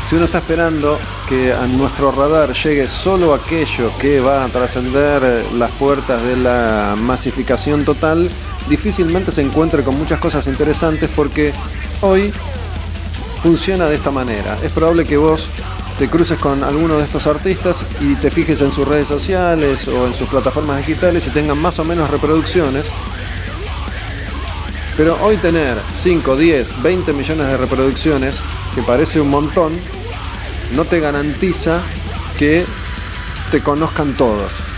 [0.08, 5.46] Si uno está esperando que a nuestro radar llegue solo aquello que va a trascender
[5.54, 8.30] las puertas de la masificación total,
[8.70, 11.52] difícilmente se encuentre con muchas cosas interesantes porque
[12.00, 12.32] hoy
[13.42, 14.58] funciona de esta manera.
[14.64, 15.50] Es probable que vos
[15.98, 20.08] te cruces con alguno de estos artistas y te fijes en sus redes sociales o
[20.08, 22.92] en sus plataformas digitales y tengan más o menos reproducciones.
[24.96, 28.42] Pero hoy tener 5, 10, 20 millones de reproducciones,
[28.76, 29.74] que parece un montón,
[30.74, 31.82] no te garantiza
[32.38, 32.66] que
[33.52, 34.69] te conozcan todos.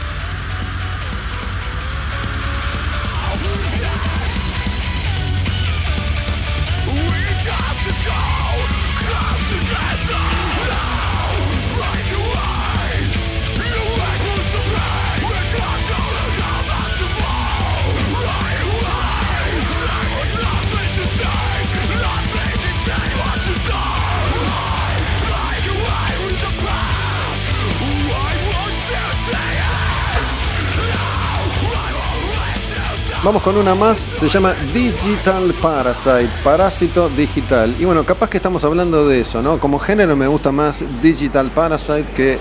[33.24, 37.76] Vamos con una más, se llama Digital Parasite, parásito digital.
[37.78, 39.60] Y bueno, capaz que estamos hablando de eso, ¿no?
[39.60, 42.40] Como género me gusta más Digital Parasite que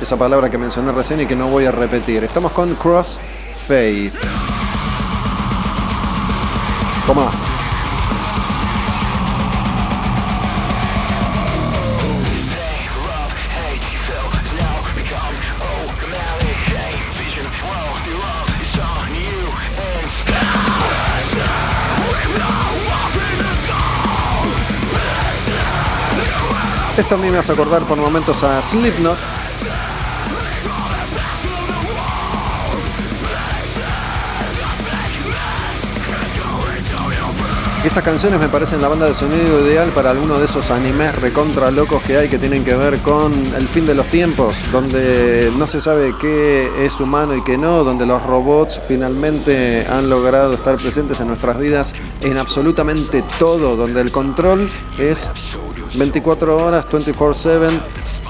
[0.00, 2.24] esa palabra que mencioné recién y que no voy a repetir.
[2.24, 3.20] Estamos con Cross
[3.68, 4.14] Faith.
[7.06, 7.43] Toma.
[27.14, 29.16] A mí me hace acordar por momentos a Slipknot.
[37.84, 41.70] Estas canciones me parecen la banda de sonido ideal para alguno de esos animes recontra
[41.70, 45.66] locos que hay que tienen que ver con el fin de los tiempos, donde no
[45.66, 50.76] se sabe qué es humano y qué no, donde los robots finalmente han logrado estar
[50.78, 55.30] presentes en nuestras vidas en absolutamente todo, donde el control es
[55.96, 57.68] 24 horas, 24/7,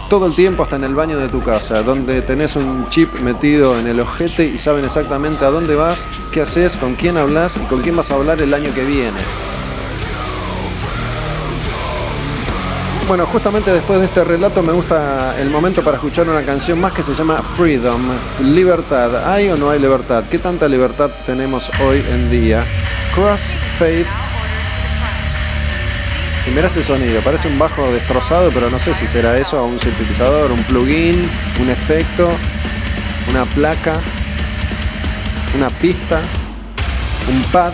[0.09, 3.79] todo el tiempo hasta en el baño de tu casa, donde tenés un chip metido
[3.79, 7.61] en el ojete y saben exactamente a dónde vas, qué haces, con quién hablas y
[7.61, 9.19] con quién vas a hablar el año que viene.
[13.07, 16.93] Bueno, justamente después de este relato me gusta el momento para escuchar una canción más
[16.93, 18.01] que se llama Freedom,
[18.43, 19.31] libertad.
[19.31, 20.25] ¿Hay o no hay libertad?
[20.31, 22.65] ¿Qué tanta libertad tenemos hoy en día?
[23.15, 24.07] Cross Faith
[26.47, 29.81] y mirá ese sonido, parece un bajo destrozado, pero no sé si será eso, un
[29.81, 31.17] sintetizador, un plugin,
[31.61, 32.31] un efecto,
[33.31, 33.95] una placa,
[35.57, 36.21] una pista,
[37.31, 37.73] un pad.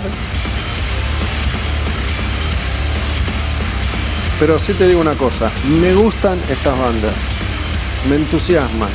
[4.38, 7.14] Pero sí te digo una cosa, me gustan estas bandas,
[8.08, 8.90] me entusiasman.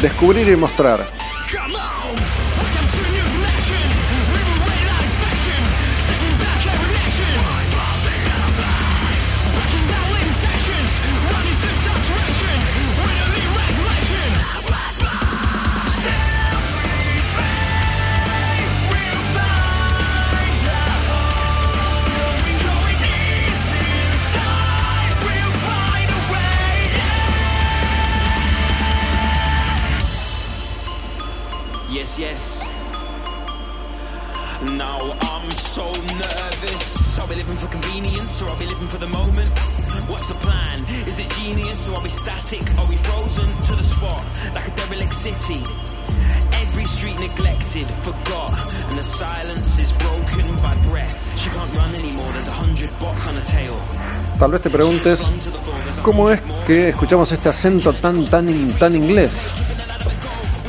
[0.00, 1.06] Descubrir y mostrar.
[45.42, 48.52] Every street neglected, forgot,
[48.84, 51.36] and the silence is broken by breath.
[51.36, 53.76] She can't run anymore, there's a hundred bots on her tail.
[54.38, 55.32] Tal vez te preguntes,
[56.04, 58.46] ¿cómo es que escuchamos este acento tan, tan,
[58.78, 59.50] tan inglés?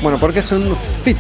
[0.02, 1.20] Bueno, porque es un fit.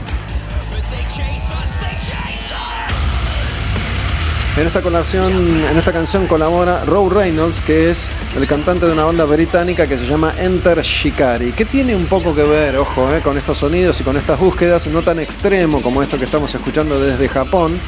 [4.56, 9.04] En esta, colación, en esta canción colabora Row Reynolds, que es el cantante de una
[9.04, 13.22] banda británica que se llama Enter Shikari, que tiene un poco que ver, ojo, eh,
[13.22, 17.00] con estos sonidos y con estas búsquedas, no tan extremo como esto que estamos escuchando
[17.00, 17.80] desde Japón,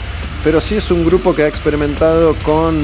[0.44, 2.82] pero sí es un grupo que ha experimentado con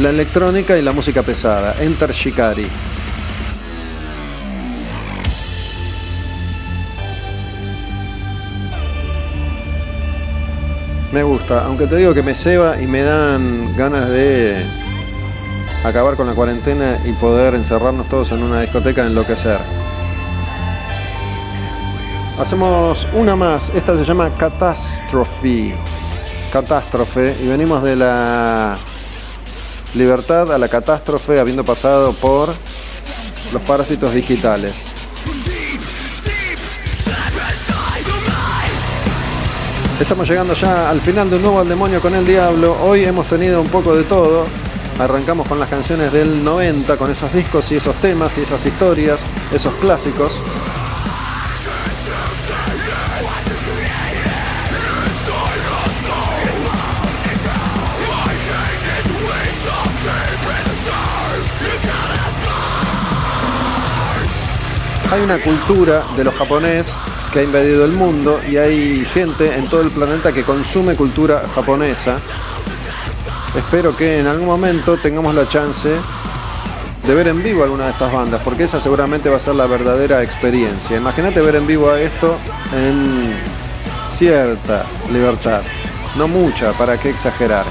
[0.00, 1.76] la electrónica y la música pesada.
[1.78, 2.66] Enter Shikari.
[11.16, 14.54] Me gusta, aunque te digo que me ceba y me dan ganas de
[15.82, 19.58] acabar con la cuarentena y poder encerrarnos todos en una discoteca a enloquecer.
[22.38, 25.74] Hacemos una más, esta se llama Catastrophe.
[26.52, 28.76] Catástrofe y venimos de la
[29.94, 32.50] libertad a la catástrofe habiendo pasado por
[33.54, 34.88] los parásitos digitales.
[40.00, 42.76] Estamos llegando ya al final de un nuevo Al Demonio con el Diablo.
[42.82, 44.46] Hoy hemos tenido un poco de todo.
[44.98, 49.24] Arrancamos con las canciones del 90, con esos discos y esos temas y esas historias,
[49.50, 50.38] esos clásicos.
[65.10, 66.98] Hay una cultura de los japonés
[67.36, 71.42] que ha invadido el mundo y hay gente en todo el planeta que consume cultura
[71.54, 72.16] japonesa.
[73.54, 75.90] Espero que en algún momento tengamos la chance
[77.06, 79.66] de ver en vivo alguna de estas bandas, porque esa seguramente va a ser la
[79.66, 80.96] verdadera experiencia.
[80.96, 82.38] Imagínate ver en vivo a esto
[82.74, 83.34] en
[84.08, 85.60] cierta libertad,
[86.16, 87.66] no mucha, para qué exagerar.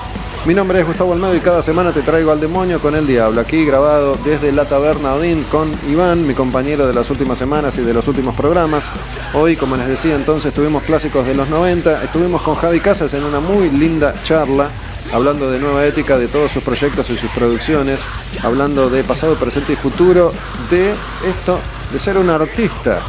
[0.46, 3.42] Mi nombre es Gustavo Almedo y cada semana te traigo al demonio con el diablo,
[3.42, 7.82] aquí grabado desde la taberna Odín con Iván, mi compañero de las últimas semanas y
[7.82, 8.92] de los últimos programas.
[9.34, 13.24] Hoy, como les decía entonces, tuvimos clásicos de los 90, estuvimos con Javi Casas en
[13.24, 14.70] una muy linda charla
[15.12, 18.06] hablando de nueva ética, de todos sus proyectos y sus producciones,
[18.44, 20.32] hablando de pasado, presente y futuro,
[20.70, 20.92] de
[21.28, 21.60] esto,
[21.92, 23.00] de ser un artista.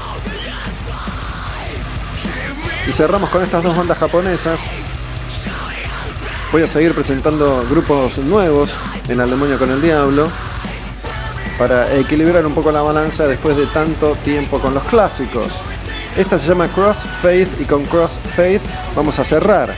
[2.88, 4.70] Y cerramos con estas dos bandas japonesas.
[6.52, 8.76] Voy a seguir presentando grupos nuevos
[9.08, 10.28] en Al Demonio con el Diablo
[11.58, 15.60] para equilibrar un poco la balanza después de tanto tiempo con los clásicos.
[16.16, 18.62] Esta se llama Cross Faith y con Cross Faith
[18.94, 19.74] vamos a cerrar.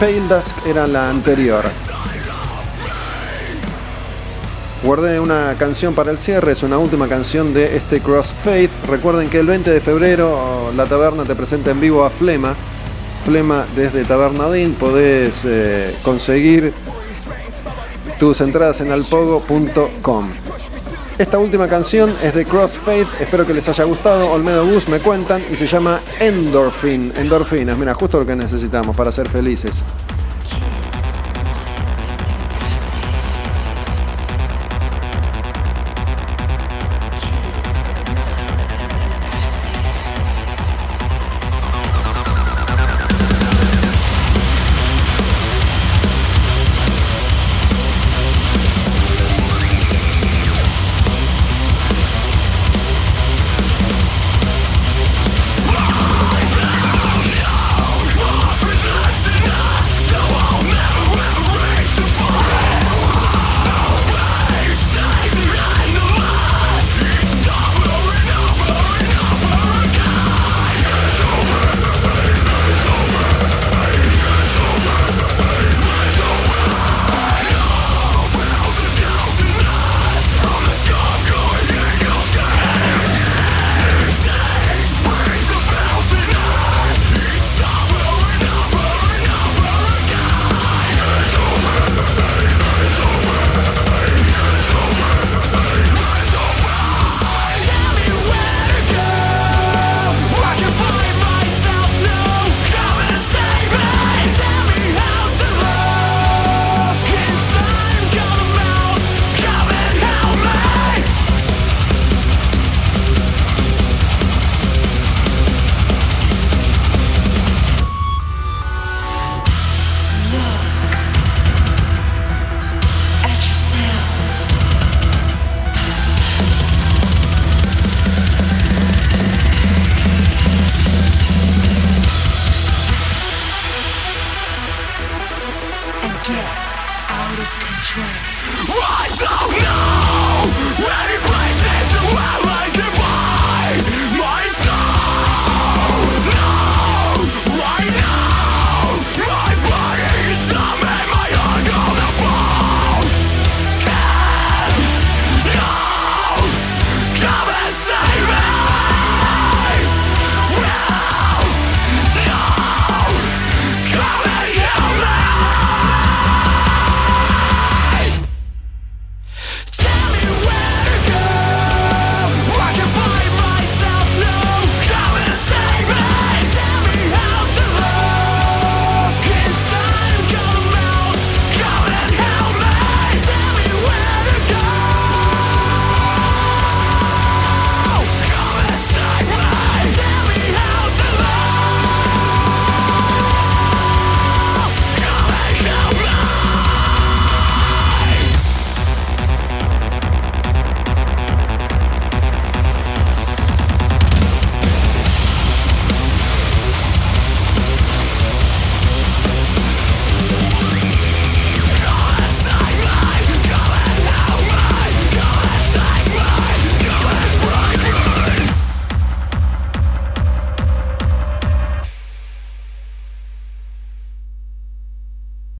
[0.00, 1.64] Pale Dusk era la anterior.
[4.82, 8.70] Guardé una canción para el cierre, es una última canción de este Cross Faith.
[8.88, 12.54] Recuerden que el 20 de febrero la taberna te presenta en vivo a Flema.
[13.26, 14.74] Desde Tabernadín.
[14.74, 16.72] Podés eh, conseguir
[18.20, 20.28] tus entradas en alpogo.com.
[21.18, 24.30] Esta última canción es de Crossfaith, espero que les haya gustado.
[24.30, 27.12] Olmedo Gus me cuentan y se llama Endorphin.
[27.16, 29.82] Endorfinas, mira, justo lo que necesitamos para ser felices.